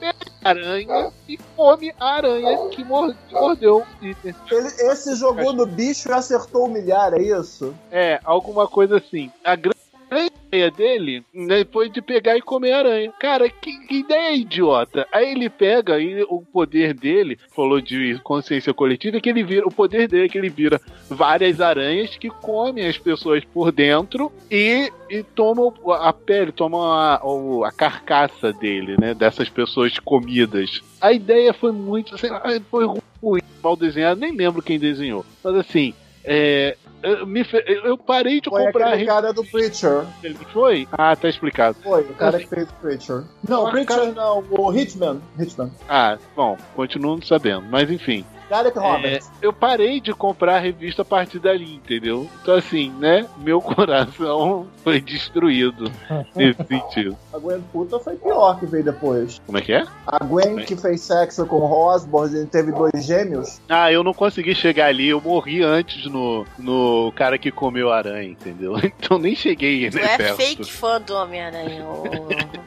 pega 0.00 0.14
a 0.44 0.48
aranha 0.48 1.12
e 1.28 1.38
come 1.56 1.92
a 1.98 2.14
aranha 2.14 2.68
que 2.70 2.84
mordeu 2.84 3.78
o 3.78 3.86
Peter. 4.00 4.34
Ele, 4.50 4.66
esse 4.68 5.14
jogou 5.16 5.52
no 5.52 5.66
bicho 5.66 6.08
e 6.08 6.12
acertou 6.12 6.66
o 6.66 6.68
milhar, 6.68 7.12
é 7.14 7.22
isso? 7.22 7.74
É, 7.90 8.20
alguma 8.24 8.66
coisa 8.66 8.96
assim. 8.96 9.30
A 9.44 9.54
grande 9.56 9.75
ideia 10.56 10.70
dele 10.70 11.24
né, 11.34 11.64
foi 11.70 11.88
de 11.88 12.00
pegar 12.00 12.36
e 12.36 12.42
comer 12.42 12.72
aranha. 12.72 13.12
Cara, 13.18 13.48
que, 13.48 13.86
que 13.86 13.96
ideia 13.96 14.34
idiota. 14.34 15.06
Aí 15.12 15.32
ele 15.32 15.50
pega 15.50 15.98
e 15.98 16.22
o 16.24 16.40
poder 16.40 16.94
dele, 16.94 17.38
falou 17.54 17.80
de 17.80 18.18
consciência 18.22 18.72
coletiva, 18.72 19.16
é 19.16 19.20
que 19.20 19.28
ele 19.28 19.42
vira, 19.42 19.66
o 19.66 19.72
poder 19.72 20.08
dele 20.08 20.26
é 20.26 20.28
que 20.28 20.38
ele 20.38 20.48
vira 20.48 20.80
várias 21.08 21.60
aranhas 21.60 22.16
que 22.16 22.28
comem 22.28 22.86
as 22.86 22.98
pessoas 22.98 23.44
por 23.44 23.72
dentro 23.72 24.32
e, 24.50 24.90
e 25.10 25.22
tomam 25.22 25.72
a 25.92 26.12
pele, 26.12 26.52
tomam 26.52 26.82
a, 26.82 27.20
a 27.66 27.72
carcaça 27.72 28.52
dele, 28.52 28.96
né, 28.98 29.14
dessas 29.14 29.48
pessoas 29.48 29.98
comidas. 29.98 30.82
A 31.00 31.12
ideia 31.12 31.52
foi 31.52 31.72
muito, 31.72 32.16
sei 32.18 32.30
lá, 32.30 32.42
foi 32.70 32.86
ruim, 33.20 33.42
mal 33.62 33.76
desenhado, 33.76 34.20
nem 34.20 34.32
lembro 34.32 34.62
quem 34.62 34.78
desenhou. 34.78 35.24
Mas 35.42 35.54
assim, 35.56 35.94
é, 36.26 36.76
eu, 37.02 37.26
me 37.26 37.46
eu 37.84 37.96
parei 37.96 38.40
de 38.40 38.50
Foi 38.50 38.64
comprar 38.66 38.88
aquele 38.88 39.06
cara 39.06 39.32
do 39.32 39.44
Preacher. 39.44 40.04
ele 40.22 40.34
foi? 40.52 40.88
Ah, 40.92 41.14
tá 41.14 41.28
explicado. 41.28 41.76
Foi, 41.82 42.02
o 42.02 42.14
cara 42.14 42.38
que 42.38 42.48
fez 42.48 42.68
o 42.68 42.72
Preacher. 42.74 43.22
Não, 43.48 43.66
o 43.66 43.70
Preacher 43.70 43.96
cara- 43.96 44.12
não, 44.12 44.44
o 44.50 44.72
Hitman. 44.76 45.20
Hitman. 45.38 45.70
Ah, 45.88 46.18
bom, 46.34 46.56
continuo 46.74 47.14
não 47.16 47.22
sabendo. 47.22 47.66
Mas 47.70 47.90
enfim. 47.90 48.24
Gareth 48.48 48.72
é, 48.76 48.78
Roberts. 48.80 49.30
eu 49.42 49.52
parei 49.52 50.00
de 50.00 50.12
comprar 50.12 50.56
a 50.56 50.58
revista 50.60 51.02
a 51.02 51.04
partir 51.04 51.38
dali, 51.38 51.74
entendeu? 51.76 52.28
Então 52.42 52.54
assim, 52.54 52.90
né? 52.98 53.26
Meu 53.38 53.60
coração 53.62 54.66
foi 54.84 55.00
destruído 55.00 55.90
nesse 56.34 56.62
sentido. 56.64 57.16
A 57.32 57.38
Gwen 57.38 57.60
puta 57.72 57.98
foi 57.98 58.16
pior 58.16 58.58
que 58.58 58.66
veio 58.66 58.84
depois. 58.84 59.40
Como 59.44 59.58
é 59.58 59.60
que 59.60 59.72
é? 59.72 59.84
A 60.06 60.24
Gwen 60.24 60.56
que 60.64 60.76
fez 60.76 61.00
sexo 61.00 61.44
com 61.46 61.56
o 61.56 61.86
Osborn 61.88 62.42
e 62.42 62.46
teve 62.46 62.72
dois 62.72 63.04
gêmeos. 63.04 63.60
Ah, 63.68 63.90
eu 63.92 64.02
não 64.04 64.14
consegui 64.14 64.54
chegar 64.54 64.86
ali, 64.86 65.08
eu 65.08 65.20
morri 65.20 65.62
antes 65.62 66.06
no, 66.06 66.44
no 66.58 67.12
cara 67.16 67.38
que 67.38 67.50
comeu 67.50 67.92
a 67.92 67.98
aranha, 67.98 68.30
entendeu? 68.30 68.74
Então 69.06 69.18
nem 69.18 69.34
cheguei 69.36 69.88
Tu 69.90 69.96
nesse 69.96 70.08
é 70.08 70.16
perto. 70.16 70.36
fake 70.36 70.64
fã 70.72 71.00
do 71.00 71.14
Homem-Aranha. 71.14 71.84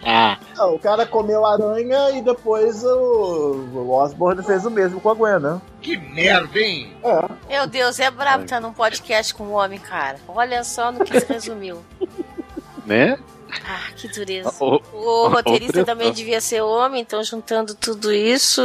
Ah, 0.05 0.37
Não, 0.55 0.75
o 0.75 0.79
cara 0.79 1.05
comeu 1.05 1.45
a 1.45 1.53
aranha 1.53 2.11
e 2.11 2.21
depois 2.21 2.83
o, 2.83 3.65
o 3.73 3.91
Osborn 3.91 4.41
fez 4.43 4.65
o 4.65 4.71
mesmo 4.71 4.99
com 5.01 5.09
a 5.09 5.13
Gwen, 5.13 5.39
né? 5.39 5.59
Que 5.81 5.97
merda, 5.97 6.59
hein? 6.59 6.93
É. 7.03 7.53
Meu 7.53 7.67
Deus, 7.67 7.99
é 7.99 8.11
brabo 8.11 8.43
estar 8.43 8.59
num 8.59 8.73
podcast 8.73 9.33
com 9.33 9.45
um 9.45 9.53
homem, 9.53 9.79
cara. 9.79 10.19
Olha 10.27 10.63
só 10.63 10.91
no 10.91 11.05
que 11.05 11.19
se 11.19 11.31
resumiu. 11.31 11.83
né? 12.85 13.17
Ah, 13.65 13.91
que 13.95 14.07
dureza. 14.07 14.51
O- 14.59 14.79
O 14.93 15.27
roteirista 15.27 15.79
Outra- 15.79 15.93
também 15.95 16.11
devia 16.11 16.39
ser 16.41 16.61
homem, 16.61 17.01
então 17.01 17.23
juntando 17.23 17.73
tudo 17.75 18.11
isso. 18.11 18.61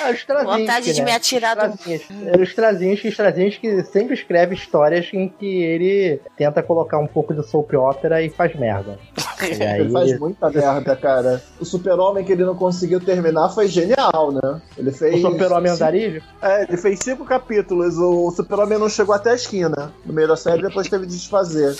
Ah, 0.00 0.10
o 0.42 0.44
Vontade 0.44 0.92
de 0.92 1.00
né? 1.00 1.04
me 1.06 1.12
atirar 1.12 1.56
do-. 1.56 1.78
Era 2.26 2.38
o 2.40 2.42
Straczynski, 2.44 3.08
Straczynski 3.08 3.82
sempre 3.84 4.14
escreve 4.14 4.54
histórias 4.54 5.06
em 5.12 5.28
que 5.28 5.62
ele 5.62 6.20
tenta 6.36 6.62
colocar 6.62 6.98
um 6.98 7.06
pouco 7.06 7.32
de 7.34 7.42
soap 7.48 7.72
opera 7.74 8.22
e 8.22 8.30
faz 8.30 8.54
merda. 8.54 8.98
E 9.44 9.62
aí, 9.62 9.80
Ele 9.80 9.90
faz 9.90 10.18
muita 10.18 10.48
merda, 10.48 10.96
cara. 10.96 11.42
O 11.60 11.66
super-homem 11.66 12.24
que 12.24 12.32
ele 12.32 12.44
não 12.46 12.54
conseguiu 12.56 12.98
terminar 12.98 13.50
foi 13.50 13.68
genial, 13.68 14.32
né? 14.32 14.62
Ele 14.78 14.88
o 14.88 14.92
fez. 14.92 15.20
super-homem 15.20 15.70
andarilho? 15.70 16.22
É, 16.40 16.62
ele 16.62 16.76
fez 16.78 17.00
cinco 17.00 17.26
capítulos. 17.26 17.98
O 17.98 18.30
super-homem 18.30 18.78
não 18.78 18.88
chegou 18.88 19.14
até 19.14 19.32
a 19.32 19.34
esquina 19.34 19.92
no 20.06 20.14
meio 20.14 20.28
da 20.28 20.36
série 20.36 20.62
depois 20.62 20.88
teve 20.88 21.04
de 21.04 21.14
desfazer. 21.16 21.76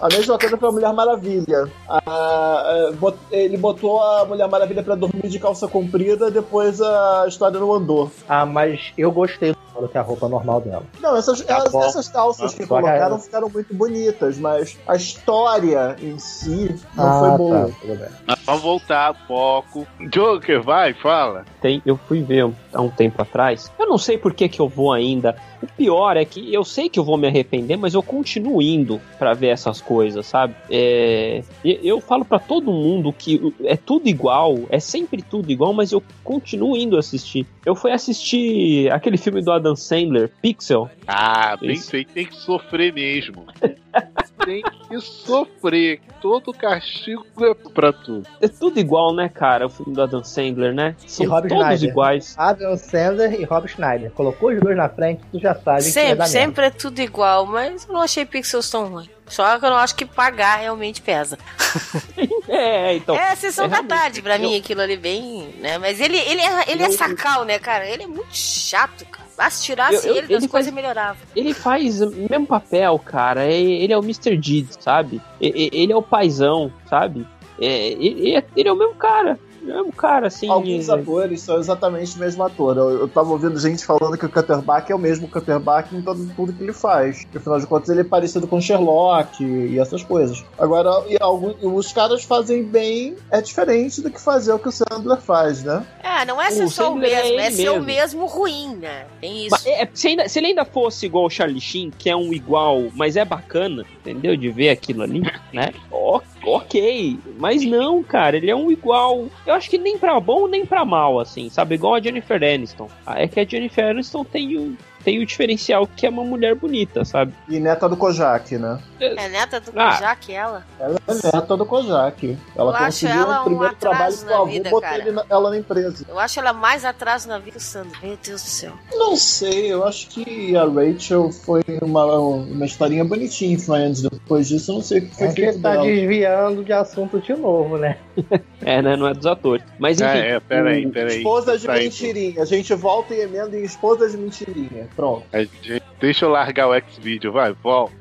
A 0.00 0.08
mesma 0.08 0.38
coisa 0.38 0.56
pra 0.56 0.72
Mulher 0.72 0.94
Maravilha. 0.94 1.43
A- 1.88 1.98
a- 1.98 2.92
bot- 2.98 3.18
ele 3.30 3.56
botou 3.56 4.02
a 4.02 4.24
Mulher 4.24 4.48
Maravilha 4.48 4.82
pra 4.82 4.94
dormir 4.94 5.28
de 5.28 5.38
calça 5.38 5.66
comprida, 5.68 6.30
depois 6.30 6.80
a 6.80 7.24
história 7.28 7.58
não 7.60 7.72
andou. 7.72 8.10
Ah, 8.28 8.46
mas 8.46 8.92
eu 8.96 9.10
gostei 9.12 9.54
do 9.80 9.88
que 9.88 9.98
a 9.98 10.02
roupa 10.02 10.28
normal 10.28 10.60
dela. 10.60 10.82
Não, 11.00 11.16
essas, 11.16 11.40
Tá 11.42 11.54
elas- 11.54 11.74
essas 11.74 12.08
calças 12.08 12.54
que 12.54 12.66
colocaram 12.66 13.18
ficaram 13.18 13.48
muito 13.48 13.74
bonitas, 13.74 14.38
mas 14.38 14.78
a 14.86 14.96
história 14.96 15.96
em 16.00 16.18
si 16.18 16.74
não 16.94 17.04
ah, 17.08 17.18
foi 17.18 17.30
boa. 17.38 17.66
tá, 17.68 17.74
tudo 17.80 17.98
bem. 17.98 18.08
Mas 18.26 18.38
vamos 18.44 18.62
voltar, 18.62 19.14
foco. 19.26 19.86
Joker, 20.10 20.62
vai, 20.62 20.92
fala. 20.94 21.44
Tem, 21.60 21.82
eu 21.84 21.96
fui 21.96 22.22
ver 22.22 22.50
há 22.72 22.80
um 22.80 22.90
tempo 22.90 23.20
atrás. 23.20 23.70
Eu 23.78 23.86
não 23.86 23.98
sei 23.98 24.16
por 24.18 24.32
que, 24.34 24.48
que 24.48 24.60
eu 24.60 24.68
vou 24.68 24.92
ainda. 24.92 25.34
O 25.62 25.66
pior 25.66 26.16
é 26.16 26.24
que 26.24 26.52
eu 26.52 26.62
sei 26.64 26.88
que 26.90 26.98
eu 26.98 27.04
vou 27.04 27.16
me 27.16 27.26
arrepender, 27.26 27.76
mas 27.76 27.94
eu 27.94 28.02
continuo 28.02 28.60
indo 28.60 29.00
pra 29.18 29.32
ver 29.32 29.48
essas 29.48 29.80
coisas, 29.80 30.26
sabe? 30.26 30.54
É, 30.70 31.42
eu 31.64 32.00
falo 32.00 32.24
pra 32.24 32.38
todo 32.38 32.70
mundo 32.70 33.12
que 33.12 33.54
é 33.64 33.76
tudo 33.76 34.06
igual, 34.08 34.58
é 34.68 34.78
sempre 34.78 35.22
tudo 35.22 35.50
igual, 35.50 35.72
mas 35.72 35.90
eu 35.92 36.02
continuo 36.22 36.76
indo 36.76 36.98
assistir. 36.98 37.46
Eu 37.64 37.74
fui 37.74 37.92
assistir 37.92 38.92
aquele 38.92 39.16
filme 39.16 39.40
do 39.40 39.50
Adam 39.64 39.76
Sandler, 39.76 40.30
Pixel. 40.42 40.90
Ah, 41.06 41.56
bem 41.56 41.80
feito, 41.80 42.12
tem 42.12 42.26
que 42.26 42.36
sofrer 42.36 42.92
mesmo. 42.92 43.46
tem 44.44 44.62
que 44.62 45.00
sofrer. 45.00 46.00
Todo 46.20 46.52
castigo 46.52 47.24
é 47.40 47.54
pra 47.54 47.92
tu. 47.92 48.22
É 48.40 48.48
tudo 48.48 48.78
igual, 48.80 49.14
né, 49.14 49.28
cara? 49.28 49.66
O 49.66 49.70
filme 49.70 49.92
do 49.94 50.02
Adam 50.02 50.24
Sandler, 50.24 50.72
né? 50.74 50.94
São 51.06 51.26
Rob 51.28 51.48
todos 51.48 51.64
Schneider. 51.64 51.88
iguais. 51.90 52.34
Adam 52.38 52.76
Sandler 52.76 53.40
e 53.40 53.44
Rob 53.44 53.68
Schneider. 53.68 54.10
Colocou 54.12 54.50
os 54.52 54.60
dois 54.60 54.76
na 54.76 54.88
frente, 54.88 55.20
tu 55.30 55.38
já 55.38 55.54
sabe 55.54 55.78
que 55.84 55.90
Sempre, 55.90 56.08
dar 56.10 56.14
merda. 56.24 56.26
sempre 56.26 56.66
é 56.66 56.70
tudo 56.70 56.98
igual, 57.00 57.44
mas 57.46 57.86
eu 57.86 57.92
não 57.94 58.00
achei 58.02 58.24
Pixels 58.24 58.70
tão 58.70 58.86
ruim. 58.88 59.08
Só 59.26 59.58
que 59.58 59.64
eu 59.64 59.70
não 59.70 59.76
acho 59.78 59.94
que 59.94 60.04
pagar 60.04 60.56
realmente 60.56 61.00
pesa. 61.02 61.38
É, 62.46 62.94
então. 62.96 63.16
é 63.16 63.30
a 63.32 63.36
sessão 63.36 63.64
é 63.64 63.68
da 63.68 63.82
tarde, 63.82 64.20
pra 64.22 64.38
mim, 64.38 64.56
aquilo 64.56 64.80
ali 64.82 64.96
bem, 64.96 65.54
né? 65.60 65.78
Mas 65.78 65.98
ele, 65.98 66.16
ele, 66.18 66.40
é, 66.42 66.70
ele 66.70 66.82
é 66.82 66.90
sacal, 66.90 67.44
né, 67.44 67.58
cara? 67.58 67.88
Ele 67.88 68.02
é 68.04 68.06
muito 68.06 68.28
chato, 68.36 69.04
cara. 69.06 69.24
Lá 69.36 69.50
se 69.50 69.64
tirasse 69.64 70.06
Eu- 70.06 70.12
eu- 70.12 70.16
ele, 70.18 70.28
das 70.28 70.42
ele 70.42 70.48
coisas 70.48 70.70
faz- 70.72 70.74
melhoravam. 70.84 71.16
Ele 71.34 71.52
faz 71.54 72.00
o 72.00 72.10
mesmo 72.10 72.46
papel, 72.46 72.96
cara. 73.00 73.44
É- 73.44 73.60
Ele 73.60 73.92
é 73.92 73.98
o 73.98 74.02
Mr. 74.02 74.33
Deeds, 74.36 74.78
sabe? 74.80 75.20
Ele 75.40 75.92
é 75.92 75.96
o 75.96 76.02
paizão, 76.02 76.72
sabe? 76.88 77.26
É, 77.60 77.92
é- 77.92 78.44
ele 78.56 78.68
é 78.68 78.72
o 78.72 78.76
mesmo 78.76 78.94
cara. 78.94 79.38
É 79.64 79.74
mesmo 79.76 79.92
cara, 79.92 80.26
assim. 80.26 80.48
Alguns 80.48 80.88
é- 80.88 80.92
atores 80.94 81.40
são 81.40 81.58
exatamente 81.58 82.16
o 82.16 82.18
mesmo 82.18 82.42
ator. 82.42 82.76
Eu, 82.76 82.90
eu 83.00 83.08
tava 83.08 83.30
ouvindo 83.30 83.58
gente 83.58 83.84
falando 83.84 84.16
que 84.18 84.26
o 84.26 84.28
Cutterback 84.28 84.90
é 84.92 84.94
o 84.94 84.98
mesmo 84.98 85.26
Cutterback 85.28 85.94
em 85.94 86.02
todo, 86.02 86.26
tudo 86.36 86.52
que 86.52 86.62
ele 86.62 86.72
faz. 86.72 87.22
Porque, 87.24 87.38
afinal 87.38 87.58
de 87.60 87.66
contas, 87.66 87.88
ele 87.88 88.00
é 88.00 88.04
parecido 88.04 88.46
com 88.46 88.60
Sherlock 88.60 89.42
e, 89.42 89.72
e 89.74 89.78
essas 89.78 90.02
coisas. 90.02 90.44
Agora, 90.58 90.90
e 91.08 91.16
alguns, 91.20 91.56
os 91.62 91.92
caras 91.92 92.24
fazem 92.24 92.62
bem, 92.62 93.16
é 93.30 93.40
diferente 93.40 94.00
do 94.00 94.10
que 94.10 94.20
fazer 94.20 94.52
o 94.52 94.58
que 94.58 94.68
o 94.68 94.72
Sandler 94.72 95.18
faz, 95.20 95.62
né? 95.62 95.84
É, 96.02 96.24
não 96.24 96.40
é 96.40 96.50
ser 96.50 96.64
O 96.64 96.68
só 96.70 96.92
o 96.92 96.98
é 96.98 97.00
mesmo, 97.00 97.16
é, 97.16 97.46
ele 97.46 97.50
ser 97.56 97.70
o 97.70 97.82
mesmo. 97.82 98.26
ruim, 98.26 98.76
né? 98.76 99.06
Tem 99.20 99.46
isso. 99.46 99.50
Mas, 99.50 99.66
é, 99.66 99.88
se, 99.92 100.08
ainda- 100.08 100.28
se 100.28 100.38
ele 100.38 100.48
ainda 100.48 100.64
fosse 100.64 101.06
igual 101.06 101.24
o 101.26 101.30
Charlie 101.30 101.60
Sheen, 101.60 101.90
que 101.96 102.08
é 102.10 102.16
um 102.16 102.32
igual, 102.32 102.82
mas 102.94 103.16
é 103.16 103.24
bacana, 103.24 103.84
entendeu? 104.00 104.36
De 104.36 104.48
ver 104.50 104.68
aquilo 104.70 105.02
ali, 105.02 105.20
né? 105.52 105.72
O- 105.90 106.20
ok, 106.46 107.18
mas 107.38 107.64
não, 107.64 108.02
cara, 108.02 108.36
ele 108.36 108.50
é 108.50 108.56
um 108.56 108.70
igual. 108.70 109.26
Eu 109.46 109.54
acho 109.54 109.68
que 109.70 109.78
nem 109.78 109.98
pra 109.98 110.18
bom 110.20 110.46
nem 110.48 110.64
pra 110.66 110.84
mal, 110.84 111.18
assim, 111.20 111.48
sabe? 111.48 111.74
Igual 111.74 111.94
a 111.94 112.00
Jennifer 112.00 112.42
Aniston. 112.42 112.88
Ah, 113.06 113.22
É 113.22 113.28
que 113.28 113.40
a 113.40 113.44
Jennifer 113.44 113.86
Aniston 113.90 114.24
tem 114.24 114.56
o, 114.56 114.76
tem 115.04 115.20
o 115.20 115.26
diferencial 115.26 115.86
que 115.86 116.06
é 116.06 116.08
uma 116.10 116.24
mulher 116.24 116.54
bonita, 116.54 117.04
sabe? 117.04 117.32
E 117.48 117.60
neta 117.60 117.88
do 117.88 117.96
Kojak, 117.96 118.56
né? 118.58 118.78
É 119.00 119.28
neta 119.28 119.60
do 119.60 119.70
Ah. 119.76 119.92
Kojak, 119.94 120.32
ela. 120.32 120.64
Ela 120.80 120.98
é 121.06 121.14
neta 121.36 121.56
do 121.56 121.66
Kojak. 121.66 122.38
Ela 122.56 122.70
Eu 122.72 122.74
acho 122.76 122.84
conseguiu 122.86 123.22
ela 123.22 123.38
o 123.38 123.40
um 123.40 123.44
primeiro 123.44 123.66
atraso 123.74 123.80
trabalho 123.80 124.16
com 124.18 124.24
na 124.24 124.30
o 124.30 124.34
avô, 124.42 124.46
vida, 124.46 124.70
botou 124.70 125.12
na- 125.12 125.24
ela 125.28 125.50
na 125.50 125.56
empresa. 125.58 126.04
Eu 126.08 126.18
acho 126.18 126.38
ela 126.40 126.52
mais 126.52 126.84
atraso 126.84 127.28
na 127.28 127.38
vida 127.38 127.52
que 127.52 127.56
o 127.58 127.60
Sandro. 127.60 127.98
Meu 128.02 128.18
Deus 128.24 128.42
do 128.42 128.48
céu. 128.48 128.72
Não 128.94 129.16
sei, 129.16 129.72
eu 129.72 129.84
acho 129.84 130.08
que 130.08 130.56
a 130.56 130.64
Rachel 130.64 131.30
foi 131.30 131.62
uma, 131.82 132.04
uma 132.16 132.64
historinha 132.64 133.04
bonitinha 133.04 133.54
em 133.54 133.58
Friends. 133.58 134.02
Depois 134.02 134.48
disso, 134.48 134.70
eu 134.70 134.76
não 134.76 134.82
sei 134.82 134.98
o 135.00 135.02
que 135.08 135.14
foi 135.16 135.26
É 135.28 135.32
que 135.32 135.52
tá 135.58 135.72
dela. 135.72 135.84
desviando 135.84 136.64
de 136.64 136.72
assunto 136.72 137.20
de 137.20 137.34
novo, 137.34 137.76
né? 137.76 137.98
É, 138.66 138.80
né? 138.80 138.96
Não 138.96 139.06
é 139.06 139.12
dos 139.12 139.26
atores. 139.26 139.62
Mas 139.78 140.00
enfim. 140.00 140.10
Ah, 140.10 140.16
é, 140.16 140.40
peraí, 140.40 140.88
peraí. 140.90 141.18
Esposas 141.18 141.60
de 141.60 141.66
Tá 141.66 141.74
aí, 141.74 141.84
mentirinha. 141.84 142.40
A 142.42 142.46
gente 142.46 142.72
volta 142.74 143.12
e 143.14 143.20
emenda 143.20 143.54
em 143.58 143.62
esposas 143.62 144.12
de 144.12 144.16
mentirinha. 144.18 144.88
Pronto. 144.96 145.24
Gente- 145.62 145.82
Deixa 146.00 146.26
eu 146.26 146.28
largar 146.28 146.68
o 146.68 146.74
X-Video, 146.74 147.32
vai, 147.32 147.52
volta. 147.52 147.94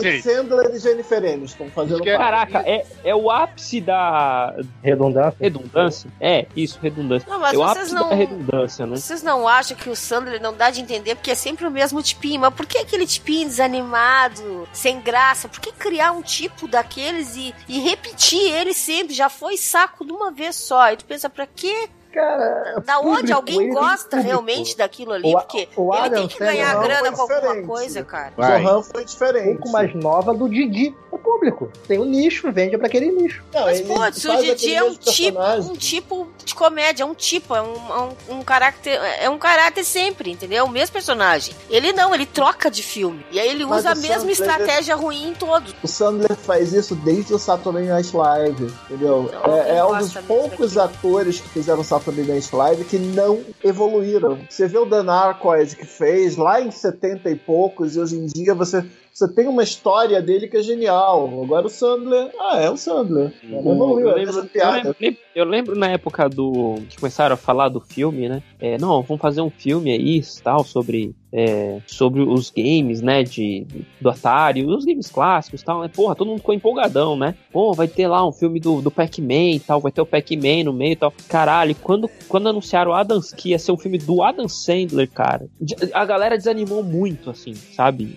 Gente. 0.00 0.22
Sandler 0.22 0.70
e 0.74 0.78
Jennifer 0.78 1.18
Aniston 1.18 1.68
fazendo 1.74 2.00
Que- 2.02 2.16
parte. 2.16 2.52
Caraca, 2.52 2.68
é, 2.70 2.86
é 3.04 3.14
o 3.14 3.30
ápice 3.30 3.80
da 3.80 4.54
Redundância. 4.82 5.36
redundância? 5.40 6.10
É, 6.20 6.46
isso, 6.54 6.78
redundância. 6.80 7.28
Não, 7.28 7.40
mas 7.40 7.54
é 7.54 7.58
o 7.58 7.62
vocês 7.62 7.76
ápice 7.78 7.94
não- 7.94 8.08
da 8.08 8.14
redundância, 8.14 8.86
né? 8.86 8.96
Vocês 8.96 9.22
não 9.22 9.48
acham 9.48 9.76
que 9.76 9.88
o 9.90 9.96
Sandler 9.96 10.40
não 10.40 10.54
dá 10.54 10.70
de 10.70 10.80
entender 10.80 11.14
porque 11.16 11.30
é 11.30 11.34
sempre 11.34 11.66
o 11.66 11.70
mesmo 11.70 12.02
tipinho? 12.02 12.40
Mas 12.40 12.54
por 12.54 12.66
que 12.66 12.78
aquele 12.78 13.06
tipinho 13.06 13.48
desanimado, 13.48 14.68
sem 14.72 15.00
graça? 15.00 15.48
Por 15.48 15.60
que 15.60 15.72
criar 15.72 16.12
um 16.12 16.22
tipo 16.22 16.68
daqueles 16.68 17.36
e, 17.36 17.54
e 17.68 17.80
repetir 17.80 18.52
ele 18.52 18.72
sempre? 18.72 19.14
Já 19.14 19.28
foi 19.28 19.56
saco 19.56 20.04
de 20.04 20.12
uma 20.12 20.30
vez 20.30 20.54
só. 20.54 20.92
E 20.92 20.96
tu 20.96 21.04
pensa, 21.04 21.28
pra 21.28 21.46
quê? 21.46 21.88
Cara, 22.16 22.82
Da 22.84 22.98
onde 22.98 23.10
público, 23.16 23.34
alguém 23.36 23.56
ele 23.56 23.64
tem 23.66 23.74
gosta 23.74 24.16
realmente 24.20 24.74
daquilo 24.76 25.12
ali? 25.12 25.28
O- 25.34 25.38
Porque 25.38 25.68
o 25.76 25.94
ele 25.94 26.10
tem 26.14 26.28
que 26.28 26.38
ganhar 26.38 26.74
grana 26.80 27.12
com 27.12 27.20
alguma 27.22 27.62
coisa, 27.66 28.02
cara. 28.02 28.32
Vai. 28.34 28.62
Zohan 28.62 28.82
foi 28.82 29.04
diferente. 29.04 29.48
um 29.50 29.52
pouco 29.56 29.70
mais 29.70 29.94
nova 29.94 30.32
do 30.32 30.48
Didi. 30.48 30.96
Público. 31.26 31.70
Tem 31.88 31.98
o 31.98 32.04
nicho, 32.04 32.50
vende 32.52 32.78
pra 32.78 32.86
aquele 32.86 33.10
nicho. 33.10 33.42
Não, 33.52 33.62
Mas, 33.64 33.80
Didi 34.14 34.50
aquele 34.50 34.74
é 34.74 34.84
um 34.84 34.94
tipo, 34.94 35.40
um 35.72 35.76
tipo 35.76 36.28
de 36.44 36.54
comédia, 36.54 37.02
é 37.02 37.06
um 37.06 37.14
tipo, 37.14 37.54
é 37.54 37.60
um, 37.60 37.74
é 37.74 37.98
um, 38.32 38.36
um 38.38 38.42
caráter, 38.42 38.92
é 39.20 39.28
um 39.28 39.36
caráter 39.38 39.84
sempre, 39.84 40.30
entendeu? 40.30 40.58
É 40.58 40.62
o 40.62 40.68
mesmo 40.70 40.92
personagem. 40.92 41.52
Ele 41.68 41.92
não, 41.92 42.14
ele 42.14 42.24
troca 42.26 42.70
de 42.70 42.82
filme. 42.82 43.26
E 43.32 43.40
aí 43.40 43.48
ele 43.50 43.66
Mas 43.66 43.80
usa 43.80 43.90
a 43.90 43.94
mesma 43.94 44.14
Sandler- 44.18 44.32
estratégia 44.32 44.94
ruim 44.94 45.28
em 45.30 45.34
todos. 45.34 45.74
O 45.82 45.88
Sandler 45.88 46.36
faz 46.36 46.72
isso 46.72 46.94
desde 46.94 47.34
o 47.34 47.38
Saturday 47.38 47.84
Night 47.86 48.16
Live, 48.16 48.72
entendeu? 48.88 49.28
Não, 49.32 49.52
É, 49.56 49.78
é 49.78 49.84
um 49.84 49.98
dos 49.98 50.12
poucos 50.14 50.74
daquilo. 50.74 50.96
atores 51.18 51.40
que 51.40 51.48
fizeram 51.48 51.82
Saturday 51.82 52.24
Night 52.24 52.54
Live 52.54 52.84
que 52.84 52.98
não 52.98 53.42
evoluíram. 53.64 54.38
Você 54.48 54.66
vê 54.68 54.78
o 54.78 54.84
Dan 54.84 55.10
Aykroyd 55.10 55.76
que 55.76 55.84
fez 55.84 56.36
lá 56.36 56.60
em 56.60 56.70
70 56.70 57.28
e 57.30 57.36
poucos 57.36 57.96
e 57.96 58.00
hoje 58.00 58.16
em 58.16 58.26
dia 58.26 58.54
você, 58.54 58.84
você 59.16 59.26
tem 59.32 59.48
uma 59.48 59.62
história 59.62 60.20
dele 60.20 60.46
que 60.46 60.58
é 60.58 60.62
genial. 60.62 61.42
Agora 61.42 61.66
o 61.66 61.70
Sandler, 61.70 62.30
ah, 62.38 62.60
é 62.60 62.68
o 62.68 62.76
Sandler. 62.76 63.32
Não 63.44 63.60
evoluiu, 63.60 64.10
eu, 64.10 64.14
lembro, 64.14 64.50
eu, 64.54 64.94
lembro, 65.00 65.20
eu 65.34 65.44
lembro 65.46 65.74
na 65.74 65.88
época 65.88 66.28
do. 66.28 66.74
que 66.86 66.98
começaram 66.98 67.32
a 67.32 67.38
falar 67.38 67.70
do 67.70 67.80
filme, 67.80 68.28
né? 68.28 68.42
É, 68.60 68.76
não, 68.76 69.00
vamos 69.00 69.22
fazer 69.22 69.40
um 69.40 69.48
filme 69.48 69.90
aí 69.90 70.20
tal, 70.44 70.62
sobre. 70.64 71.14
É, 71.36 71.82
sobre 71.86 72.22
os 72.22 72.50
games, 72.50 73.02
né? 73.02 73.22
De, 73.22 73.66
do 74.00 74.08
Atari, 74.08 74.64
os 74.64 74.86
games 74.86 75.10
clássicos 75.10 75.60
e 75.60 75.64
tal, 75.64 75.82
né? 75.82 75.90
Porra, 75.94 76.16
todo 76.16 76.28
mundo 76.28 76.38
ficou 76.38 76.54
empolgadão, 76.54 77.14
né? 77.14 77.34
Pô, 77.52 77.74
vai 77.74 77.86
ter 77.86 78.08
lá 78.08 78.26
um 78.26 78.32
filme 78.32 78.58
do, 78.58 78.80
do 78.80 78.90
Pac-Man 78.90 79.50
e 79.50 79.60
tal, 79.60 79.78
vai 79.78 79.92
ter 79.92 80.00
o 80.00 80.06
Pac-Man 80.06 80.64
no 80.64 80.72
meio 80.72 80.92
e 80.92 80.96
tal. 80.96 81.12
Caralho, 81.28 81.74
quando, 81.74 82.08
quando 82.26 82.48
anunciaram 82.48 82.92
o 82.92 82.94
Adam, 82.94 83.20
que 83.36 83.50
ia 83.50 83.58
ser 83.58 83.70
um 83.70 83.76
filme 83.76 83.98
do 83.98 84.22
Adam 84.22 84.48
Sandler, 84.48 85.10
cara, 85.10 85.46
a 85.92 86.04
galera 86.06 86.38
desanimou 86.38 86.82
muito, 86.82 87.28
assim, 87.28 87.54
sabe? 87.54 88.16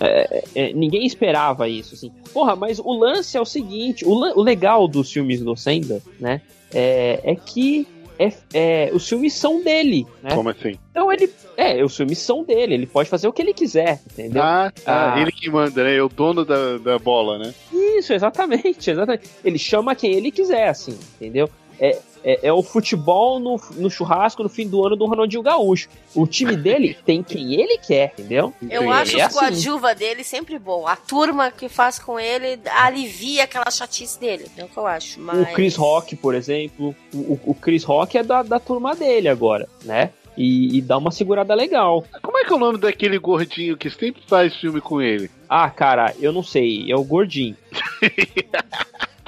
É, 0.00 0.44
é, 0.54 0.72
ninguém 0.72 1.04
esperava 1.04 1.68
isso, 1.68 1.94
assim. 1.94 2.12
Porra, 2.32 2.54
mas 2.54 2.78
o 2.78 2.92
lance 2.92 3.36
é 3.36 3.40
o 3.40 3.44
seguinte: 3.44 4.04
o, 4.04 4.12
o 4.12 4.42
legal 4.42 4.86
dos 4.86 5.10
filmes 5.10 5.40
do 5.40 5.56
Sandler, 5.56 6.00
né? 6.20 6.40
É, 6.72 7.20
é 7.24 7.34
que 7.34 7.86
é, 8.18 8.32
é, 8.52 8.90
os 8.92 9.08
filmes 9.08 9.34
são 9.34 9.62
dele, 9.62 10.06
né? 10.22 10.30
Como 10.34 10.48
assim? 10.48 10.78
Então 10.90 11.12
ele. 11.12 11.30
É, 11.56 11.82
os 11.84 11.96
filmes 11.96 12.18
são 12.18 12.44
dele, 12.44 12.74
ele 12.74 12.86
pode 12.86 13.08
fazer 13.08 13.28
o 13.28 13.32
que 13.32 13.42
ele 13.42 13.54
quiser, 13.54 14.00
entendeu? 14.12 14.42
Ah, 14.42 14.72
tá. 14.84 15.14
Ah. 15.14 15.20
Ele 15.20 15.32
que 15.32 15.50
manda, 15.50 15.82
né? 15.82 15.96
É 15.96 16.02
o 16.02 16.08
dono 16.08 16.44
da, 16.44 16.78
da 16.78 16.98
bola, 16.98 17.38
né? 17.38 17.54
Isso, 17.72 18.12
exatamente, 18.12 18.90
exatamente. 18.90 19.28
Ele 19.44 19.58
chama 19.58 19.94
quem 19.94 20.12
ele 20.14 20.30
quiser, 20.30 20.68
assim, 20.68 20.98
entendeu? 21.16 21.48
É, 21.78 21.98
é, 22.28 22.48
é 22.48 22.52
o 22.52 22.60
futebol 22.62 23.38
no, 23.38 23.60
no 23.76 23.88
churrasco 23.88 24.42
no 24.42 24.48
fim 24.48 24.66
do 24.68 24.84
ano 24.84 24.96
do 24.96 25.06
Ronaldinho 25.06 25.42
Gaúcho. 25.42 25.88
O 26.12 26.26
time 26.26 26.56
dele 26.56 26.96
tem 27.06 27.22
quem 27.22 27.54
ele 27.54 27.78
quer, 27.78 28.12
entendeu? 28.18 28.52
Eu 28.68 28.82
Sim, 28.82 28.88
acho 28.90 29.16
é 29.16 29.22
o 29.22 29.26
assim. 29.26 29.38
coadjuva 29.38 29.94
dele 29.94 30.24
sempre 30.24 30.58
bom. 30.58 30.86
A 30.88 30.96
turma 30.96 31.52
que 31.52 31.68
faz 31.68 32.00
com 32.00 32.18
ele 32.18 32.58
alivia 32.68 33.44
aquela 33.44 33.70
chatice 33.70 34.18
dele. 34.18 34.46
É 34.56 34.64
o 34.64 34.68
que 34.68 34.76
eu 34.76 34.86
acho. 34.86 35.20
Mas... 35.20 35.38
O 35.40 35.46
Chris 35.54 35.76
Rock, 35.76 36.16
por 36.16 36.34
exemplo. 36.34 36.94
O, 37.14 37.18
o- 37.18 37.40
o 37.46 37.54
Chris 37.54 37.84
Rock 37.84 38.18
é 38.18 38.24
da, 38.24 38.42
da 38.42 38.58
turma 38.58 38.96
dele 38.96 39.28
agora, 39.28 39.68
né? 39.84 40.10
E, 40.36 40.76
e 40.76 40.82
dá 40.82 40.98
uma 40.98 41.10
segurada 41.10 41.54
legal. 41.54 42.04
Como 42.20 42.36
é 42.38 42.44
que 42.44 42.52
é 42.52 42.56
o 42.56 42.58
nome 42.58 42.76
daquele 42.78 43.18
gordinho 43.18 43.76
que 43.76 43.88
sempre 43.88 44.20
faz 44.26 44.54
filme 44.56 44.80
com 44.82 45.00
ele? 45.00 45.30
Ah, 45.48 45.70
cara, 45.70 46.12
eu 46.20 46.30
não 46.32 46.42
sei, 46.42 46.90
é 46.90 46.96
o 46.96 47.04
gordinho. 47.04 47.56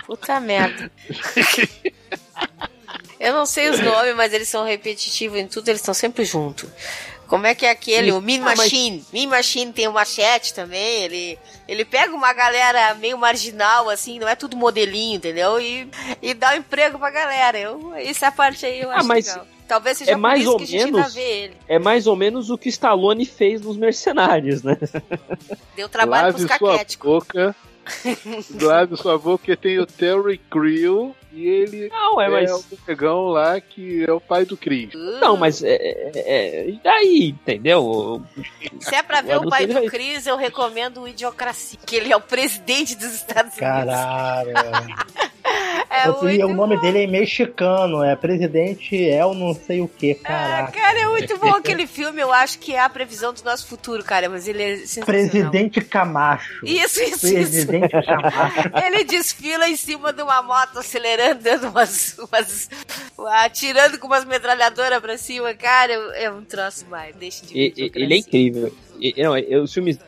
Puta 0.07 0.41
merda. 0.41 0.91
Eu 3.21 3.33
não 3.33 3.45
sei 3.47 3.69
os 3.69 3.81
nomes, 3.81 4.14
mas 4.14 4.33
eles 4.33 4.49
são 4.49 4.64
repetitivos 4.64 5.39
em 5.39 5.47
tudo, 5.47 5.69
eles 5.69 5.81
estão 5.81 5.95
sempre 5.95 6.25
juntos. 6.25 6.69
Como 7.27 7.47
é 7.47 7.55
que 7.55 7.66
é 7.66 7.71
aquele? 7.71 8.11
O 8.12 8.23
Mean 8.23 8.41
Ah, 8.41 8.45
mas- 8.45 8.59
Machine. 8.59 9.05
Mean 9.12 9.29
Machine 9.29 9.71
tem 9.73 9.87
o 9.87 9.93
Machete 9.93 10.55
também. 10.55 11.03
Ele, 11.03 11.39
ele 11.69 11.85
pega 11.85 12.14
uma 12.14 12.33
galera 12.33 12.95
meio 12.95 13.19
marginal, 13.19 13.91
assim, 13.91 14.19
não 14.19 14.27
é 14.27 14.35
tudo 14.35 14.57
modelinho, 14.57 15.16
entendeu? 15.16 15.61
E, 15.61 15.91
e 16.23 16.33
dá 16.33 16.53
um 16.53 16.57
emprego 16.57 16.99
pra 16.99 17.11
galera. 17.11 17.59
Eu, 17.59 17.93
essa 17.97 18.33
parte 18.33 18.64
aí 18.64 18.81
eu 18.81 18.91
Ah, 18.91 18.97
acho 18.99 19.09
mas 19.09 19.27
legal. 19.27 19.47
Talvez 19.69 19.99
seja 19.99 20.12
é 20.12 20.14
por 20.14 20.21
mais 20.21 20.41
isso 20.41 20.51
ou 20.53 20.57
que 20.57 20.62
a 20.62 20.66
gente 20.66 20.85
ainda 20.87 20.97
menos- 20.99 21.14
vê 21.14 21.21
ele. 21.43 21.57
É 21.69 21.79
mais 21.79 22.07
ou 22.07 22.16
menos 22.16 22.49
o 22.49 22.57
que 22.57 22.71
Stallone 22.71 23.27
fez 23.27 23.61
nos 23.61 23.77
Mercenários, 23.77 24.62
né? 24.62 24.79
Deu 25.77 25.91
trabalho 25.91 26.29
Lave 26.29 26.47
pros 26.47 26.57
sua 26.59 26.71
caquéticos. 26.73 27.25
Lave 28.62 28.97
sua 28.97 29.19
boca, 29.19 29.39
porque 29.39 29.57
tem 29.57 29.79
o 29.79 29.85
Terry 29.87 30.39
Crew 30.51 31.14
e 31.33 31.47
ele 31.47 31.89
Não, 31.89 32.20
é, 32.20 32.26
é, 32.26 32.29
mas. 32.29 32.51
o 32.51 32.64
negão 32.87 33.26
lá 33.29 33.61
que 33.61 34.05
é 34.05 34.12
o 34.12 34.20
pai 34.20 34.45
do 34.45 34.57
Chris. 34.57 34.91
Não, 35.20 35.37
mas 35.37 35.62
é, 35.62 35.74
é, 35.74 36.12
é- 36.14 36.72
daí, 36.83 37.29
entendeu? 37.31 38.22
Se 38.81 38.95
é 38.95 39.03
pra 39.03 39.20
ver 39.20 39.39
o 39.39 39.49
pai 39.49 39.66
do. 39.66 39.87
Chris, 39.91 40.26
eu 40.26 40.37
recomendo 40.37 41.03
o 41.03 41.09
Idiocracia, 41.09 41.79
que 41.85 41.97
ele 41.97 42.12
é 42.12 42.16
o 42.16 42.20
presidente 42.20 42.95
dos 42.97 43.12
Estados 43.14 43.57
Unidos. 43.57 43.61
Caralho. 43.61 44.53
É 45.91 46.03
É 46.05 46.09
Outro 46.11 46.27
o 46.29 46.55
nome 46.55 46.77
bom. 46.77 46.83
dele 46.83 47.05
é 47.05 47.07
mexicano, 47.07 48.05
é 48.05 48.15
presidente 48.15 48.95
El 48.95 49.33
não 49.35 49.55
sei 49.55 49.81
o 49.81 49.89
que, 49.89 50.19
Ah, 50.23 50.29
caraca. 50.29 50.73
cara, 50.73 51.01
é 51.01 51.07
muito 51.09 51.39
bom 51.39 51.49
aquele 51.55 51.87
filme. 51.87 52.21
Eu 52.21 52.31
acho 52.33 52.59
que 52.59 52.75
é 52.75 52.81
a 52.81 52.89
previsão 52.91 53.33
do 53.33 53.43
nosso 53.43 53.67
futuro, 53.67 54.05
cara. 54.05 54.29
Mas 54.29 54.47
ele 54.47 54.63
é. 54.63 54.77
Presidente 55.05 55.81
Camacho. 55.81 56.65
Isso, 56.65 57.03
isso, 57.03 57.27
isso. 57.27 57.35
Presidente 57.35 57.89
Camacho. 58.05 58.71
Ele 58.87 59.05
desfila 59.05 59.67
em 59.69 59.77
cima 59.77 60.13
de 60.13 60.23
uma 60.23 60.43
moto, 60.43 60.79
acelerando, 60.79 61.43
dando 61.43 61.69
umas. 61.71 62.17
umas 62.19 62.69
atirando 63.43 63.99
com 63.99 64.07
umas 64.07 64.25
metralhadoras 64.25 65.01
pra 65.01 65.17
cima. 65.17 65.55
Cara, 65.55 65.93
é 66.17 66.31
um 66.31 66.45
troço 66.45 66.87
mais. 66.89 67.17
Deixa 67.17 67.47
de 67.47 67.59
E- 67.59 67.91
ele 67.95 68.15
é 68.15 68.19
incrível. 68.19 68.75
E- 69.01 69.15
não, 69.23 69.37
e- 69.39 69.57
os 69.57 69.73
filmes. 69.73 69.99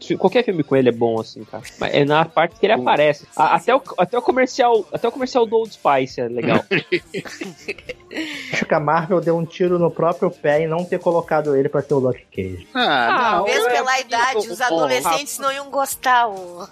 Fi- 0.00 0.16
qualquer 0.16 0.44
filme 0.44 0.62
com 0.62 0.76
ele 0.76 0.88
é 0.88 0.92
bom, 0.92 1.20
assim, 1.20 1.44
cara. 1.44 1.62
Mas 1.78 1.94
é 1.94 2.04
na 2.04 2.24
parte 2.24 2.58
que 2.58 2.66
ele 2.66 2.72
aparece. 2.72 3.26
A- 3.36 3.56
até, 3.56 3.74
o, 3.74 3.82
até 3.98 4.18
o 4.18 4.22
comercial. 4.22 4.86
Até 4.92 5.08
o 5.08 5.12
comercial 5.12 5.46
do 5.46 5.56
Old 5.56 5.72
Spice 5.72 6.20
é 6.20 6.28
legal. 6.28 6.64
Acho 8.52 8.64
que 8.64 8.74
a 8.74 8.80
Marvel 8.80 9.20
deu 9.20 9.36
um 9.36 9.44
tiro 9.44 9.78
no 9.78 9.90
próprio 9.90 10.30
pé 10.30 10.62
em 10.62 10.66
não 10.68 10.84
ter 10.84 10.98
colocado 11.00 11.56
ele 11.56 11.68
pra 11.68 11.82
ser 11.82 11.94
o 11.94 11.98
Luke 11.98 12.24
Cage. 12.34 12.66
Ah, 12.74 13.36
não. 13.38 13.44
Mesmo 13.44 13.68
é- 13.68 13.72
pela 13.72 14.00
idade, 14.00 14.38
os 14.48 14.58
Bom, 14.58 14.64
adolescentes 14.64 15.38
não 15.38 15.52
iam 15.52 15.70
gostar. 15.70 16.28
ô. 16.28 16.66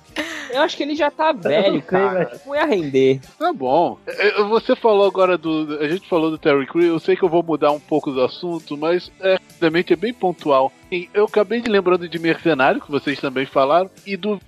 Eu 0.51 0.61
acho 0.62 0.76
que 0.76 0.82
ele 0.82 0.95
já 0.95 1.11
tá 1.11 1.32
velho, 1.32 1.72
sei, 1.72 1.82
cara. 1.82 2.40
Não 2.47 2.55
ia 2.55 2.64
render. 2.66 3.20
Tá 3.38 3.53
bom. 3.53 3.99
É, 4.07 4.43
Você 4.45 4.76
falou 4.76 5.07
agora 5.07 5.36
do. 5.38 5.78
A 5.80 5.88
gente 5.88 6.09
falou 6.09 6.30
do 6.30 6.38
Terry 6.38 6.66
Crews. 6.66 6.86
Eu 6.86 7.01
sei 7.01 7.16
que 7.16 7.22
eu 7.24 7.28
vou 7.28 7.43
mudar 7.43 7.72
um 7.72 7.80
pouco 7.80 8.11
do 8.12 8.22
assunto, 8.22 8.76
mas 8.76 9.11
é, 9.20 9.38
realmente 9.61 9.93
é 9.93 9.97
bem 9.97 10.12
pontual. 10.12 10.70
E 10.90 11.09
Eu 11.14 11.24
acabei 11.24 11.61
de 11.61 11.70
lembrando 11.70 12.09
de 12.09 12.18
Mercenário, 12.18 12.80
que 12.80 12.90
vocês 12.90 13.18
também 13.18 13.47
falaram, 13.47 13.90
e 14.07 14.16
do 14.16 14.38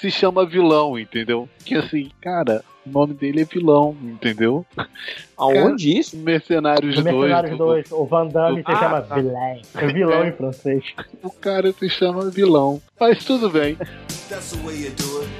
se 0.00 0.10
chama 0.10 0.44
vilão, 0.46 0.98
entendeu? 0.98 1.48
Que 1.64 1.74
assim, 1.76 2.10
cara, 2.20 2.62
o 2.86 2.90
nome 2.90 3.14
dele 3.14 3.40
é 3.42 3.44
vilão, 3.44 3.96
entendeu? 4.02 4.64
Aonde 5.36 5.98
isso? 5.98 6.16
Mercenários 6.16 6.96
No 6.96 7.02
2. 7.02 7.14
Mercenários 7.16 7.58
2, 7.58 7.92
o 7.92 8.04
Van 8.06 8.26
Damme 8.28 8.60
se 8.62 8.70
Ah, 8.70 8.76
chama 8.78 9.00
tá. 9.02 9.14
vilão. 9.16 9.60
É 9.74 9.86
vilão 9.86 10.24
É. 10.24 10.28
em 10.28 10.32
francês. 10.32 10.84
O 11.22 11.30
cara 11.30 11.72
se 11.72 11.88
chama 11.88 12.30
vilão. 12.30 12.80
Mas 12.98 13.24
tudo 13.24 13.50
bem. 13.50 13.76
That's 14.28 14.50
the 14.52 14.58
way 14.66 14.76
you 14.84 14.90
do 14.92 15.20
it. 15.22 15.30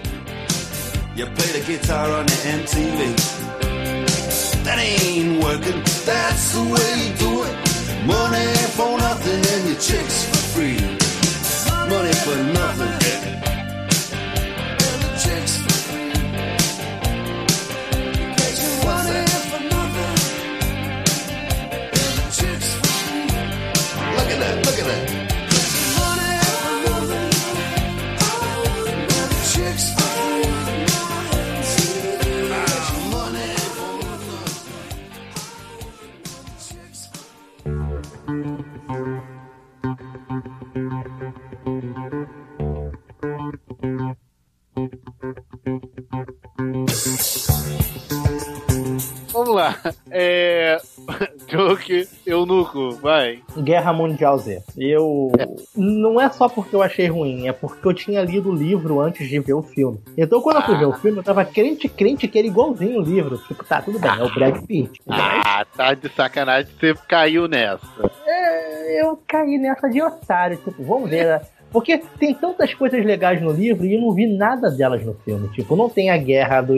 You 1.16 1.26
play 1.28 1.48
the 1.52 1.60
guitar 1.72 2.08
on 2.10 2.26
the 2.26 2.48
MTV. 2.48 3.14
That 4.64 4.78
ain't 4.80 5.42
working. 5.42 5.80
That's 6.04 6.52
the 6.52 6.60
way 6.60 7.06
you 7.06 7.14
do 7.18 7.44
it. 7.44 7.56
Money 8.04 8.54
for 8.76 8.98
nothing 8.98 9.40
and 9.54 9.68
your 9.70 9.78
chicks 9.80 10.24
for 10.26 10.36
free. 10.54 10.76
Money 11.88 12.12
for 12.12 12.36
nothing. 12.52 13.05
Thank 40.76 41.06
you. 47.80 47.85
Vamos 49.46 49.62
lá. 49.62 49.76
É. 50.10 50.78
Joke, 51.48 52.08
Eunuco, 52.26 52.90
vai. 52.96 53.40
Guerra 53.56 53.92
Mundial 53.92 54.36
Z. 54.38 54.62
Eu. 54.76 55.30
Não 55.76 56.20
é 56.20 56.28
só 56.30 56.48
porque 56.48 56.74
eu 56.74 56.82
achei 56.82 57.06
ruim, 57.06 57.46
é 57.46 57.52
porque 57.52 57.86
eu 57.86 57.94
tinha 57.94 58.22
lido 58.22 58.50
o 58.50 58.54
livro 58.54 59.00
antes 59.00 59.28
de 59.28 59.38
ver 59.38 59.54
o 59.54 59.62
filme. 59.62 60.00
Então 60.18 60.40
quando 60.40 60.56
eu 60.56 60.62
fui 60.62 60.76
ver 60.76 60.86
o 60.86 60.92
filme, 60.94 61.18
eu 61.18 61.22
tava 61.22 61.44
crente, 61.44 61.88
crente 61.88 62.26
que 62.26 62.38
era 62.38 62.46
igualzinho 62.46 62.98
o 62.98 63.04
livro. 63.04 63.38
Tipo, 63.38 63.64
tá, 63.64 63.80
tudo 63.80 63.98
bem, 64.00 64.10
é 64.10 64.22
o 64.24 64.34
Brad 64.34 64.64
Pitt. 64.66 65.00
Ah, 65.08 65.64
tá 65.76 65.94
de 65.94 66.08
sacanagem, 66.08 66.72
você 66.78 66.94
caiu 67.06 67.46
nessa. 67.46 67.86
É, 68.26 69.02
eu 69.02 69.16
caí 69.28 69.58
nessa 69.58 69.88
de 69.88 70.02
otário, 70.02 70.56
tipo, 70.56 70.82
vamos 70.82 71.08
ver. 71.08 71.24
né? 71.26 71.40
Porque 71.70 71.98
tem 72.18 72.34
tantas 72.34 72.72
coisas 72.74 73.04
legais 73.04 73.40
no 73.40 73.52
livro 73.52 73.84
e 73.84 73.94
eu 73.94 74.00
não 74.00 74.12
vi 74.12 74.26
nada 74.26 74.70
delas 74.70 75.04
no 75.04 75.14
filme. 75.14 75.48
Tipo, 75.48 75.76
não 75.76 75.88
tem 75.88 76.10
a 76.10 76.16
guerra 76.16 76.62
do 76.62 76.76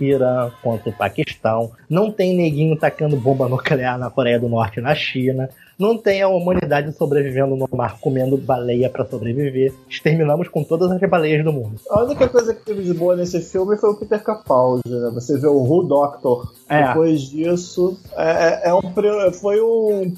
Irã 0.00 0.50
contra 0.62 0.90
o 0.90 0.92
Paquistão, 0.92 1.72
não 1.88 2.10
tem 2.10 2.36
neguinho 2.36 2.76
tacando 2.76 3.16
bomba 3.16 3.48
nuclear 3.48 3.98
na 3.98 4.10
Coreia 4.10 4.38
do 4.38 4.48
Norte 4.48 4.78
e 4.78 4.82
na 4.82 4.94
China, 4.94 5.48
não 5.78 5.96
tem 5.98 6.22
a 6.22 6.28
humanidade 6.28 6.92
sobrevivendo 6.92 7.56
no 7.56 7.68
mar 7.72 7.98
comendo 8.00 8.36
baleia 8.36 8.88
pra 8.88 9.04
sobreviver. 9.04 9.72
Exterminamos 9.88 10.48
com 10.48 10.62
todas 10.64 10.90
as 10.90 11.00
baleias 11.08 11.44
do 11.44 11.52
mundo. 11.52 11.80
A 11.90 12.04
única 12.04 12.28
coisa 12.28 12.54
que 12.54 12.64
teve 12.64 12.82
de 12.82 12.94
boa 12.94 13.16
nesse 13.16 13.40
filme 13.40 13.76
foi 13.76 13.90
o 13.90 13.94
Peter 13.96 14.22
Capaldi, 14.22 14.82
né? 14.88 15.10
Você 15.14 15.38
vê 15.38 15.46
o 15.46 15.62
Who 15.62 15.84
Doctor. 15.84 16.52
É. 16.68 16.88
Depois 16.88 17.22
disso, 17.22 17.98
é, 18.16 18.70
é 18.70 18.74
um 18.74 18.80
pre- 18.92 19.32
foi 19.32 19.60
um 19.60 20.12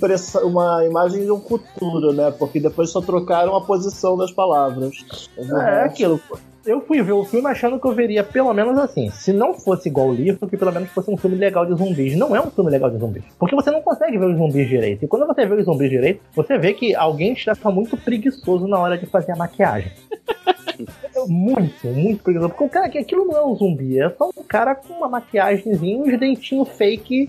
uma 0.45 0.85
imagem 0.85 1.25
de 1.25 1.31
um 1.31 1.41
futuro, 1.41 2.13
né? 2.13 2.31
Porque 2.31 2.61
depois 2.61 2.91
só 2.91 3.01
trocaram 3.01 3.55
a 3.55 3.61
posição 3.61 4.17
das 4.17 4.31
palavras. 4.31 5.29
É 5.37 5.85
aquilo. 5.85 6.21
Eu 6.67 6.83
fui 6.83 7.01
ver 7.03 7.13
o 7.13 7.25
filme 7.25 7.47
achando 7.49 7.81
que 7.81 7.87
eu 7.87 7.95
veria 7.95 8.23
pelo 8.23 8.53
menos 8.53 8.77
assim. 8.79 9.09
Se 9.11 9.33
não 9.33 9.55
fosse 9.55 9.89
igual 9.89 10.09
o 10.09 10.15
livro, 10.15 10.47
que 10.47 10.57
pelo 10.57 10.71
menos 10.71 10.91
fosse 10.91 11.11
um 11.11 11.17
filme 11.17 11.37
legal 11.37 11.65
de 11.65 11.75
zumbis. 11.75 12.15
Não 12.15 12.37
é 12.37 12.41
um 12.43 12.51
filme 12.51 12.71
legal 12.71 12.91
de 12.91 12.99
zumbis. 12.99 13.23
Porque 13.39 13.55
você 13.55 13.71
não 13.71 13.81
consegue 13.81 14.19
ver 14.19 14.27
os 14.27 14.37
zumbis 14.37 14.69
direito. 14.69 15.03
E 15.05 15.09
quando 15.09 15.27
você 15.27 15.47
vê 15.49 15.55
os 15.55 15.65
zumbis 15.65 15.91
direito, 15.91 16.21
você 16.35 16.59
vê 16.59 16.73
que 16.75 16.95
alguém 16.95 17.33
estava 17.33 17.71
muito 17.71 17.97
preguiçoso 17.97 18.67
na 18.67 18.79
hora 18.79 18.99
de 18.99 19.07
fazer 19.07 19.33
a 19.33 19.37
maquiagem. 19.37 19.93
muito, 21.27 21.87
muito 21.89 22.23
preguiçoso. 22.23 22.51
Porque 22.51 22.65
o 22.65 22.69
cara, 22.69 22.87
aquilo 22.87 23.25
não 23.25 23.37
é 23.37 23.45
um 23.45 23.55
zumbi. 23.57 24.01
É 24.01 24.11
só 24.11 24.29
um 24.37 24.43
cara 24.43 24.75
com 24.75 24.93
uma 24.95 25.09
maquiagemzinha 25.09 25.99
uns 26.03 26.19
dentinhos 26.19 26.69
fake 26.69 27.29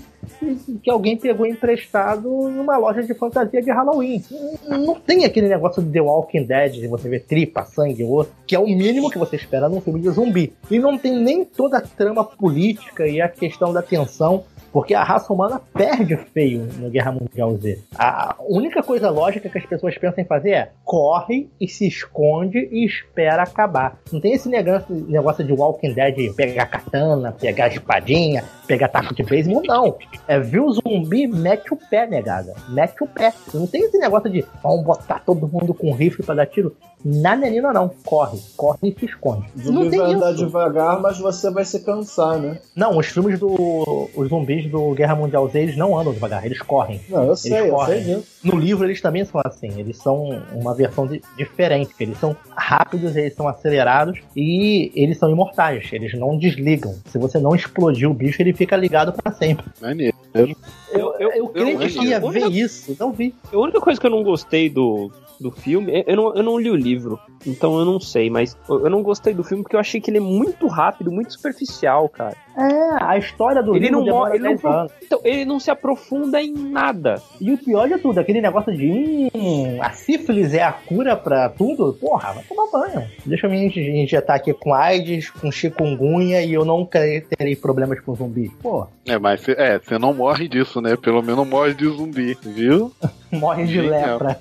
que- 0.84 0.90
alguém 0.90 1.18
pegou 1.18 1.46
emprestado 1.46 2.30
numa 2.50 2.78
loja 2.78 3.02
de 3.04 3.14
fantasia 3.14 3.62
de 3.62 3.72
Halloween. 3.72 4.24
Não- 4.68 4.80
Não 4.90 4.96
tem 4.96 5.24
aquele 5.26 5.48
negócio 5.48 5.82
de 5.84 5.92
The 5.92 6.02
Walking 6.02 6.44
Dead, 6.44 6.74
de 6.74 6.88
você 6.88 7.08
ver 7.10 7.22
tripa, 7.26 7.64
sangue, 7.66 8.04
osso, 8.04 8.32
que 8.46 8.56
é 8.56 8.60
o 8.60 8.66
mínimo 8.66 9.10
que 9.10 9.18
você 9.18 9.36
espera 9.36 9.70
num 9.70 9.82
filme 9.82 10.00
de 10.02 10.10
zumbi. 10.10 10.54
E 10.70 10.80
não 10.80 10.98
tem 10.98 11.14
nem 11.20 11.46
toda 11.46 11.78
a 11.78 11.82
trama 11.82 12.24
política 12.24 13.08
e 13.08 13.22
a 13.22 13.30
questão 13.30 13.72
da 13.74 13.82
tensão. 13.82 14.44
Porque 14.72 14.94
a 14.94 15.04
raça 15.04 15.34
humana 15.34 15.60
perde 15.74 16.16
feio 16.32 16.68
no 16.78 16.92
Guerra 16.92 17.12
Mundial 17.12 17.58
Z. 17.58 17.80
A 17.98 18.36
única 18.48 18.84
coisa 18.84 19.10
lógica 19.10 19.50
que 19.50 19.58
as 19.58 19.66
pessoas 19.66 19.98
pensam 19.98 20.24
em 20.24 20.28
fazer 20.28 20.52
é 20.52 20.72
corre 20.86 21.50
e 21.60 21.68
se 21.68 21.88
esconde 21.88 22.70
e 22.72 22.86
espera 22.86 23.42
acabar. 23.42 23.89
Não 24.12 24.20
tem 24.20 24.34
esse 24.34 24.48
negócio, 24.50 24.94
negócio 25.08 25.44
de 25.44 25.54
Walking 25.54 25.94
Dead 25.94 26.34
pegar 26.36 26.66
katana, 26.66 27.32
pegar 27.32 27.68
espadinha, 27.68 28.44
pegar 28.68 28.88
taco 28.88 29.14
de 29.14 29.24
beisebol, 29.24 29.62
não. 29.66 29.96
É 30.28 30.40
ver 30.40 30.60
o 30.60 30.72
zumbi, 30.72 31.28
mete 31.28 31.74
o 31.74 31.78
pé, 31.78 32.06
negada. 32.08 32.54
Mete 32.70 33.04
o 33.04 33.08
pé. 33.08 33.34
Não 33.54 33.66
tem 33.68 33.84
esse 33.86 33.98
negócio 33.98 34.30
de 34.30 34.46
vamos 34.64 34.84
botar 34.86 35.20
todo 35.26 35.48
mundo 35.48 35.74
com 35.74 35.92
rifle 35.94 36.24
pra 36.26 36.36
dar 36.36 36.46
tiro. 36.46 36.76
Nada 37.04 37.40
menina 37.42 37.72
não. 37.72 37.90
Corre, 38.06 38.38
corre 38.58 38.78
e 38.84 39.00
se 39.00 39.06
esconde. 39.06 39.46
O 39.56 39.72
não 39.72 39.84
zumbi 39.84 39.90
tem 39.92 40.00
vai 40.00 40.14
andar 40.14 40.32
isso. 40.34 40.46
devagar, 40.46 41.00
mas 41.00 41.18
você 41.18 41.50
vai 41.50 41.64
se 41.64 41.80
cansar, 41.80 42.38
né? 42.38 42.60
Não, 42.76 42.98
os 42.98 43.08
filmes 43.08 43.40
do. 43.40 44.10
Os 44.16 44.28
zumbis 44.28 44.70
do 44.70 44.94
Guerra 44.94 45.16
Mundial 45.16 45.48
Z, 45.48 45.60
eles 45.62 45.78
não 45.78 45.98
andam 45.98 46.12
devagar, 46.14 46.46
eles 46.46 46.62
correm. 46.62 47.00
Não, 47.08 47.24
eu 47.24 47.36
sei, 47.38 47.70
eu 47.70 47.70
correm. 47.70 48.04
sei 48.04 48.16
disso. 48.16 48.28
No 48.44 48.58
livro 48.58 48.86
eles 48.86 49.00
também 49.02 49.24
são 49.24 49.40
assim, 49.46 49.80
eles 49.80 49.98
são 49.98 50.42
uma 50.54 50.74
versão 50.74 51.08
de- 51.08 51.22
diferente, 51.38 51.94
eles 52.02 52.18
são 52.20 52.36
rápidos, 52.56 53.16
eles 53.16 53.34
são 53.34 53.48
acelerados 53.48 53.69
e 54.36 54.92
eles 54.96 55.18
são 55.18 55.30
imortais, 55.32 55.90
eles 55.92 56.14
não 56.18 56.38
desligam. 56.38 56.96
Se 57.06 57.18
você 57.18 57.40
não 57.40 57.56
explodir 57.56 58.10
o 58.10 58.14
bicho, 58.14 58.42
ele 58.42 58.54
fica 58.54 58.76
ligado 58.76 59.14
pra 59.14 59.32
sempre. 59.32 59.66
Maneiro. 59.82 60.16
Eu, 60.34 61.14
eu, 61.20 61.32
eu 61.34 61.48
crente 61.50 61.98
que 62.00 62.06
ia 62.06 62.18
eu- 62.18 62.30
ver 62.30 62.48
isso, 62.52 62.96
não 63.00 63.12
vi. 63.12 63.34
A 63.52 63.58
única 63.58 63.80
coisa 63.80 64.00
que 64.00 64.06
eu 64.06 64.12
não 64.12 64.24
gostei 64.24 64.70
do, 64.70 65.12
do 65.40 65.52
filme, 65.52 66.04
eu- 66.06 66.16
não, 66.16 66.36
eu 66.36 66.44
não 66.44 66.58
li 66.60 66.70
o 66.70 66.76
livro, 66.76 67.20
então 67.46 67.78
eu 67.80 67.86
não 67.86 68.00
sei, 68.00 68.30
mas 68.30 68.58
eu 68.68 68.90
não 68.90 69.02
gostei 69.02 69.34
do 69.34 69.44
filme 69.44 69.64
porque 69.64 69.76
eu 69.76 69.80
achei 69.80 70.02
que 70.02 70.10
ele 70.12 70.18
é 70.18 70.22
muito 70.22 70.68
rápido, 70.68 71.12
muito 71.12 71.32
superficial, 71.34 72.10
cara. 72.10 72.36
É, 72.58 73.04
a 73.04 73.18
história 73.18 73.64
do 73.64 73.74
Ele 73.74 73.86
livro 73.86 74.04
não, 74.04 74.28
ele, 74.28 74.40
não, 74.44 74.50
10 74.56 74.66
anos. 74.66 74.92
então, 75.02 75.22
ele 75.24 75.46
não 75.46 75.60
se 75.62 75.72
aprofunda 75.72 76.42
em 76.42 76.52
nada. 76.52 77.22
E 77.40 77.52
o 77.54 77.58
pior 77.58 77.88
de 77.88 77.98
tudo, 78.00 78.20
aquele 78.20 78.42
negócio 78.42 78.76
de 78.76 79.30
hum, 79.34 79.78
a 79.82 79.92
sífilis 79.92 80.54
é 80.54 80.62
a 80.64 80.74
cura 80.74 81.16
pra 81.16 81.48
tudo, 81.48 81.94
porra, 81.94 82.34
vai 82.34 82.44
tomar 82.44 82.70
banho. 82.72 83.08
Deixa 83.26 83.48
eu 83.48 83.52
me 83.52 83.66
inje- 83.66 83.90
injetar 83.92 84.36
aqui 84.36 84.54
com 84.54 84.74
AIDS, 84.74 85.30
com 85.30 85.50
chikungunya 85.50 86.42
e 86.44 86.54
eu 86.54 86.66
não 86.66 86.86
terei 86.86 87.56
problemas 87.56 88.02
com 88.02 88.14
zumbi. 88.14 88.50
Pô, 88.62 88.86
É, 89.08 89.18
mas 89.18 89.40
cê- 89.42 89.56
é, 89.58 89.80
você 89.80 89.98
não 89.98 90.14
morre 90.14 90.50
disso, 90.50 90.82
né? 90.82 90.98
Pelo 90.98 91.22
menos 91.22 91.38
não 91.38 91.46
morre 91.46 91.74
de 91.74 91.86
zumbi, 91.88 92.38
viu? 92.44 92.92
morre 93.32 93.64
de 93.66 93.74
Genial. 93.76 94.20
lepra. 94.20 94.40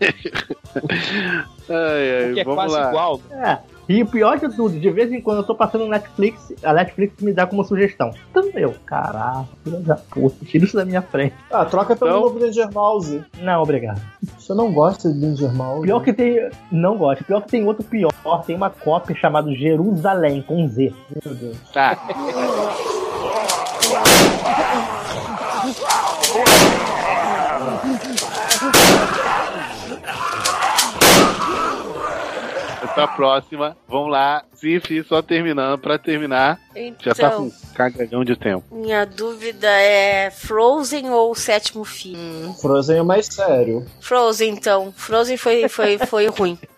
ai, 1.68 2.24
ai, 2.28 2.32
Que 2.34 2.40
é 2.40 2.44
vamos 2.44 2.54
quase 2.64 2.74
lá. 2.74 2.88
igual. 2.88 3.20
É. 3.32 3.58
E 3.88 4.02
o 4.04 4.06
pior 4.06 4.38
de 4.38 4.48
tudo, 4.54 4.78
de 4.78 4.88
vez 4.90 5.10
em 5.10 5.20
quando 5.20 5.38
eu 5.38 5.42
tô 5.42 5.52
passando 5.52 5.82
no 5.84 5.90
Netflix, 5.90 6.52
a 6.62 6.72
Netflix 6.72 7.20
me 7.20 7.32
dá 7.32 7.44
como 7.44 7.64
sugestão. 7.64 8.12
Então, 8.30 8.48
meu, 8.54 8.72
caraca, 8.86 9.46
filha 9.64 9.80
da 9.80 9.96
puta, 9.96 10.44
tira 10.44 10.64
isso 10.64 10.76
da 10.76 10.84
minha 10.84 11.02
frente. 11.02 11.34
Ah, 11.50 11.64
troca 11.64 11.96
pelo 11.96 12.10
Então- 12.12 12.20
novo 12.22 12.38
Danger 12.38 12.70
Mouse. 12.72 13.24
Não, 13.40 13.60
obrigado. 13.62 14.00
Você 14.38 14.54
não 14.54 14.72
gosta 14.72 15.12
de 15.12 15.18
Danger 15.20 15.52
Mouse? 15.52 15.82
Pior 15.82 16.00
que 16.04 16.12
tem. 16.12 16.48
Não 16.70 16.96
gosto. 16.96 17.24
Pior 17.24 17.42
que 17.42 17.48
tem 17.48 17.64
outro 17.66 17.82
pior. 17.82 18.12
Tem 18.46 18.54
uma 18.54 18.70
cópia 18.70 19.16
chamada 19.16 19.52
Jerusalém, 19.52 20.40
com 20.42 20.68
Z. 20.68 20.92
Meu 21.24 21.34
Deus. 21.34 21.58
Tá. 21.72 21.98
Essa 33.04 33.12
próxima, 33.16 33.76
vamos 33.88 34.10
lá. 34.10 34.44
Sif, 34.54 35.02
só 35.04 35.22
terminando. 35.22 35.78
Pra 35.80 35.98
terminar, 35.98 36.60
já 37.00 37.14
tá 37.14 37.30
com 37.30 37.46
Então, 37.46 37.58
um 37.70 37.74
cagalhão 37.74 38.24
de 38.24 38.36
tempo. 38.36 38.64
minha 38.74 39.04
dúvida 39.06 39.68
é 39.68 40.30
Frozen 40.30 41.10
ou 41.10 41.30
o 41.32 41.34
sétimo 41.34 41.84
filme? 41.84 42.54
Frozen 42.60 42.98
é 42.98 43.02
mais 43.02 43.26
sério. 43.26 43.86
Frozen, 44.00 44.50
então. 44.52 44.92
Frozen 44.96 45.36
foi, 45.36 45.68
foi, 45.68 45.98
foi 45.98 46.26
ruim. 46.26 46.58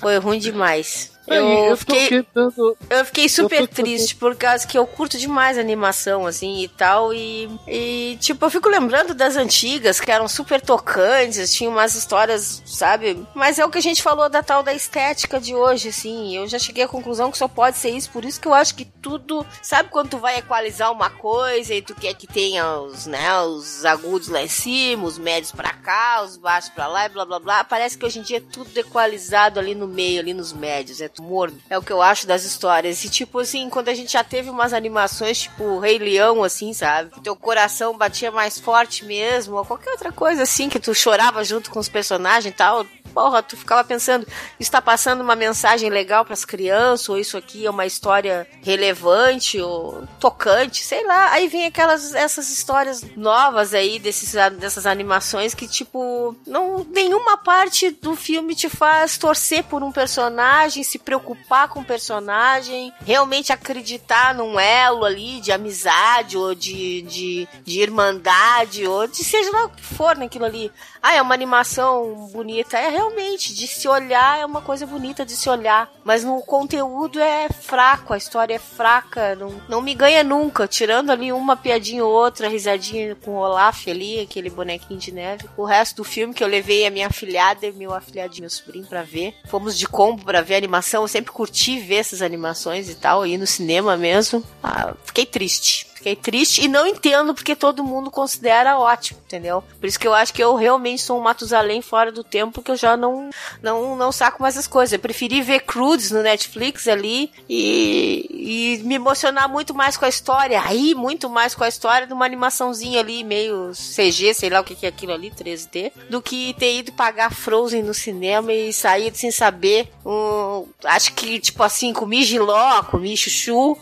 Foi 0.00 0.18
ruim 0.18 0.38
demais. 0.38 1.13
Eu 1.26 1.74
eu 1.74 1.76
fiquei, 1.76 2.08
tentando. 2.08 2.76
eu 2.90 3.04
fiquei 3.04 3.28
super 3.28 3.60
eu 3.60 3.68
triste 3.68 4.14
por 4.16 4.36
causa 4.36 4.66
que 4.66 4.76
eu 4.76 4.86
curto 4.86 5.18
demais 5.18 5.58
animação, 5.58 6.26
assim, 6.26 6.62
e 6.62 6.68
tal. 6.68 7.12
E, 7.12 7.50
e, 7.66 8.16
tipo, 8.20 8.44
eu 8.44 8.50
fico 8.50 8.68
lembrando 8.68 9.14
das 9.14 9.36
antigas, 9.36 10.00
que 10.00 10.10
eram 10.10 10.28
super 10.28 10.60
tocantes, 10.60 11.52
tinham 11.54 11.72
umas 11.72 11.94
histórias, 11.94 12.62
sabe? 12.66 13.26
Mas 13.34 13.58
é 13.58 13.64
o 13.64 13.70
que 13.70 13.78
a 13.78 13.82
gente 13.82 14.02
falou 14.02 14.28
da 14.28 14.42
tal 14.42 14.62
da 14.62 14.74
estética 14.74 15.40
de 15.40 15.54
hoje, 15.54 15.88
assim. 15.88 16.36
Eu 16.36 16.46
já 16.46 16.58
cheguei 16.58 16.84
à 16.84 16.88
conclusão 16.88 17.30
que 17.30 17.38
só 17.38 17.48
pode 17.48 17.76
ser 17.76 17.90
isso, 17.90 18.10
por 18.10 18.24
isso 18.24 18.40
que 18.40 18.48
eu 18.48 18.54
acho 18.54 18.74
que 18.74 18.84
tudo. 18.84 19.46
Sabe 19.62 19.88
quando 19.88 20.10
tu 20.10 20.18
vai 20.18 20.38
equalizar 20.38 20.92
uma 20.92 21.10
coisa 21.10 21.74
e 21.74 21.82
tu 21.82 21.94
quer 21.94 22.14
que 22.14 22.26
tenha 22.26 22.80
os, 22.80 23.06
né, 23.06 23.40
os 23.42 23.84
agudos 23.84 24.28
lá 24.28 24.42
em 24.42 24.48
cima, 24.48 25.04
os 25.04 25.18
médios 25.18 25.52
pra 25.52 25.72
cá, 25.72 26.22
os 26.22 26.36
baixos 26.36 26.70
pra 26.70 26.86
lá 26.86 27.06
e 27.06 27.08
blá 27.08 27.24
blá 27.24 27.38
blá? 27.38 27.64
Parece 27.64 27.96
que 27.96 28.04
hoje 28.04 28.18
em 28.18 28.22
dia 28.22 28.38
é 28.38 28.40
tudo 28.40 28.76
equalizado 28.76 29.58
ali 29.58 29.74
no 29.74 29.86
meio, 29.86 30.20
ali 30.20 30.34
nos 30.34 30.52
médios. 30.52 31.00
É 31.00 31.08
tudo 31.14 31.28
morno. 31.28 31.58
É 31.70 31.78
o 31.78 31.82
que 31.82 31.92
eu 31.92 32.02
acho 32.02 32.26
das 32.26 32.44
histórias. 32.44 33.04
E 33.04 33.08
tipo 33.08 33.38
assim, 33.38 33.70
quando 33.70 33.88
a 33.88 33.94
gente 33.94 34.12
já 34.12 34.24
teve 34.24 34.50
umas 34.50 34.72
animações 34.72 35.42
tipo 35.42 35.78
Rei 35.78 35.98
Leão, 35.98 36.42
assim, 36.42 36.72
sabe? 36.72 37.10
Teu 37.22 37.36
coração 37.36 37.96
batia 37.96 38.30
mais 38.30 38.58
forte 38.58 39.04
mesmo, 39.04 39.56
ou 39.56 39.64
qualquer 39.64 39.90
outra 39.90 40.12
coisa 40.12 40.42
assim, 40.42 40.68
que 40.68 40.80
tu 40.80 40.94
chorava 40.94 41.44
junto 41.44 41.70
com 41.70 41.78
os 41.78 41.88
personagens 41.88 42.52
e 42.52 42.56
tal. 42.56 42.84
Porra, 43.14 43.44
tu 43.44 43.56
ficava 43.56 43.84
pensando, 43.84 44.26
isso 44.58 44.72
tá 44.72 44.82
passando 44.82 45.20
uma 45.20 45.36
mensagem 45.36 45.88
legal 45.88 46.24
pras 46.24 46.44
crianças, 46.44 47.08
ou 47.08 47.16
isso 47.16 47.36
aqui 47.36 47.64
é 47.64 47.70
uma 47.70 47.86
história 47.86 48.44
relevante, 48.60 49.60
ou 49.60 50.02
tocante, 50.18 50.82
sei 50.82 51.06
lá. 51.06 51.30
Aí 51.30 51.46
vem 51.46 51.64
aquelas, 51.64 52.12
essas 52.12 52.50
histórias 52.50 53.04
novas 53.16 53.72
aí, 53.72 54.00
desses, 54.00 54.34
dessas 54.58 54.84
animações 54.84 55.54
que, 55.54 55.68
tipo, 55.68 56.34
não, 56.44 56.84
nenhuma 56.90 57.38
parte 57.38 57.90
do 57.90 58.16
filme 58.16 58.52
te 58.52 58.68
faz 58.68 59.16
torcer 59.16 59.62
por 59.62 59.84
um 59.84 59.92
personagem, 59.92 60.82
se 60.82 60.98
preocupar 61.04 61.68
com 61.68 61.80
o 61.80 61.84
personagem, 61.84 62.92
realmente 63.04 63.52
acreditar 63.52 64.34
num 64.34 64.58
elo 64.58 65.04
ali 65.04 65.40
de 65.40 65.52
amizade, 65.52 66.36
ou 66.36 66.54
de, 66.54 67.02
de, 67.02 67.48
de 67.62 67.80
irmandade, 67.80 68.86
ou 68.86 69.06
de 69.06 69.22
seja 69.22 69.50
lá 69.50 69.66
o 69.66 69.70
que 69.70 69.82
for 69.82 70.16
naquilo 70.16 70.44
ali. 70.44 70.72
Ah, 71.02 71.14
é 71.14 71.22
uma 71.22 71.34
animação 71.34 72.28
bonita. 72.32 72.78
É 72.78 72.88
realmente, 72.88 73.54
de 73.54 73.66
se 73.66 73.86
olhar, 73.86 74.38
é 74.38 74.46
uma 74.46 74.62
coisa 74.62 74.86
bonita 74.86 75.24
de 75.24 75.36
se 75.36 75.48
olhar. 75.50 75.90
Mas 76.02 76.24
no 76.24 76.40
conteúdo 76.42 77.20
é 77.20 77.48
fraco, 77.48 78.14
a 78.14 78.16
história 78.16 78.54
é 78.54 78.58
fraca, 78.58 79.34
não, 79.34 79.60
não 79.68 79.82
me 79.82 79.94
ganha 79.94 80.24
nunca. 80.24 80.66
Tirando 80.66 81.10
ali 81.10 81.32
uma 81.32 81.56
piadinha 81.56 82.04
ou 82.04 82.10
outra, 82.10 82.48
risadinha 82.48 83.14
com 83.16 83.32
o 83.32 83.38
Olaf 83.38 83.86
ali, 83.88 84.20
aquele 84.20 84.48
bonequinho 84.48 84.98
de 84.98 85.12
neve. 85.12 85.48
O 85.56 85.64
resto 85.64 85.96
do 85.96 86.04
filme 86.04 86.32
que 86.32 86.42
eu 86.42 86.48
levei 86.48 86.86
a 86.86 86.90
minha 86.90 87.08
afilhada 87.08 87.66
e 87.66 87.72
meu 87.72 87.92
afilhado 87.92 88.34
e 88.36 88.40
meu 88.40 88.50
sobrinho 88.50 88.86
pra 88.86 89.02
ver. 89.02 89.34
Fomos 89.46 89.76
de 89.78 89.86
combo 89.86 90.24
pra 90.24 90.40
ver 90.40 90.54
a 90.54 90.58
animação. 90.58 90.93
Eu 90.96 91.08
sempre 91.08 91.32
curti 91.32 91.78
ver 91.78 91.96
essas 91.96 92.22
animações 92.22 92.88
e 92.88 92.94
tal, 92.94 93.26
ir 93.26 93.38
no 93.38 93.46
cinema 93.46 93.96
mesmo. 93.96 94.42
Ah, 94.62 94.94
fiquei 95.04 95.26
triste. 95.26 95.86
Fiquei 96.04 96.16
triste 96.16 96.62
e 96.62 96.68
não 96.68 96.86
entendo 96.86 97.32
porque 97.32 97.56
todo 97.56 97.82
mundo 97.82 98.10
considera 98.10 98.78
ótimo, 98.78 99.18
entendeu? 99.24 99.64
Por 99.80 99.86
isso 99.86 99.98
que 99.98 100.06
eu 100.06 100.12
acho 100.12 100.34
que 100.34 100.44
eu 100.44 100.54
realmente 100.54 101.00
sou 101.00 101.18
um 101.18 101.22
Matusalém 101.22 101.80
fora 101.80 102.12
do 102.12 102.22
tempo, 102.22 102.52
porque 102.52 102.72
eu 102.72 102.76
já 102.76 102.94
não, 102.94 103.30
não, 103.62 103.96
não 103.96 104.12
saco 104.12 104.42
mais 104.42 104.54
as 104.58 104.66
coisas. 104.66 104.92
Eu 104.92 104.98
preferi 104.98 105.40
ver 105.40 105.60
Crudes 105.60 106.10
no 106.10 106.22
Netflix 106.22 106.88
ali 106.88 107.32
e, 107.48 108.80
e 108.82 108.84
me 108.84 108.96
emocionar 108.96 109.48
muito 109.48 109.72
mais 109.74 109.96
com 109.96 110.04
a 110.04 110.08
história, 110.10 110.60
aí 110.60 110.94
muito 110.94 111.30
mais 111.30 111.54
com 111.54 111.64
a 111.64 111.68
história 111.68 112.06
de 112.06 112.12
uma 112.12 112.26
animaçãozinha 112.26 113.00
ali, 113.00 113.24
meio 113.24 113.72
CG, 113.72 114.34
sei 114.34 114.50
lá 114.50 114.60
o 114.60 114.64
que 114.64 114.74
que 114.74 114.84
é 114.84 114.90
aquilo 114.90 115.14
ali, 115.14 115.30
3D, 115.30 115.90
do 116.10 116.20
que 116.20 116.52
ter 116.58 116.80
ido 116.80 116.92
pagar 116.92 117.32
Frozen 117.32 117.82
no 117.82 117.94
cinema 117.94 118.52
e 118.52 118.74
sair 118.74 119.10
sem 119.16 119.30
saber. 119.30 119.88
Um, 120.04 120.66
acho 120.84 121.14
que, 121.14 121.40
tipo 121.40 121.62
assim, 121.62 121.94
comi 121.94 122.24
giló, 122.24 122.82
comi 122.82 123.16
chuchu, 123.16 123.78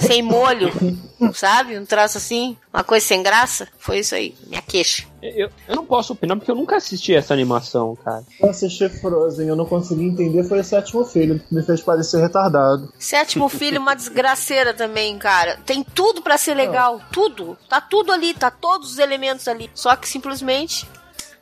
sem 0.00 0.22
molho, 0.22 0.70
sabe? 1.34 1.78
Um 1.78 1.84
traço 1.84 2.18
assim, 2.18 2.56
uma 2.72 2.84
coisa 2.84 3.06
sem 3.06 3.22
graça. 3.22 3.68
Foi 3.78 3.98
isso 3.98 4.14
aí, 4.14 4.34
minha 4.46 4.62
queixa. 4.62 5.06
Eu, 5.22 5.50
eu 5.66 5.76
não 5.76 5.84
posso 5.84 6.12
opinar 6.12 6.36
porque 6.36 6.50
eu 6.50 6.54
nunca 6.54 6.76
assisti 6.76 7.14
essa 7.14 7.34
animação, 7.34 7.96
cara. 7.96 8.22
Eu 8.40 8.50
assisti 8.50 8.88
Frozen, 8.88 9.48
eu 9.48 9.56
não 9.56 9.66
consegui 9.66 10.04
entender, 10.04 10.44
foi 10.44 10.60
o 10.60 10.64
sétimo 10.64 11.04
filho, 11.04 11.40
que 11.40 11.54
me 11.54 11.62
fez 11.62 11.80
parecer 11.80 12.20
retardado. 12.20 12.92
Sétimo 12.98 13.48
filho, 13.48 13.80
uma 13.80 13.94
desgraceira 13.94 14.72
também, 14.72 15.18
cara. 15.18 15.58
Tem 15.66 15.82
tudo 15.82 16.22
pra 16.22 16.38
ser 16.38 16.54
legal, 16.54 17.00
tudo. 17.12 17.56
Tá 17.68 17.80
tudo 17.80 18.12
ali, 18.12 18.32
tá 18.34 18.50
todos 18.50 18.92
os 18.92 18.98
elementos 18.98 19.48
ali. 19.48 19.70
Só 19.74 19.96
que 19.96 20.08
simplesmente 20.08 20.86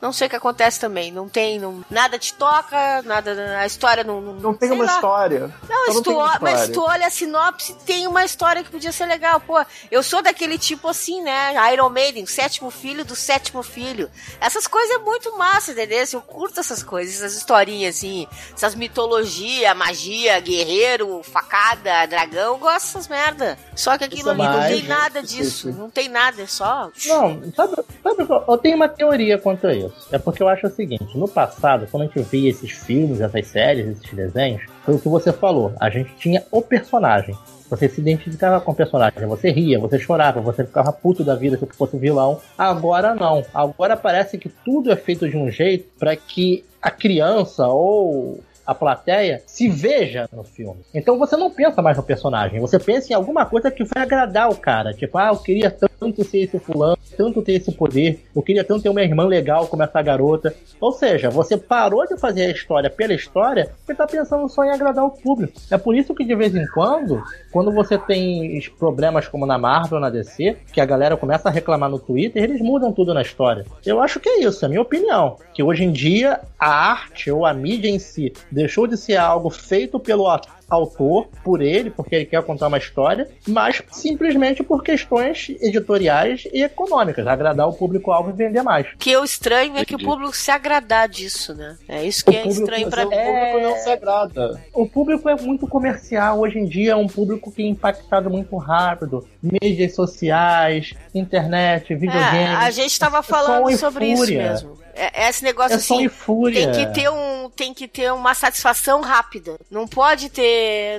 não 0.00 0.12
sei 0.12 0.26
o 0.26 0.30
que 0.30 0.36
acontece 0.36 0.78
também. 0.80 1.10
Não 1.10 1.28
tem, 1.28 1.58
não, 1.58 1.84
nada 1.90 2.18
te 2.18 2.32
toca, 2.34 3.02
nada, 3.02 3.58
a 3.58 3.66
história 3.66 4.04
não. 4.04 4.20
Não, 4.20 4.32
Não 4.34 4.54
tem 4.54 4.70
uma 4.70 4.84
lá. 4.84 4.94
história. 4.94 5.54
Não, 5.68 5.92
se 5.92 6.02
tu 6.02 6.14
olha- 6.16 6.38
mas 6.40 6.60
se 6.60 6.66
história. 6.70 6.72
tu 6.74 6.82
olha 6.82 7.06
a 7.06 7.10
sinopse, 7.10 7.74
tem 7.86 8.06
uma 8.06 8.24
história 8.24 8.62
que 8.62 8.70
podia 8.70 8.92
ser 8.92 9.06
legal. 9.06 9.40
Pô, 9.40 9.64
eu 9.90 10.02
sou 10.02 10.22
daquele 10.22 10.58
tipo 10.58 10.88
assim, 10.88 11.22
né? 11.22 11.54
Iron 11.72 11.88
Maiden, 11.90 12.26
sétimo 12.26 12.70
filho 12.70 13.04
do 13.04 13.16
sétimo 13.16 13.62
filho. 13.62 14.10
Essas 14.40 14.66
coisas 14.66 14.96
é 14.96 14.98
muito 14.98 15.36
massa, 15.36 15.72
entendeu? 15.72 16.02
Assim, 16.02 16.16
Eu 16.16 16.22
curto 16.22 16.60
essas 16.60 16.82
coisas, 16.82 17.16
essas 17.16 17.36
historinhas, 17.36 17.96
assim, 17.96 18.26
essas 18.54 18.74
mitologia, 18.74 19.74
magia, 19.74 20.38
guerreiro, 20.40 21.22
facada, 21.22 22.06
dragão, 22.06 22.54
eu 22.54 22.58
gosto 22.58 22.86
dessas 22.86 23.08
merda. 23.08 23.58
Só 23.74 23.96
que 23.98 24.04
aquilo 24.04 24.30
é 24.30 24.32
ali 24.32 24.42
não 24.42 24.60
tem 24.68 24.82
né? 24.82 24.88
nada 24.88 25.20
Isso, 25.20 25.28
disso. 25.36 25.68
isso. 25.70 25.78
Não 25.78 25.90
tem 25.90 26.08
nada, 26.08 26.42
é 26.42 26.46
só. 26.46 26.90
Não, 27.06 27.42
sabe, 27.54 27.76
sabe 28.02 28.26
eu 28.48 28.58
tenho 28.58 28.76
uma 28.76 28.88
teoria 28.88 29.38
quanto 29.38 29.66
a 29.66 29.74
isso. 29.74 29.85
É 30.10 30.18
porque 30.18 30.42
eu 30.42 30.48
acho 30.48 30.66
o 30.66 30.70
seguinte, 30.70 31.16
no 31.16 31.28
passado, 31.28 31.86
quando 31.90 32.04
a 32.04 32.06
gente 32.06 32.20
via 32.20 32.50
esses 32.50 32.70
filmes, 32.70 33.20
essas 33.20 33.46
séries, 33.46 33.86
esses 33.88 34.12
desenhos, 34.12 34.62
foi 34.84 34.94
o 34.94 34.98
que 34.98 35.08
você 35.08 35.32
falou. 35.32 35.72
A 35.80 35.90
gente 35.90 36.14
tinha 36.16 36.42
o 36.50 36.62
personagem. 36.62 37.36
Você 37.68 37.88
se 37.88 38.00
identificava 38.00 38.60
com 38.60 38.70
o 38.70 38.74
personagem, 38.74 39.26
você 39.26 39.50
ria, 39.50 39.78
você 39.78 39.98
chorava, 39.98 40.40
você 40.40 40.64
ficava 40.64 40.92
puto 40.92 41.24
da 41.24 41.34
vida 41.34 41.58
se 41.58 41.66
fosse 41.66 41.98
vilão. 41.98 42.40
Agora 42.56 43.14
não. 43.14 43.44
Agora 43.52 43.96
parece 43.96 44.38
que 44.38 44.48
tudo 44.48 44.92
é 44.92 44.96
feito 44.96 45.28
de 45.28 45.36
um 45.36 45.50
jeito 45.50 45.88
para 45.98 46.14
que 46.14 46.64
a 46.80 46.90
criança 46.90 47.66
ou 47.66 48.40
a 48.66 48.74
plateia 48.74 49.42
se 49.46 49.68
veja 49.68 50.28
no 50.32 50.42
filme. 50.42 50.80
Então 50.94 51.18
você 51.18 51.36
não 51.36 51.50
pensa 51.50 51.80
mais 51.80 51.96
no 51.96 52.02
personagem, 52.02 52.60
você 52.60 52.78
pensa 52.78 53.12
em 53.12 53.16
alguma 53.16 53.46
coisa 53.46 53.70
que 53.70 53.84
vai 53.84 54.02
agradar 54.02 54.50
o 54.50 54.56
cara. 54.56 54.92
Tipo, 54.92 55.18
ah, 55.18 55.28
eu 55.28 55.36
queria 55.36 55.70
tanto 55.70 56.24
ser 56.24 56.38
esse 56.38 56.58
fulano, 56.58 56.98
tanto 57.16 57.42
ter 57.42 57.52
esse 57.52 57.72
poder, 57.72 58.24
eu 58.34 58.42
queria 58.42 58.64
tanto 58.64 58.82
ter 58.82 58.88
uma 58.88 59.02
irmã 59.02 59.26
legal 59.26 59.66
como 59.66 59.82
essa 59.82 60.02
garota. 60.02 60.54
Ou 60.80 60.92
seja, 60.92 61.30
você 61.30 61.56
parou 61.56 62.06
de 62.06 62.18
fazer 62.18 62.46
a 62.46 62.50
história 62.50 62.90
pela 62.90 63.14
história 63.14 63.70
porque 63.78 63.94
tá 63.94 64.06
pensando 64.06 64.48
só 64.48 64.64
em 64.64 64.70
agradar 64.70 65.04
o 65.04 65.10
público. 65.10 65.54
É 65.70 65.78
por 65.78 65.94
isso 65.94 66.14
que 66.14 66.24
de 66.24 66.34
vez 66.34 66.54
em 66.54 66.66
quando, 66.68 67.22
quando 67.52 67.72
você 67.72 67.96
tem 67.96 68.60
problemas 68.78 69.28
como 69.28 69.46
na 69.46 69.58
Marvel 69.58 70.00
na 70.00 70.10
DC, 70.10 70.56
que 70.72 70.80
a 70.80 70.84
galera 70.84 71.16
começa 71.16 71.48
a 71.48 71.52
reclamar 71.52 71.88
no 71.88 71.98
Twitter, 71.98 72.42
eles 72.42 72.60
mudam 72.60 72.92
tudo 72.92 73.14
na 73.14 73.22
história. 73.22 73.64
Eu 73.84 74.00
acho 74.00 74.18
que 74.18 74.28
é 74.28 74.40
isso, 74.40 74.64
é 74.64 74.66
a 74.66 74.68
minha 74.68 74.82
opinião. 74.82 75.36
Que 75.54 75.62
hoje 75.62 75.84
em 75.84 75.92
dia 75.92 76.40
a 76.58 76.90
arte 76.90 77.30
ou 77.30 77.46
a 77.46 77.54
mídia 77.54 77.88
em 77.88 77.98
si 77.98 78.32
deixou 78.56 78.86
de 78.86 78.96
ser 78.96 79.16
algo 79.16 79.50
feito 79.50 80.00
pelo 80.00 80.26
a- 80.26 80.40
autor, 80.68 81.28
por 81.44 81.62
ele, 81.62 81.90
porque 81.90 82.14
ele 82.14 82.24
quer 82.26 82.42
contar 82.42 82.66
uma 82.68 82.78
história, 82.78 83.28
mas 83.46 83.82
simplesmente 83.92 84.62
por 84.62 84.82
questões 84.82 85.48
editoriais 85.60 86.46
e 86.52 86.62
econômicas, 86.62 87.26
agradar 87.26 87.68
o 87.68 87.72
público-alvo 87.72 88.30
e 88.30 88.32
vender 88.32 88.62
mais. 88.62 88.86
O 88.94 88.98
que 88.98 89.10
eu 89.10 89.24
estranho 89.24 89.76
é 89.76 89.84
que 89.84 89.94
o 89.94 89.98
público 89.98 90.34
se 90.36 90.50
agradar 90.50 91.08
disso, 91.08 91.54
né? 91.54 91.76
É 91.88 92.04
isso 92.04 92.24
que 92.24 92.30
O 92.30 92.34
é 92.34 92.42
público- 92.42 92.60
estranho 92.62 92.86
Mas 92.86 92.94
pra 92.94 93.06
o 93.06 93.10
mim. 93.10 93.16
público 93.16 93.60
não 93.60 93.76
se 93.76 93.90
agrada. 93.90 94.60
O 94.74 94.88
público 94.88 95.28
é 95.28 95.36
muito 95.36 95.66
comercial 95.68 96.40
hoje 96.40 96.58
em 96.58 96.66
dia, 96.66 96.92
é 96.92 96.96
um 96.96 97.06
público 97.06 97.50
que 97.52 97.62
é 97.62 97.66
impactado 97.66 98.28
muito 98.30 98.56
rápido. 98.56 99.26
Mídias 99.42 99.94
sociais, 99.94 100.92
internet, 101.14 101.94
videogame. 101.94 102.38
É, 102.38 102.46
a 102.56 102.70
gente 102.70 102.98
tava 102.98 103.18
é 103.18 103.22
falando 103.22 103.76
sobre 103.76 104.06
isso 104.06 104.22
fúria. 104.24 104.50
mesmo. 104.50 104.76
É, 104.98 105.24
é 105.26 105.28
esse 105.28 105.44
negócio 105.44 105.74
É 105.74 105.76
assim. 105.76 106.04
e 106.04 106.08
fúria. 106.08 106.72
Tem 106.72 106.86
que 106.86 106.94
ter 106.94 107.10
um, 107.10 107.50
tem 107.50 107.74
que 107.74 107.86
ter 107.86 108.10
uma 108.12 108.32
satisfação 108.34 109.02
rápida. 109.02 109.56
Não 109.70 109.86
pode 109.86 110.30
ter, 110.30 110.55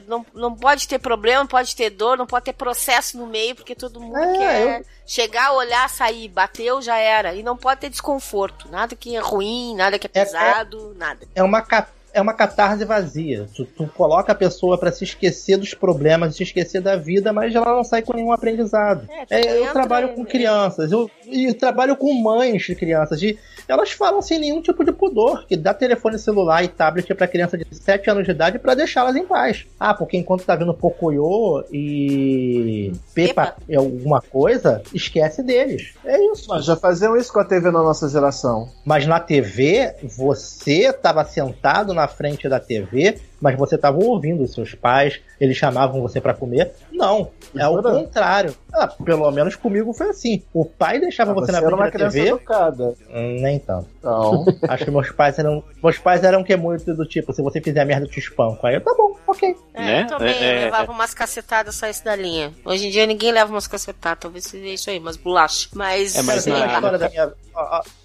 não, 0.08 0.26
não 0.34 0.56
pode 0.56 0.88
ter 0.88 1.00
problema, 1.00 1.40
não 1.40 1.48
pode 1.48 1.76
ter 1.76 1.90
dor, 1.90 2.18
não 2.18 2.26
pode 2.28 2.46
ter 2.46 2.54
processo 2.54 3.18
no 3.18 3.28
meio, 3.28 3.56
porque 3.56 3.76
todo 3.76 4.00
mundo 4.00 4.18
É, 4.18 4.38
quer 4.38 4.86
chegar, 5.06 5.52
olhar, 5.54 5.90
sair, 5.90 6.28
bateu, 6.28 6.82
já 6.82 6.98
era. 6.98 7.34
E 7.34 7.44
não 7.44 7.56
pode 7.58 7.82
ter 7.82 7.90
desconforto. 7.90 8.70
Nada 8.70 8.96
que 8.96 9.16
é 9.16 9.20
ruim, 9.20 9.76
nada 9.76 9.98
que 10.00 10.08
é 10.08 10.10
É- 10.14 10.20
é- 10.20 10.24
pesado, 10.26 10.94
nada. 10.98 11.28
É 11.36 11.44
uma, 11.44 11.62
ca- 11.62 11.88
é 12.14 12.22
uma 12.22 12.34
catarse 12.34 12.84
vazia. 12.86 13.48
Tu, 13.56 13.66
tu 13.66 13.88
coloca 13.88 14.32
a 14.32 14.36
pessoa 14.36 14.78
pra 14.78 14.92
se 14.92 15.04
esquecer 15.04 15.58
dos 15.58 15.74
problemas, 15.74 16.36
se 16.36 16.44
esquecer 16.44 16.82
da 16.82 16.96
vida, 16.96 17.32
mas 17.32 17.54
ela 17.54 17.76
não 17.76 17.84
sai 17.84 18.02
com 18.02 18.14
nenhum 18.14 18.32
aprendizado. 18.32 19.08
É, 19.10 19.26
tu 19.26 19.34
É, 19.34 19.60
eu 19.60 19.72
trabalho 19.74 20.10
com 20.14 20.26
crianças, 20.26 20.92
eu, 20.92 21.10
e 21.26 21.54
trabalho 21.54 21.96
com 21.96 22.14
mães 22.14 22.64
de 22.64 22.76
crianças, 22.76 23.22
e 23.22 23.38
elas 23.68 23.92
falam 23.92 24.22
sem 24.22 24.40
nenhum 24.40 24.62
tipo 24.62 24.84
de 24.84 24.92
pudor, 24.92 25.46
que 25.46 25.56
dá 25.56 25.74
telefone 25.74 26.18
celular 26.18 26.64
e 26.64 26.68
tablet 26.68 27.14
pra 27.14 27.28
criança 27.28 27.58
de 27.58 27.66
7 27.72 28.10
anos 28.10 28.26
de 28.26 28.32
idade 28.32 28.60
pra 28.60 28.74
deixá-las 28.74 29.16
em 29.16 29.26
paz. 29.26 29.66
Ah, 29.80 29.94
porque 29.94 30.18
enquanto 30.18 30.46
tá 30.46 30.56
vendo 30.56 30.74
Pocoyo 30.74 31.64
e 31.72 32.94
Pepa 33.14 33.56
e 33.68 33.76
alguma 33.76 34.22
coisa, 34.22 34.82
esquece 34.94 35.44
deles. 35.44 35.94
É 36.06 36.20
isso. 36.32 36.48
Mas 36.50 36.66
já 36.66 36.76
faziam 36.76 37.16
isso 37.18 37.32
com 37.32 37.40
a 37.40 37.46
TV 37.46 37.72
na 37.72 37.84
nossa 37.84 38.08
geração. 38.10 38.70
Mas 38.86 39.06
na 39.06 39.20
TV, 39.20 39.96
você 40.04 40.88
estava 40.88 41.24
sentado 41.26 41.94
na 41.94 42.07
frente 42.08 42.48
da 42.50 42.60
TV, 42.60 43.18
mas 43.42 43.56
você 43.58 43.76
estava 43.76 43.98
ouvindo 44.04 44.44
os 44.44 44.54
seus 44.54 44.74
pais, 44.74 45.20
eles 45.40 45.56
chamavam 45.58 46.02
você 46.02 46.20
para 46.22 46.34
comer. 46.34 46.72
Não, 46.92 47.30
é 47.56 47.68
o 47.68 47.74
Jura? 47.76 47.92
contrário. 47.92 48.56
Ah, 48.74 48.88
pelo 48.88 49.30
menos 49.32 49.56
comigo 49.56 49.94
foi 49.94 50.10
assim. 50.10 50.44
O 50.54 50.64
pai 50.66 51.00
deixava 51.00 51.34
você, 51.34 51.52
na 51.52 51.58
era 51.60 51.68
frente 51.78 51.98
da 51.98 52.10
TV. 52.10 52.28
educada. 52.30 52.94
Hum, 53.14 53.38
Nem 53.42 53.60
tanto. 53.60 53.88
Então, 54.00 54.46
Acho 54.68 54.86
que 54.86 54.92
meus 54.92 55.12
pais 55.12 55.38
eram. 55.40 55.64
Meus 55.84 55.98
pais 55.98 56.24
eram 56.24 56.44
que 56.44 56.56
muito 56.56 56.94
do 56.94 57.06
tipo, 57.06 57.34
se 57.34 57.42
você 57.42 57.60
fizer 57.62 57.84
merda, 57.86 58.06
eu 58.06 58.10
te 58.10 58.20
espanco. 58.20 58.66
Aí 58.66 58.76
eu, 58.76 58.82
tá 58.82 58.94
bom, 58.98 59.16
ok. 59.38 59.56
É, 59.74 59.80
Né? 59.82 60.02
eu 60.04 60.08
também 60.08 60.34
É, 60.36 60.62
é, 60.62 60.66
levava 60.66 60.92
umas 60.92 61.14
cacetadas 61.14 61.76
saísse 61.76 62.04
da 62.04 62.16
linha. 62.16 62.52
Hoje 62.66 62.88
em 62.88 62.90
dia 62.90 63.06
ninguém 63.06 63.32
leva 63.32 63.52
umas 63.52 63.68
cacetadas, 63.68 64.20
talvez 64.22 64.44
seja 64.46 64.68
isso 64.68 64.90
aí, 64.90 65.00
umas 65.00 65.16
bolachas. 65.18 65.70
Mas, 65.74 66.16
É, 66.16 66.22
mas 66.24 66.46
uma 66.48 66.60
na- 66.60 66.74
história 66.74 66.98
da 66.98 67.10
minha. 67.10 67.32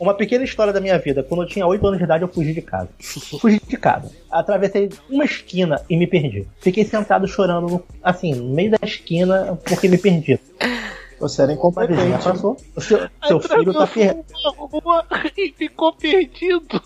Uma 0.01 0.15
pequena 0.15 0.45
história 0.45 0.73
da 0.73 0.81
minha 0.81 0.99
vida. 0.99 1.23
Quando 1.23 1.43
eu 1.43 1.47
tinha 1.49 1.67
8 1.67 1.87
anos 1.87 1.99
de 1.99 2.05
idade, 2.05 2.25
eu 2.25 2.29
fugi 2.29 2.55
de 2.55 2.63
casa. 2.63 2.89
Fugi 3.41 3.61
de 3.69 3.77
casa. 3.77 4.11
Atravessei 4.31 4.89
uma 5.11 5.25
esquina 5.25 5.81
e 5.91 5.97
me 5.97 6.07
perdi. 6.07 6.47
Fiquei 6.61 6.85
sentado 6.85 7.29
chorando, 7.29 7.85
assim, 8.03 8.35
no 8.35 8.55
meio 8.55 8.71
da 8.71 8.79
esquina, 8.83 9.59
porque 9.65 9.89
me 9.89 9.99
perdi. 9.99 10.39
Você 11.23 11.43
era 11.43 11.53
Uma 11.53 11.71
vizinha 11.87 12.07
incompetente. 12.17 12.25
passou. 12.25 12.57
O 12.77 12.81
seu, 12.81 12.99
seu 13.27 13.41
filho 13.41 13.73
tá 13.73 13.87
perdido. 13.87 14.25
Rua 14.59 15.05
e 15.37 15.53
ficou 15.53 15.93
perdido. 15.95 16.81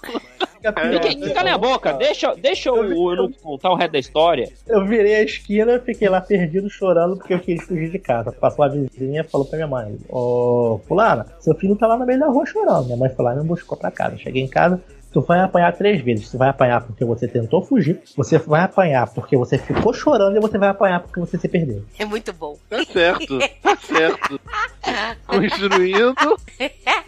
Fiquem- 0.90 1.32
Cala 1.32 1.52
a 1.54 1.58
boca, 1.58 1.92
deixa, 1.92 2.34
deixa 2.34 2.72
o 2.72 2.82
Eunuco 3.12 3.38
contar 3.40 3.70
o 3.70 3.76
resto 3.76 3.92
da 3.92 3.98
história. 3.98 4.48
Eu 4.66 4.84
virei 4.84 5.14
a 5.16 5.22
esquina, 5.22 5.78
fiquei 5.78 6.08
lá 6.08 6.20
perdido 6.20 6.68
chorando 6.68 7.16
porque 7.16 7.34
eu 7.34 7.40
quis 7.40 7.62
fugir 7.64 7.90
de 7.90 7.98
casa. 7.98 8.32
Passou 8.32 8.64
a 8.64 8.68
vizinha 8.68 9.20
e 9.20 9.24
falou 9.24 9.46
pra 9.46 9.56
minha 9.56 9.68
mãe: 9.68 9.96
Ô, 10.08 10.80
Fulana, 10.88 11.26
seu 11.40 11.54
filho 11.54 11.76
tá 11.76 11.86
lá 11.86 11.96
no 11.96 12.04
meio 12.06 12.18
da 12.18 12.26
rua 12.26 12.44
chorando. 12.46 12.86
Minha 12.86 12.96
mãe 12.96 13.08
foi 13.10 13.24
lá 13.24 13.34
e 13.34 13.38
me 13.38 13.44
buscou 13.44 13.76
pra 13.78 13.90
casa. 13.90 14.16
Cheguei 14.16 14.42
em 14.42 14.48
casa, 14.48 14.80
tu 15.16 15.22
vai 15.22 15.40
apanhar 15.40 15.72
três 15.72 16.02
vezes. 16.02 16.30
Tu 16.30 16.36
vai 16.36 16.50
apanhar 16.50 16.82
porque 16.82 17.02
você 17.02 17.26
tentou 17.26 17.62
fugir, 17.62 18.02
você 18.14 18.36
vai 18.36 18.60
apanhar 18.60 19.08
porque 19.08 19.34
você 19.34 19.56
ficou 19.56 19.94
chorando 19.94 20.36
e 20.36 20.40
você 20.40 20.58
vai 20.58 20.68
apanhar 20.68 21.00
porque 21.00 21.18
você 21.18 21.38
se 21.38 21.48
perdeu. 21.48 21.82
é 21.98 22.04
muito 22.04 22.34
bom. 22.34 22.58
Tá 22.68 22.84
certo, 22.84 23.38
tá 23.62 23.76
certo. 23.76 24.38
Construindo 25.26 26.14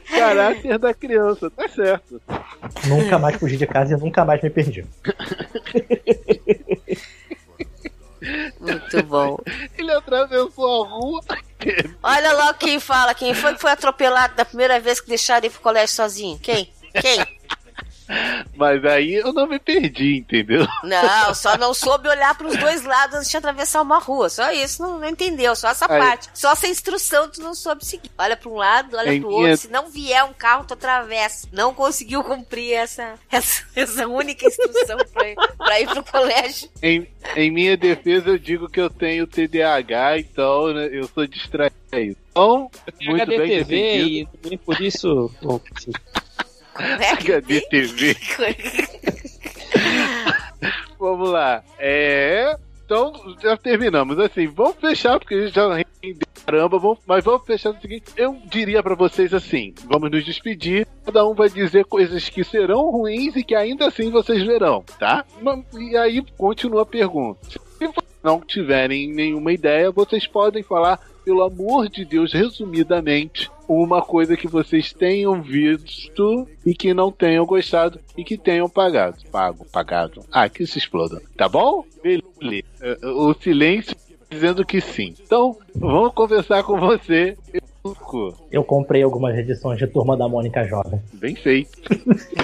caráter 0.08 0.78
da 0.78 0.94
criança, 0.94 1.50
tá 1.50 1.68
certo. 1.68 2.18
Nunca 2.86 3.18
mais 3.18 3.36
fugi 3.36 3.58
de 3.58 3.66
casa 3.66 3.94
e 3.94 4.00
nunca 4.00 4.24
mais 4.24 4.40
me 4.40 4.48
perdi. 4.48 4.86
Muito 8.58 9.02
bom. 9.04 9.38
Ele 9.76 9.92
atravessou 9.92 10.84
a 10.84 10.88
rua. 10.88 11.20
Olha 12.02 12.32
logo 12.32 12.54
quem 12.54 12.80
fala, 12.80 13.12
quem 13.12 13.34
foi 13.34 13.54
que 13.54 13.60
foi 13.60 13.70
atropelado 13.70 14.34
da 14.34 14.46
primeira 14.46 14.80
vez 14.80 14.98
que 14.98 15.08
deixaram 15.08 15.46
ir 15.46 15.50
pro 15.50 15.60
colégio 15.60 15.94
sozinho? 15.94 16.38
Quem? 16.38 16.72
Quem? 17.02 17.38
Mas 18.56 18.84
aí 18.84 19.14
eu 19.14 19.32
não 19.32 19.46
me 19.46 19.58
perdi, 19.58 20.16
entendeu? 20.18 20.66
Não, 20.82 21.34
só 21.34 21.56
não 21.58 21.74
soube 21.74 22.08
olhar 22.08 22.36
pros 22.36 22.56
dois 22.56 22.82
lados 22.84 23.16
antes 23.16 23.30
de 23.30 23.36
atravessar 23.36 23.82
uma 23.82 23.98
rua. 23.98 24.28
Só 24.28 24.50
isso, 24.50 24.82
não, 24.82 24.98
não 24.98 25.08
entendeu. 25.08 25.54
Só 25.54 25.68
essa 25.68 25.90
Aí- 25.92 26.00
parte. 26.00 26.28
Só 26.34 26.52
essa 26.52 26.66
instrução 26.66 27.28
tu 27.30 27.40
não 27.42 27.54
soube 27.54 27.84
seguir. 27.84 28.10
Olha 28.18 28.36
pra 28.36 28.48
um 28.48 28.56
lado, 28.56 28.96
olha 28.96 29.20
pro 29.20 29.28
minha- 29.28 29.40
outro. 29.50 29.56
Se 29.58 29.68
não 29.68 29.88
vier 29.90 30.24
um 30.24 30.32
carro, 30.32 30.64
tu 30.64 30.74
atravessa. 30.74 31.48
Não 31.52 31.74
conseguiu 31.74 32.22
cumprir 32.24 32.72
essa, 32.74 33.14
essa, 33.30 33.64
essa 33.76 34.06
única 34.08 34.46
instrução 34.46 34.98
pra, 35.12 35.28
ir- 35.28 35.36
pra 35.58 35.80
ir 35.80 35.86
pro 35.88 36.04
colégio. 36.04 36.68
Em, 36.82 37.06
em 37.36 37.50
minha 37.50 37.76
defesa, 37.76 38.30
eu 38.30 38.38
digo 38.38 38.68
que 38.68 38.80
eu 38.80 38.88
tenho 38.90 39.26
TDAH, 39.26 40.18
então 40.18 40.72
né, 40.72 40.88
eu 40.92 41.06
sou 41.08 41.26
distraído. 41.26 42.16
Então, 42.30 42.70
muito 43.02 43.26
bem 43.26 43.36
HDTV 43.40 43.64
defendido. 43.64 44.08
e 44.10 44.38
também 44.42 44.58
por 44.58 44.80
isso. 44.80 45.30
Bom, 45.42 45.60
é 46.78 47.16
que- 47.16 47.32
HDTV. 47.32 48.16
Vamos 50.98 51.30
lá. 51.30 51.62
É. 51.78 52.56
Então, 52.84 53.12
já 53.42 53.56
terminamos. 53.56 54.18
Assim, 54.18 54.46
vamos 54.46 54.76
fechar, 54.80 55.18
porque 55.18 55.34
a 55.34 55.40
gente 55.42 55.54
já 55.54 55.68
rendeu 56.02 56.26
caramba, 56.46 56.78
vamos, 56.78 56.98
mas 57.06 57.22
vamos 57.22 57.44
fechar 57.46 57.74
no 57.74 57.80
seguinte. 57.80 58.04
Eu 58.16 58.38
diria 58.46 58.82
pra 58.82 58.94
vocês 58.94 59.34
assim: 59.34 59.74
vamos 59.84 60.10
nos 60.10 60.24
despedir. 60.24 60.86
Cada 61.04 61.26
um 61.26 61.34
vai 61.34 61.50
dizer 61.50 61.84
coisas 61.84 62.28
que 62.30 62.42
serão 62.42 62.90
ruins 62.90 63.36
e 63.36 63.44
que 63.44 63.54
ainda 63.54 63.86
assim 63.86 64.10
vocês 64.10 64.42
verão, 64.42 64.82
tá? 64.98 65.24
E 65.78 65.96
aí 65.98 66.24
continua 66.38 66.82
a 66.82 66.86
pergunta. 66.86 67.38
Se 67.50 67.58
vocês 67.86 68.08
não 68.22 68.40
tiverem 68.40 69.12
nenhuma 69.12 69.52
ideia, 69.52 69.90
vocês 69.90 70.26
podem 70.26 70.62
falar, 70.62 70.98
pelo 71.24 71.42
amor 71.42 71.90
de 71.90 72.06
Deus, 72.06 72.32
resumidamente, 72.32 73.50
uma 73.68 74.00
coisa 74.02 74.36
que 74.36 74.48
vocês 74.48 74.92
tenham 74.92 75.42
visto 75.42 76.48
e 76.64 76.74
que 76.74 76.94
não 76.94 77.12
tenham 77.12 77.44
gostado 77.44 78.00
e 78.16 78.24
que 78.24 78.36
tenham 78.38 78.68
pagado. 78.68 79.18
Pago, 79.30 79.64
pagado. 79.70 80.24
Ah, 80.32 80.48
que 80.48 80.66
se 80.66 80.78
exploda. 80.78 81.20
Tá 81.36 81.48
bom? 81.48 81.84
Beleza. 82.02 82.24
Eh, 82.80 82.98
O 83.06 83.34
silêncio 83.34 83.94
dizendo 84.30 84.64
que 84.64 84.80
sim. 84.80 85.14
Então, 85.22 85.56
vamos 85.74 86.12
conversar 86.14 86.62
com 86.62 86.78
você. 86.80 87.36
Eu 88.50 88.64
comprei 88.64 89.02
algumas 89.02 89.36
edições 89.36 89.78
de 89.78 89.86
Turma 89.86 90.16
da 90.16 90.28
Mônica 90.28 90.64
Jovem. 90.64 91.00
Bem 91.14 91.34
feito. 91.34 91.70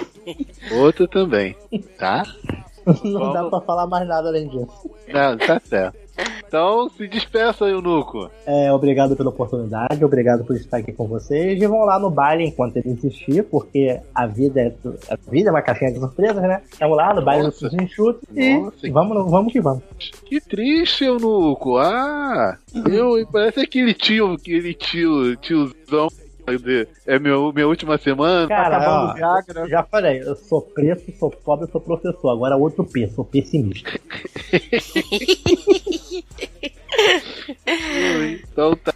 Outra 0.73 1.07
também. 1.09 1.55
Tá? 1.99 2.23
Não 3.03 3.33
dá 3.33 3.45
pra 3.49 3.61
falar 3.61 3.87
mais 3.87 4.07
nada 4.07 4.29
além 4.29 4.49
disso. 4.49 4.91
Não, 5.09 5.37
tá 5.39 5.61
certo. 5.65 5.99
Então, 6.47 6.89
se 6.89 7.09
despeça, 7.09 7.65
Eunuco. 7.65 8.31
É, 8.47 8.73
obrigado 8.73 9.17
pela 9.17 9.31
oportunidade, 9.31 10.05
obrigado 10.05 10.45
por 10.45 10.55
estar 10.55 10.77
aqui 10.77 10.93
com 10.93 11.07
vocês. 11.07 11.61
E 11.61 11.67
vão 11.67 11.85
lá 11.85 11.99
no 11.99 12.11
baile 12.11 12.45
enquanto 12.45 12.77
ele 12.77 12.91
insistir, 12.91 13.43
porque 13.45 14.01
a 14.15 14.27
vida 14.27 14.61
é, 14.61 14.73
a 15.09 15.17
vida 15.31 15.49
é 15.49 15.53
uma 15.53 15.63
caixinha 15.63 15.93
de 15.93 15.99
surpresas, 15.99 16.43
né? 16.43 16.63
Vamos 16.79 16.97
lá 16.97 17.13
no 17.13 17.23
baile 17.25 17.51
do 17.51 17.83
Enxuto 17.83 18.21
e 18.33 18.59
Nossa. 18.59 18.91
vamos, 18.91 19.31
vamos 19.31 19.53
que 19.53 19.61
vamos. 19.61 19.83
Que 20.25 20.41
triste, 20.41 21.05
Eunuco. 21.05 21.77
Ah, 21.79 22.57
eu, 22.89 23.27
parece 23.33 23.61
aquele 23.61 23.93
tio, 23.93 24.35
aquele 24.35 24.75
tio, 24.75 25.37
tiozão. 25.37 26.09
É 27.07 27.19
meu, 27.19 27.53
minha 27.55 27.67
última 27.67 27.97
semana. 27.97 28.47
Cara, 28.47 28.77
acabando 28.77 29.11
ó, 29.11 29.15
Viagra. 29.15 29.67
já 29.67 29.83
falei, 29.83 30.21
eu 30.21 30.37
sou 30.37 30.61
preto, 30.61 31.11
sou 31.19 31.31
pobre, 31.31 31.67
sou 31.73 31.81
professor. 31.81 32.31
Agora 32.31 32.55
outro 32.55 32.85
P, 32.85 33.09
sou 33.09 33.25
pessimista. 33.25 33.99
Então 38.53 38.77
tá. 38.77 38.95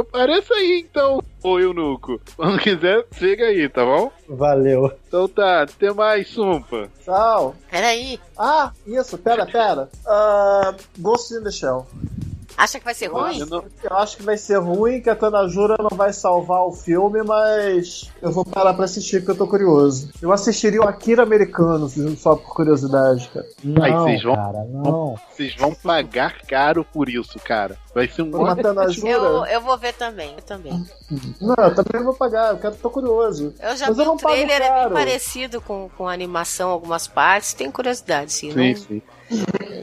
Apareça 0.00 0.54
aí 0.54 0.84
então, 0.84 1.22
ô 1.42 1.58
Eunuco. 1.60 2.20
Quando 2.36 2.58
quiser, 2.58 3.06
chega 3.12 3.46
aí, 3.46 3.68
tá 3.68 3.84
bom? 3.84 4.10
Valeu. 4.28 4.92
Então 5.06 5.28
tá, 5.28 5.62
até 5.62 5.92
mais, 5.92 6.28
Sumpa. 6.28 6.90
Tchau. 7.04 7.54
Peraí. 7.70 8.18
Ah, 8.36 8.72
isso, 8.84 9.16
pera, 9.16 9.46
pera. 9.46 9.88
Ah, 10.06 10.74
Ghost 10.98 11.32
in 11.34 11.44
the 11.44 11.52
Shell. 11.52 11.86
Acha 12.56 12.78
que 12.78 12.84
vai 12.84 12.94
ser 12.94 13.06
ruim? 13.08 13.38
Eu 13.40 13.46
não- 13.46 13.64
Eu 13.82 13.96
acho 13.96 14.16
que 14.16 14.22
vai 14.22 14.36
ser 14.36 14.58
ruim, 14.58 15.00
que 15.00 15.10
a 15.10 15.16
Tanajura 15.16 15.76
não 15.78 15.96
vai 15.96 16.12
salvar 16.12 16.62
o 16.62 16.72
filme, 16.72 17.22
mas 17.22 18.10
eu 18.22 18.30
vou 18.30 18.44
parar 18.44 18.74
pra 18.74 18.84
assistir 18.84 19.18
porque 19.20 19.32
eu 19.32 19.36
tô 19.38 19.46
curioso. 19.48 20.10
Eu 20.22 20.32
assistiria 20.32 20.80
o 20.80 20.88
Akira 20.88 21.22
americano, 21.22 21.88
só 22.16 22.36
por 22.36 22.54
curiosidade, 22.54 23.28
cara. 23.34 23.46
Não, 23.62 23.82
Aí 23.82 23.92
vocês 23.92 24.22
vão- 24.22 24.34
cara, 24.36 24.64
não. 24.70 25.16
Vocês 25.32 25.54
vão 25.56 25.74
pagar 25.74 26.42
caro 26.46 26.84
por 26.84 27.08
isso, 27.08 27.38
cara. 27.44 27.76
Vai 27.94 28.10
um 28.18 28.30
Tô 28.30 28.42
matando 28.42 28.80
a 28.80 28.84
Eu, 28.84 28.92
Jura. 28.92 29.52
eu 29.52 29.60
vou 29.60 29.78
ver 29.78 29.94
também, 29.94 30.32
eu 30.36 30.42
também. 30.42 30.84
Não, 31.40 31.54
eu 31.58 31.74
também 31.74 32.02
vou 32.02 32.12
pagar, 32.14 32.52
eu 32.52 32.58
quero, 32.58 32.74
tô 32.74 32.90
curioso. 32.90 33.54
Eu 33.60 33.76
já 33.76 33.86
Mas 33.86 33.96
vi 33.96 34.02
eu 34.02 34.06
não 34.06 34.14
o 34.14 34.18
trailer, 34.18 34.60
é 34.60 34.80
bem 34.84 34.92
parecido 34.92 35.60
com, 35.60 35.88
com 35.96 36.08
a 36.08 36.12
animação, 36.12 36.70
algumas 36.70 37.06
partes. 37.06 37.54
Tem 37.54 37.70
curiosidade, 37.70 38.32
sim. 38.32 38.50
Sim, 38.52 38.68
não- 38.68 38.74
sim. 38.76 39.02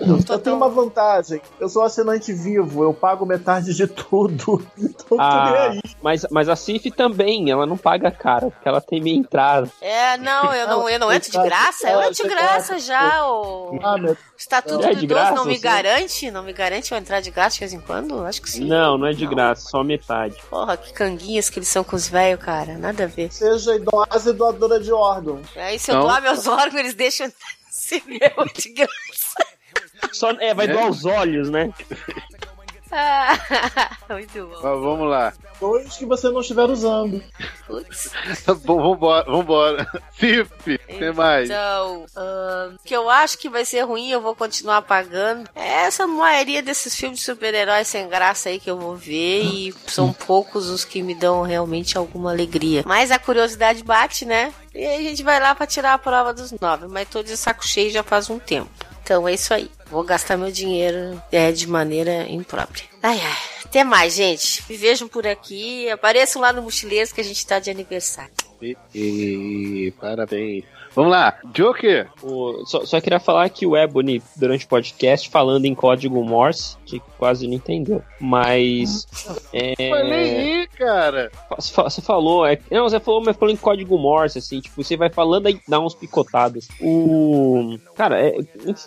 Eu 0.02 0.18
tenho 0.24 0.40
tão- 0.40 0.58
uma 0.58 0.70
vantagem. 0.70 1.42
Eu 1.60 1.68
sou 1.70 1.84
assinante 1.84 2.32
vivo, 2.34 2.84
eu 2.84 2.94
pago 2.94 3.26
metade 3.26 3.74
de 3.74 3.88
tudo. 3.88 4.62
Então 4.78 5.18
Ah, 5.20 5.70
aí. 5.70 5.80
mas, 6.02 6.26
mas 6.32 6.48
a 6.50 6.56
Cif 6.56 6.90
também, 6.92 7.50
ela 7.50 7.66
não 7.66 7.78
paga 7.78 8.10
caro, 8.12 8.52
porque 8.52 8.68
ela 8.68 8.80
tem 8.82 9.02
meia 9.02 9.16
entrada. 9.16 9.70
É, 9.82 10.18
não, 10.18 10.54
eu 10.54 10.68
não, 10.68 10.90
eu 10.90 11.00
não 11.00 11.12
entro 11.12 11.32
de 11.32 11.38
graça. 11.38 11.90
Eu 11.90 12.02
entro 12.02 12.24
de 12.24 12.30
graça 12.30 12.80
já. 12.80 13.26
O 13.26 13.80
Ah, 13.84 13.98
meu 13.98 14.16
Estatuto 14.42 14.84
É 14.88 14.90
do 14.94 15.00
de 15.00 15.06
Idoso 15.06 15.20
graça, 15.20 15.36
não 15.36 15.46
me 15.46 15.54
você? 15.56 15.62
garante? 15.62 16.32
Não 16.32 16.42
me 16.44 16.52
garante 16.52 16.92
eu 16.92 16.98
entrar 16.98 17.20
de 17.22 17.30
graça 17.30 17.54
de 17.54 17.60
vez 17.60 17.74
em 17.74 17.80
quando? 17.80 18.26
Acho 18.26 18.42
que 18.42 18.50
sim. 18.50 18.66
Não, 18.66 18.98
não 18.98 19.06
é 19.06 19.14
de 19.14 19.28
graça, 19.28 19.70
só 19.70 19.84
metade. 19.84 20.36
Porra, 20.50 20.76
que 20.78 20.92
canguinhas 20.94 21.48
que 21.48 21.60
eles 21.60 21.68
são 21.70 21.84
com 21.84 21.96
os 21.96 22.08
velhos, 22.08 22.44
cara. 22.44 22.76
Nada 22.76 23.04
a 23.04 23.08
ver. 23.08 23.32
Seja 23.32 23.76
idosa 23.76 24.32
e 24.32 24.34
doadora 24.34 24.80
de 24.80 24.92
órgãos. 24.92 25.46
Aí 25.56 25.78
se 25.78 25.92
eu 25.92 25.96
Não. 25.96 26.02
doar 26.06 26.24
meus 26.24 26.48
órgãos, 26.48 26.74
eles 26.80 26.96
deixam 26.96 27.32
se 27.70 28.02
meu 28.08 28.46
de 28.56 28.70
graça. 28.74 29.46
Só, 30.12 30.32
é, 30.32 30.56
vai 30.56 30.66
É? 30.66 30.74
doar 30.74 30.90
os 30.90 31.06
olhos, 31.06 31.48
né? 31.52 31.72
Ah, 32.92 33.38
muito 34.10 34.48
bom. 34.48 34.60
Mas 34.62 34.82
vamos 34.82 35.10
lá. 35.10 35.34
Dois 35.60 35.96
que 35.96 36.06
você 36.06 36.30
não 36.30 36.42
estiver 36.42 36.70
usando. 36.70 37.24
Putz. 37.66 38.12
Bom, 38.66 38.82
vambora, 38.82 39.32
vambora. 39.32 39.88
Cif, 40.20 40.78
tem 40.78 41.14
mais. 41.14 41.50
Então, 41.50 42.06
ahn, 42.16 42.76
que 42.84 42.96
eu 42.96 43.10
acho 43.10 43.38
que 43.38 43.50
vai 43.50 43.64
ser 43.64 43.82
ruim, 43.82 44.10
eu 44.10 44.20
vou 44.20 44.36
continuar 44.36 44.82
pagando. 44.82 45.50
É 45.56 45.84
essa 45.84 46.06
maioria 46.06 46.62
desses 46.62 46.96
filmes 46.96 47.20
de 47.20 47.26
super-heróis 47.26 47.88
sem 47.88 48.10
graça 48.10 48.50
aí 48.50 48.60
que 48.60 48.70
eu 48.70 48.78
vou 48.78 48.96
ver 48.96 49.44
e 49.44 49.74
são 49.88 50.12
poucos 50.12 50.70
os 50.70 50.84
que 50.84 51.02
me 51.02 51.16
dão 51.16 51.44
realmente 51.44 51.98
alguma 51.98 52.32
alegria. 52.32 52.84
Mas 52.86 53.10
a 53.10 53.20
curiosidade 53.20 53.84
bate, 53.84 54.26
né? 54.26 54.54
E 54.76 54.86
aí 54.86 55.08
a 55.08 55.10
gente 55.10 55.24
vai 55.24 55.40
lá 55.40 55.56
pra 55.56 55.66
tirar 55.66 55.94
a 55.94 55.98
prova 55.98 56.34
dos 56.34 56.52
nove, 56.52 56.88
mas 56.88 57.08
tô 57.08 57.24
de 57.24 57.38
saco 57.38 57.66
cheio 57.66 57.92
já 57.92 58.04
faz 58.04 58.30
um 58.30 58.40
tempo. 58.40 58.70
Então 59.04 59.28
é 59.28 59.34
isso 59.34 59.54
aí. 59.54 59.70
Vou 59.92 60.04
gastar 60.06 60.38
meu 60.38 60.50
dinheiro 60.52 61.22
é, 61.32 61.52
de 61.52 61.68
maneira 61.68 62.26
imprópria. 62.30 62.86
Ai, 63.04 63.20
ai. 63.20 63.38
Até 63.66 63.84
mais, 63.84 64.14
gente. 64.16 64.64
Me 64.70 64.78
vejam 64.78 65.08
por 65.08 65.28
aqui. 65.28 65.90
Apareçam 65.90 66.42
lá 66.42 66.54
no 66.54 66.62
Mochileiros 66.62 67.12
que 67.12 67.20
a 67.20 67.24
gente 67.24 67.46
tá 67.46 67.60
de 67.60 67.70
aniversário. 67.70 68.32
E, 68.62 68.76
e- 68.96 69.94
parabéns. 70.00 70.64
Vamos 70.94 71.12
lá, 71.12 71.38
Joker. 71.54 72.10
O- 72.22 72.66
só, 72.66 72.86
só 72.86 73.00
queria 73.00 73.20
falar 73.20 73.48
que 73.50 73.66
o 73.66 73.78
Ebony, 73.78 74.22
durante 74.36 74.66
o 74.66 74.68
podcast, 74.70 75.30
falando 75.30 75.66
em 75.66 75.74
código 75.74 76.24
Morse, 76.24 76.76
que 76.86 77.02
quase 77.18 77.48
não 77.48 77.54
entendeu. 77.54 78.02
Mas. 78.20 79.08
É, 79.54 79.90
Falei 79.90 80.40
aí, 80.40 80.68
cara. 80.68 81.32
Você 81.56 81.74
fa- 81.74 81.84
você 81.90 82.02
falou, 82.02 82.46
é, 82.46 82.60
não, 82.70 82.84
você 82.84 83.00
falou, 83.00 83.22
mas 83.26 83.38
falou 83.38 83.54
em 83.54 83.58
código 83.58 83.98
Morse, 83.98 84.40
assim, 84.40 84.60
tipo, 84.60 84.84
você 84.84 84.98
vai 84.98 85.10
falando 85.10 85.48
aí 85.48 85.60
dá 85.68 85.80
uns 85.80 85.94
picotados. 85.96 86.68
O. 86.82 87.78
Cara, 87.96 88.20
é 88.20 88.34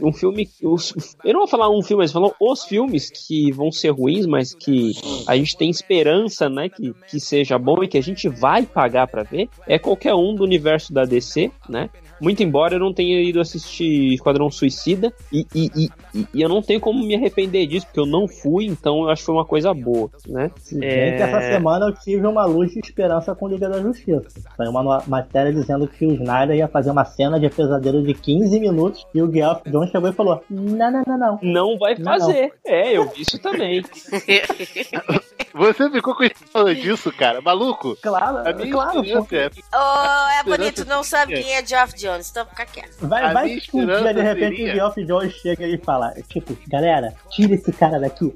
um 0.02 0.12
filme. 0.12 0.48
os- 0.62 1.16
eu 1.24 1.32
não 1.32 1.40
vou 1.40 1.48
falar 1.48 1.70
um 1.70 1.82
filme, 1.82 2.02
mas 2.02 2.12
falou 2.12 2.34
os 2.40 2.64
filmes 2.64 3.10
que 3.10 3.50
vão 3.52 3.70
ser 3.72 3.90
ruins, 3.90 4.26
mas 4.26 4.52
que 4.54 4.92
a 5.26 5.36
gente 5.36 5.56
tem 5.56 5.70
esperança, 5.70 6.48
né, 6.48 6.68
que, 6.68 6.92
que 7.08 7.18
seja 7.20 7.58
bom 7.58 7.82
e 7.82 7.88
que 7.88 7.96
a 7.98 8.02
gente 8.02 8.28
vai 8.28 8.64
pagar 8.64 9.06
pra 9.06 9.22
ver. 9.22 9.48
É 9.66 9.78
qualquer 9.78 10.14
um 10.14 10.34
do 10.34 10.42
universo 10.44 10.92
da 10.92 11.04
DC, 11.04 11.50
né? 11.68 11.88
Muito 12.20 12.42
embora 12.42 12.74
eu 12.74 12.78
não 12.80 12.92
tenha 12.92 13.20
ido 13.20 13.40
assistir 13.40 14.14
Esquadrão 14.14 14.50
Suicida 14.50 15.12
e, 15.32 15.46
e, 15.54 15.70
e, 15.74 15.88
e- 16.14 16.26
e 16.34 16.42
eu 16.42 16.48
não 16.48 16.62
tenho 16.62 16.80
como 16.80 17.04
me 17.04 17.14
arrepender 17.14 17.66
disso, 17.66 17.86
porque 17.86 18.00
eu 18.00 18.06
não 18.06 18.26
fui, 18.28 18.66
então 18.66 19.02
eu 19.02 19.10
acho 19.10 19.22
que 19.22 19.26
foi 19.26 19.34
uma 19.34 19.44
coisa 19.44 19.72
boa, 19.74 20.08
né? 20.28 20.50
Se 20.58 20.78
bem 20.78 21.16
que 21.16 21.22
essa 21.22 21.40
semana 21.40 21.86
eu 21.86 21.92
tive 21.94 22.26
uma 22.26 22.44
luz 22.44 22.72
de 22.72 22.78
esperança 22.80 23.34
com 23.34 23.48
Liga 23.48 23.68
da 23.68 23.80
Justiça. 23.80 24.22
Saiu 24.56 24.70
uma 24.70 25.02
matéria 25.06 25.52
dizendo 25.52 25.86
que 25.88 26.06
o 26.06 26.12
Snyder 26.12 26.56
ia 26.56 26.68
fazer 26.68 26.90
uma 26.90 27.04
cena 27.04 27.38
de 27.38 27.48
pesadelo 27.50 28.02
de 28.02 28.14
15 28.14 28.60
minutos 28.60 29.06
e 29.14 29.20
o 29.20 29.32
Geoff 29.32 29.68
Jones 29.70 29.90
chegou 29.90 30.08
e 30.08 30.12
falou: 30.12 30.42
Não, 30.48 30.90
não, 30.90 31.02
não, 31.06 31.18
não. 31.18 31.38
Não 31.42 31.78
vai 31.78 31.94
Não, 31.96 32.04
fazer. 32.04 32.52
É, 32.64 32.96
eu 32.96 33.08
vi 33.10 33.22
isso 33.22 33.38
também. 33.38 33.82
Você 35.54 35.88
ficou 35.90 36.14
com 36.16 36.24
falando 36.50 36.74
disso, 36.74 37.12
cara. 37.12 37.40
Maluco? 37.40 37.96
Claro, 38.02 38.38
A 38.38 38.52
minha 38.52 38.72
claro. 38.72 39.04
é- 39.04 39.50
Oh, 39.72 40.28
é 40.40 40.42
bonito, 40.44 40.84
não 40.84 41.02
sabe 41.04 41.34
quem 41.40 41.54
é 41.54 41.64
Geoff 41.64 41.96
Jones, 42.04 42.30
então 42.30 42.46
fica 42.46 42.66
quieto. 42.66 42.96
Vai, 43.00 43.32
vai 43.32 43.56
que 43.60 43.76
um 43.76 43.86
dia 43.86 44.12
de 44.14 44.20
repente 44.22 44.56
seria- 44.56 44.72
o 44.72 44.76
Geoff 44.76 45.04
Jones 45.04 45.32
chega 45.34 45.66
e 45.66 45.78
fala: 45.78 46.12
Tipo, 46.28 46.56
galera, 46.68 47.14
tira 47.30 47.54
esse 47.54 47.72
cara 47.72 47.98
daqui. 47.98 48.32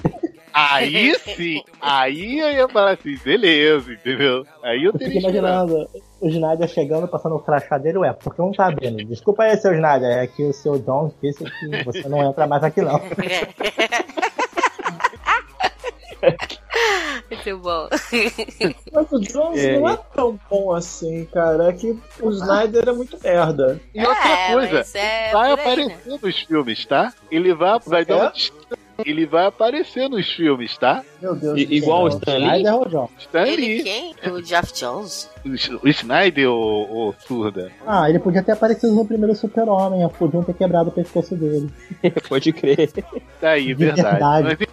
Aí 0.53 1.15
sim. 1.21 1.63
Aí 1.81 2.39
eu 2.41 2.51
ia 2.51 2.69
falar 2.69 2.93
assim, 2.93 3.17
beleza, 3.23 3.93
entendeu? 3.93 4.45
Aí 4.63 4.83
eu 4.83 4.93
Eu 4.93 4.99
teria 4.99 5.21
imaginando 5.21 5.89
o 6.21 6.29
Snyder 6.29 6.67
chegando, 6.69 7.07
passando 7.07 7.37
o 7.37 7.39
crachá 7.39 7.79
dele, 7.79 7.99
ué, 7.99 8.13
porque 8.15 8.41
não 8.43 8.51
tá 8.51 8.67
abrindo. 8.67 9.05
Desculpa 9.05 9.45
aí, 9.45 9.57
seu 9.59 9.73
Snyder, 9.75 10.11
é 10.19 10.27
que 10.27 10.43
o 10.43 10.53
seu 10.53 10.79
Jones 10.79 11.13
disse 11.23 11.45
que 11.45 11.85
você 11.85 12.09
não 12.09 12.29
entra 12.29 12.47
mais 12.47 12.65
aqui 12.65 12.81
não. 12.81 12.99
Muito 17.31 17.59
bom. 17.59 17.89
Mas 18.93 19.13
o 19.13 19.21
Jones 19.21 19.61
É. 19.63 19.79
não 19.79 19.89
é 19.89 19.97
tão 20.15 20.39
bom 20.51 20.75
assim, 20.75 21.25
cara. 21.27 21.69
É 21.69 21.73
que 21.73 21.99
o 22.21 22.31
Snyder 22.31 22.89
é 22.89 22.93
muito 22.93 23.19
merda. 23.23 23.81
E 23.95 24.01
outra 24.01 24.29
É, 24.29 24.53
coisa, 24.53 24.99
é 24.99 25.33
vai 25.33 25.51
aí, 25.51 25.57
né? 25.57 25.63
aparecer 25.63 26.21
nos 26.23 26.39
filmes, 26.41 26.87
tá? 26.87 27.13
Ele 27.31 27.55
vai, 27.55 27.79
vai 27.87 28.05
dar 28.05 28.15
É? 28.15 28.19
uma. 28.21 28.33
Ele 29.07 29.27
vai 29.27 29.47
aparecer 29.47 30.09
nos 30.09 30.29
filmes, 30.29 30.77
tá? 30.77 31.05
Meu 31.23 31.35
Deus 31.37 31.57
I- 31.57 31.67
do 31.67 31.73
igual 31.73 32.05
o. 32.05 32.09
Stan 32.09 32.37
Lee? 32.37 32.45
Snyder 32.47 32.75
ou 32.75 32.89
Jones? 32.89 33.11
Está 33.19 33.47
Ele 33.49 33.65
ali. 33.65 33.83
quem? 33.85 34.15
O 34.33 34.43
Geoff 34.43 34.73
Jones? 34.73 35.31
O, 35.45 35.87
o 35.87 35.89
Snyder 35.89 36.51
ou, 36.51 36.91
ou 36.91 37.15
surda? 37.27 37.71
Ah, 37.87 38.09
ele 38.11 38.19
podia 38.19 38.43
ter 38.43 38.53
aparecido 38.53 38.93
no 38.93 39.07
primeiro 39.07 39.37
Super-Homem, 39.37 40.09
podiam 40.19 40.43
ter 40.43 40.55
quebrado 40.55 40.89
o 40.89 40.93
pescoço 40.93 41.37
dele. 41.37 41.71
Pode 42.29 42.53
crer. 42.53 42.91
Tá 43.41 43.51
aí, 43.51 43.67
De 43.67 43.75
verdade. 43.75 44.47
verdade. 44.49 44.69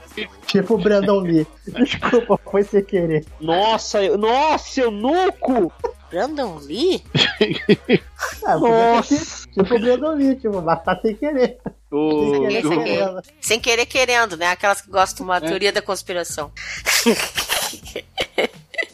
Tipo 0.48 0.74
o 0.74 0.78
Brandon 0.80 1.20
Lee. 1.20 1.46
Desculpa, 1.68 2.40
foi 2.50 2.64
sem 2.64 2.84
querer. 2.84 3.26
Nossa, 3.40 4.02
eu, 4.04 4.18
nossa, 4.18 4.82
eunuco! 4.82 5.72
Brandon 6.10 6.58
Lee? 6.64 7.04
Ah, 8.44 9.02
sido 9.04 9.52
tipo 9.66 9.76
o 9.76 9.80
Brandon 9.80 10.14
Lee, 10.16 10.36
tipo, 10.36 10.62
mas 10.62 10.84
tá 10.84 10.98
sem 11.00 11.16
querer. 11.16 11.58
O, 11.96 12.32
Sem 12.32 12.42
querer, 12.48 12.62
sem 12.62 12.84
querer. 12.84 13.22
Sem 13.42 13.60
querer 13.60 13.86
querendo, 13.86 14.38
né? 14.38 14.48
Aquelas 14.48 14.82
que 14.82 14.90
gostam 14.90 15.26
de 15.26 15.32
É. 15.32 15.34
uma 15.36 15.42
teoria 15.42 15.72
da 15.72 15.82
conspiração. 15.82 16.52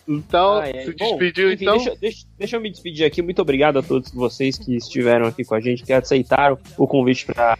então, 0.07 0.59
Ah, 0.59 0.67
é. 0.69 0.85
se 0.85 0.91
Bom, 0.95 1.09
despediu, 1.09 1.51
enfim, 1.51 1.63
então. 1.63 1.77
Deixa, 1.77 1.95
deixa- 1.95 2.25
deixa 2.41 2.57
eu 2.57 2.61
me 2.61 2.71
despedir 2.71 3.05
aqui. 3.05 3.21
Muito 3.21 3.39
obrigado 3.41 3.77
a 3.77 3.83
todos 3.83 4.11
vocês 4.11 4.57
que 4.57 4.75
estiveram 4.75 5.27
aqui 5.27 5.43
com 5.45 5.53
a 5.53 5.59
gente, 5.59 5.83
que 5.83 5.93
aceitaram 5.93 6.57
o 6.77 6.87
convite 6.87 7.25
pra 7.25 7.55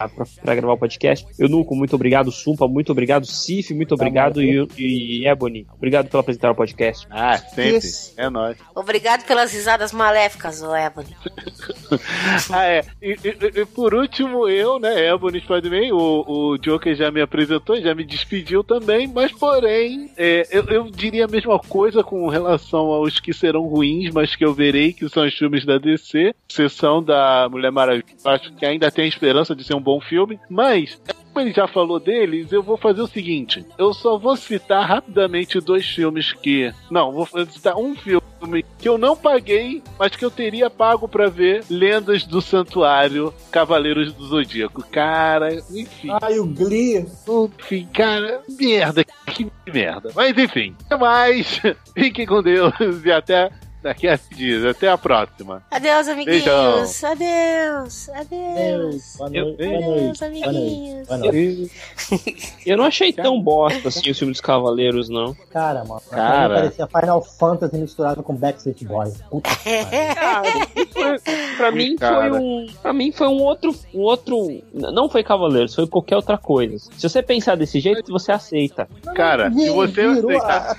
gravar 0.55 0.73
o 0.73 0.77
podcast. 0.77 1.25
Eunuco, 1.39 1.75
muito 1.75 1.95
obrigado. 1.95 2.31
Sumpa, 2.31 2.67
muito 2.67 2.91
obrigado. 2.91 3.25
Cif, 3.27 3.73
muito 3.75 3.93
obrigado. 3.93 4.41
E, 4.41 4.67
e 4.77 5.27
Ebony, 5.27 5.67
obrigado 5.77 6.09
por 6.09 6.17
apresentar 6.17 6.49
o 6.51 6.55
podcast. 6.55 7.05
Ah, 7.11 7.37
sempre. 7.37 7.77
Isso. 7.77 8.13
É 8.17 8.27
nóis. 8.29 8.57
Obrigado 8.75 9.23
pelas 9.25 9.53
risadas 9.53 9.91
maléficas, 9.93 10.61
ô 10.63 10.75
Ebony. 10.75 11.15
Ah, 12.49 12.65
é. 12.65 12.85
E, 13.01 13.17
e- 13.23 13.59
e 13.61 13.65
por 13.65 13.93
último, 13.93 14.47
eu, 14.47 14.79
né, 14.79 15.09
Ebony 15.09 15.41
Spider-Man, 15.41 15.93
o, 15.93 16.51
o 16.53 16.57
Joker 16.57 16.95
já 16.95 17.11
me 17.11 17.21
apresentou, 17.21 17.79
já 17.81 17.93
me 17.93 18.05
despediu 18.05 18.63
também, 18.63 19.07
mas 19.07 19.31
porém, 19.33 20.09
é, 20.17 20.47
eu, 20.51 20.63
eu 20.69 20.89
diria 20.89 21.25
a 21.25 21.27
mesma 21.27 21.59
coisa 21.59 22.01
com 22.03 22.27
relação 22.29 22.85
aos 22.85 23.19
que 23.19 23.33
serão 23.33 23.63
ruins, 23.67 24.09
mas 24.13 24.35
que 24.37 24.45
eu 24.45 24.53
verei, 24.71 24.93
que 24.93 25.07
são 25.09 25.27
os 25.27 25.37
filmes 25.37 25.65
da 25.65 25.77
DC, 25.77 26.33
exceção 26.49 27.03
da 27.03 27.47
Mulher 27.51 27.71
Maravilha. 27.71 28.05
Acho 28.23 28.53
que 28.53 28.65
ainda 28.65 28.89
tem 28.89 29.07
esperança 29.07 29.53
de 29.53 29.63
ser 29.63 29.75
um 29.75 29.81
bom 29.81 29.99
filme, 29.99 30.39
mas. 30.49 30.99
Como 31.33 31.45
ele 31.45 31.53
já 31.53 31.65
falou 31.65 31.97
deles, 31.97 32.51
eu 32.51 32.61
vou 32.61 32.75
fazer 32.75 33.01
o 33.01 33.07
seguinte: 33.07 33.65
eu 33.77 33.93
só 33.93 34.17
vou 34.17 34.35
citar 34.35 34.85
rapidamente 34.85 35.61
dois 35.61 35.85
filmes 35.85 36.33
que. 36.33 36.73
Não, 36.89 37.11
vou 37.11 37.25
citar 37.49 37.77
um 37.77 37.95
filme 37.95 38.65
que 38.77 38.89
eu 38.89 38.97
não 38.97 39.15
paguei, 39.15 39.81
mas 39.97 40.13
que 40.13 40.25
eu 40.25 40.31
teria 40.31 40.69
pago 40.69 41.07
pra 41.07 41.29
ver 41.29 41.63
Lendas 41.69 42.25
do 42.25 42.41
Santuário, 42.41 43.33
Cavaleiros 43.49 44.11
do 44.11 44.25
Zodíaco. 44.25 44.83
Cara, 44.91 45.55
enfim. 45.55 46.09
Ai, 46.21 46.37
o 46.37 46.45
Glee. 46.45 47.05
Enfim, 47.27 47.87
cara, 47.93 48.41
merda, 48.49 49.05
que 49.27 49.47
merda. 49.71 50.11
Mas 50.13 50.37
enfim, 50.37 50.75
até 50.85 50.97
mais. 50.97 51.61
Fiquem 51.95 52.25
com 52.25 52.43
Deus 52.43 52.73
e 53.05 53.11
até 53.11 53.51
daqui 53.81 54.07
a 54.07 54.19
dias. 54.35 54.65
Até 54.65 54.87
a 54.89 54.97
próxima. 54.97 55.63
Adeus, 55.71 56.07
amiguinhos. 56.07 56.43
Beijão. 56.43 56.83
Adeus. 57.11 58.09
Adeus. 58.09 59.15
Boa 59.17 59.29
noite, 59.29 59.57
boa 59.57 59.77
Adeus, 59.77 60.01
noite, 60.01 60.23
amiguinhos. 60.23 61.07
boa 61.07 61.17
noite. 61.19 61.71
Eu 62.65 62.77
não 62.77 62.85
achei 62.85 63.11
tão 63.11 63.41
bosta 63.41 63.87
assim 63.89 64.11
o 64.11 64.15
filme 64.15 64.31
dos 64.31 64.41
Cavaleiros, 64.41 65.09
não. 65.09 65.35
Cara, 65.49 65.83
mano. 65.83 66.01
Cara. 66.09 66.55
Parecia 66.55 66.87
Final 66.87 67.21
Fantasy 67.23 67.77
misturado 67.77 68.23
com 68.23 68.35
Backstreet 68.35 68.83
Boys. 68.85 69.21
Puta. 69.29 69.49
Cara, 70.15 70.43
foi- 70.91 71.19
pra 71.57 71.71
mim 71.71 71.95
foi 71.97 72.31
um. 72.31 72.67
Pra 72.81 72.93
mim 72.93 73.11
foi 73.11 73.27
um 73.27 73.41
outro. 73.41 73.75
Um 73.93 73.99
outro. 74.01 74.61
Não 74.73 75.09
foi 75.09 75.23
Cavaleiros, 75.23 75.73
foi 75.75 75.87
qualquer 75.87 76.15
outra 76.15 76.37
coisa. 76.37 76.77
Se 76.97 77.09
você 77.09 77.21
pensar 77.21 77.55
desse 77.55 77.79
jeito, 77.79 78.11
você 78.11 78.31
aceita. 78.31 78.87
Cara, 79.15 79.51
se 79.51 79.69
você 79.69 80.07
Virou 80.13 80.31
aceitar. 80.31 80.75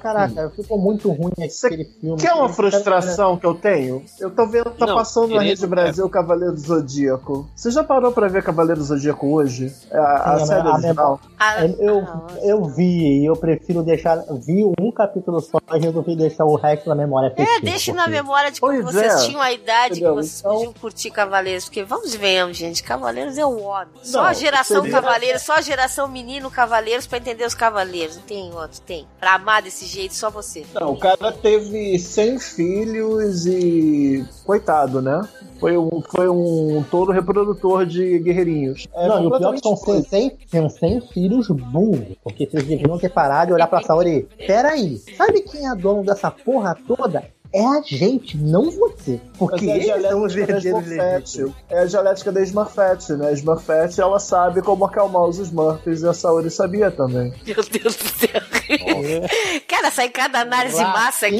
Caraca, 0.00 0.50
ficou 0.56 0.78
muito 0.78 1.10
ruim 1.10 1.32
aquele 1.38 1.84
filme. 1.84 2.13
Quer 2.16 2.32
uma 2.34 2.48
frustração 2.48 3.36
que 3.36 3.46
eu 3.46 3.54
tenho? 3.54 4.04
Eu 4.18 4.30
tô 4.30 4.46
vendo, 4.46 4.70
tá 4.70 4.86
Não, 4.86 4.94
passando 4.94 5.34
na 5.34 5.42
Rede 5.42 5.66
Brasil 5.66 6.08
Cavaleiro 6.08 6.54
do 6.54 6.60
Zodíaco. 6.60 7.48
Você 7.54 7.70
já 7.70 7.82
parou 7.84 8.12
pra 8.12 8.28
ver 8.28 8.42
Cavaleiro 8.42 8.80
do 8.80 8.84
Zodíaco 8.86 9.26
hoje? 9.34 9.72
É 9.90 9.98
A, 9.98 10.34
a 10.34 10.38
Sim, 10.40 10.46
série 10.46 10.68
a- 10.68 10.70
a 10.70 10.74
original? 10.74 11.20
Ah, 11.38 11.64
Eu, 11.66 12.04
eu 12.42 12.64
vi 12.64 13.22
e 13.22 13.26
eu 13.26 13.36
prefiro 13.36 13.82
deixar. 13.82 14.18
Vi 14.46 14.64
um 14.80 14.90
capítulo 14.92 15.40
só 15.40 15.58
e 15.74 15.78
resolvi 15.78 16.16
deixar 16.16 16.44
o 16.44 16.56
resto 16.56 16.88
na 16.88 16.94
memória 16.94 17.32
É, 17.36 17.60
deixe 17.60 17.92
na 17.92 18.06
memória 18.06 18.50
de 18.50 18.60
quando 18.60 18.82
Pois 18.82 18.94
vocês 18.94 19.12
é. 19.22 19.26
tinham 19.26 19.40
a 19.40 19.52
idade 19.52 19.94
Entendeu? 19.94 20.16
que 20.16 20.22
vocês 20.22 20.40
Então- 20.40 20.52
podiam 20.54 20.72
curtir 20.74 21.10
Cavaleiros. 21.10 21.64
Porque 21.64 21.82
vamos 21.84 22.14
ver, 22.14 22.52
gente, 22.54 22.82
Cavaleiros 22.82 23.36
é 23.38 23.44
o 23.44 23.60
homem. 23.62 23.88
Só 24.02 24.18
Não, 24.22 24.28
a 24.28 24.32
geração 24.32 24.82
seria- 24.82 25.00
Cavaleiros, 25.00 25.42
só 25.42 25.54
a 25.54 25.60
geração 25.60 26.08
menino 26.08 26.50
Cavaleiros 26.50 27.06
pra 27.06 27.18
entender 27.18 27.44
os 27.44 27.54
Cavaleiros. 27.54 28.16
Não 28.16 28.22
tem 28.22 28.52
outro, 28.52 28.80
tem. 28.80 29.06
Pra 29.20 29.34
amar 29.34 29.62
desse 29.62 29.84
jeito, 29.86 30.14
só 30.14 30.30
você. 30.30 30.64
Não, 30.74 30.92
o 30.92 30.98
cara 30.98 31.32
teve 31.32 31.94
100 32.04 32.38
filhos 32.38 33.46
e. 33.46 34.24
Coitado, 34.44 35.00
né? 35.00 35.26
Foi 35.58 35.76
um, 35.76 36.02
foi 36.02 36.28
um 36.28 36.84
touro 36.90 37.12
reprodutor 37.12 37.86
de 37.86 38.18
guerreirinhos. 38.18 38.86
É 38.94 39.08
não, 39.08 39.22
e 39.22 39.26
o 39.26 39.30
pior 39.30 39.54
é 39.54 39.56
que 39.56 39.62
são 39.62 39.74
completamente 39.74 40.48
100, 40.50 40.60
são 40.60 40.68
100 40.68 41.00
filhos 41.12 41.48
burros. 41.48 42.16
Porque 42.22 42.46
vocês 42.46 42.64
deviam 42.64 42.98
ter 42.98 43.10
parado 43.10 43.50
e 43.50 43.54
olhar 43.54 43.66
pra 43.66 43.82
Saori. 43.82 44.28
Peraí, 44.46 45.00
sabe 45.16 45.40
quem 45.42 45.68
é 45.68 45.74
dono 45.74 46.04
dessa 46.04 46.30
porra 46.30 46.76
toda? 46.86 47.24
É 47.54 47.64
a 47.64 47.80
gente, 47.82 48.36
não 48.36 48.68
você. 48.68 49.20
Porque 49.38 49.70
é 49.70 49.76
eles 49.76 50.02
são 50.02 50.24
os 50.24 50.34
verdadeiros 50.34 50.88
legítimos. 50.88 51.52
É 51.70 51.82
a 51.82 51.84
dialética 51.84 52.32
da 52.32 52.40
Smurfette, 52.42 53.12
né? 53.12 53.28
A 53.28 53.32
Smurfette, 53.32 54.00
ela 54.00 54.18
sabe 54.18 54.60
como 54.60 54.84
acalmar 54.84 55.22
os 55.22 55.38
Smurfs 55.38 56.02
e 56.02 56.08
a 56.08 56.12
Saori 56.12 56.50
sabia 56.50 56.90
também. 56.90 57.32
Meu 57.46 57.54
Deus 57.54 57.94
do 57.94 58.08
céu. 58.08 58.42
Cara, 59.68 59.90
sai 59.90 60.08
cada 60.08 60.40
análise 60.40 60.76
massa 60.92 61.26
aqui. 61.26 61.36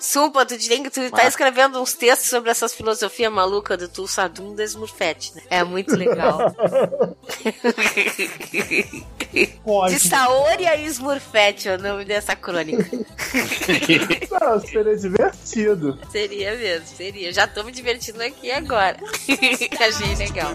Sumpa, 0.00 0.44
tu, 0.46 0.56
tem, 0.58 0.82
que- 0.82 0.90
tu 0.90 1.00
tá 1.10 1.26
escrevendo 1.26 1.80
uns 1.80 1.92
textos 1.94 2.28
sobre 2.30 2.50
essas 2.50 2.74
filosofias 2.74 3.32
malucas 3.32 3.78
do 3.78 3.88
Tulsadum 3.88 4.54
da 4.54 4.64
Smurfette, 4.64 5.34
né? 5.34 5.42
É 5.50 5.62
muito 5.64 5.94
legal. 5.96 6.54
De 9.88 9.98
Saori 9.98 10.66
a 10.66 10.76
Smurfette 10.76 11.68
é 11.68 11.74
o 11.76 11.78
nome 11.82 12.04
dessa 12.04 12.36
crônica. 12.36 12.84
Ah, 14.40 14.58
seria 14.60 14.96
divertido. 14.96 15.98
Seria 16.10 16.54
mesmo, 16.56 16.86
seria. 16.86 17.32
Já 17.32 17.46
tô 17.46 17.62
me 17.64 17.72
divertindo 17.72 18.22
aqui 18.22 18.50
agora. 18.50 18.96
Achei 19.80 20.14
legal. 20.16 20.54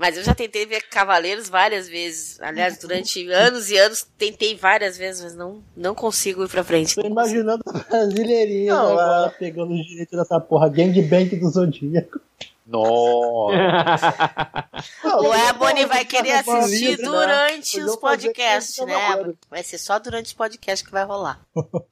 Mas 0.00 0.16
eu 0.16 0.24
já 0.24 0.34
tentei 0.34 0.64
ver 0.64 0.80
Cavaleiros 0.88 1.50
várias 1.50 1.86
vezes. 1.86 2.40
Aliás, 2.40 2.78
durante 2.78 3.30
anos 3.30 3.70
e 3.70 3.76
anos, 3.76 4.06
tentei 4.16 4.56
várias 4.56 4.96
vezes, 4.96 5.22
mas 5.22 5.34
não, 5.34 5.62
não 5.76 5.94
consigo 5.94 6.42
ir 6.42 6.48
pra 6.48 6.64
frente. 6.64 6.94
Tô 6.94 7.06
imaginando 7.06 7.62
a 7.66 7.72
brasileirinha 7.80 8.72
Não, 8.72 8.92
agora 8.92 9.26
é- 9.26 9.38
pegando 9.38 9.74
os 9.74 9.86
direitos 9.86 10.18
dessa 10.18 10.40
porra. 10.40 10.70
Gangbang 10.70 11.36
do 11.36 11.50
Zodíaco. 11.50 12.18
Nossa. 12.66 14.14
O 15.18 15.34
Ebony 15.34 15.84
vai 15.84 16.06
querer 16.06 16.32
assistir 16.32 16.96
né? 16.96 17.04
durante 17.04 17.78
os 17.82 17.96
podcasts, 17.96 18.82
né? 18.86 19.34
Vai 19.50 19.62
ser 19.62 19.76
só 19.76 19.98
durante 19.98 20.26
os 20.26 20.32
podcasts 20.32 20.86
que 20.86 20.92
vai 20.92 21.04
rolar. 21.04 21.40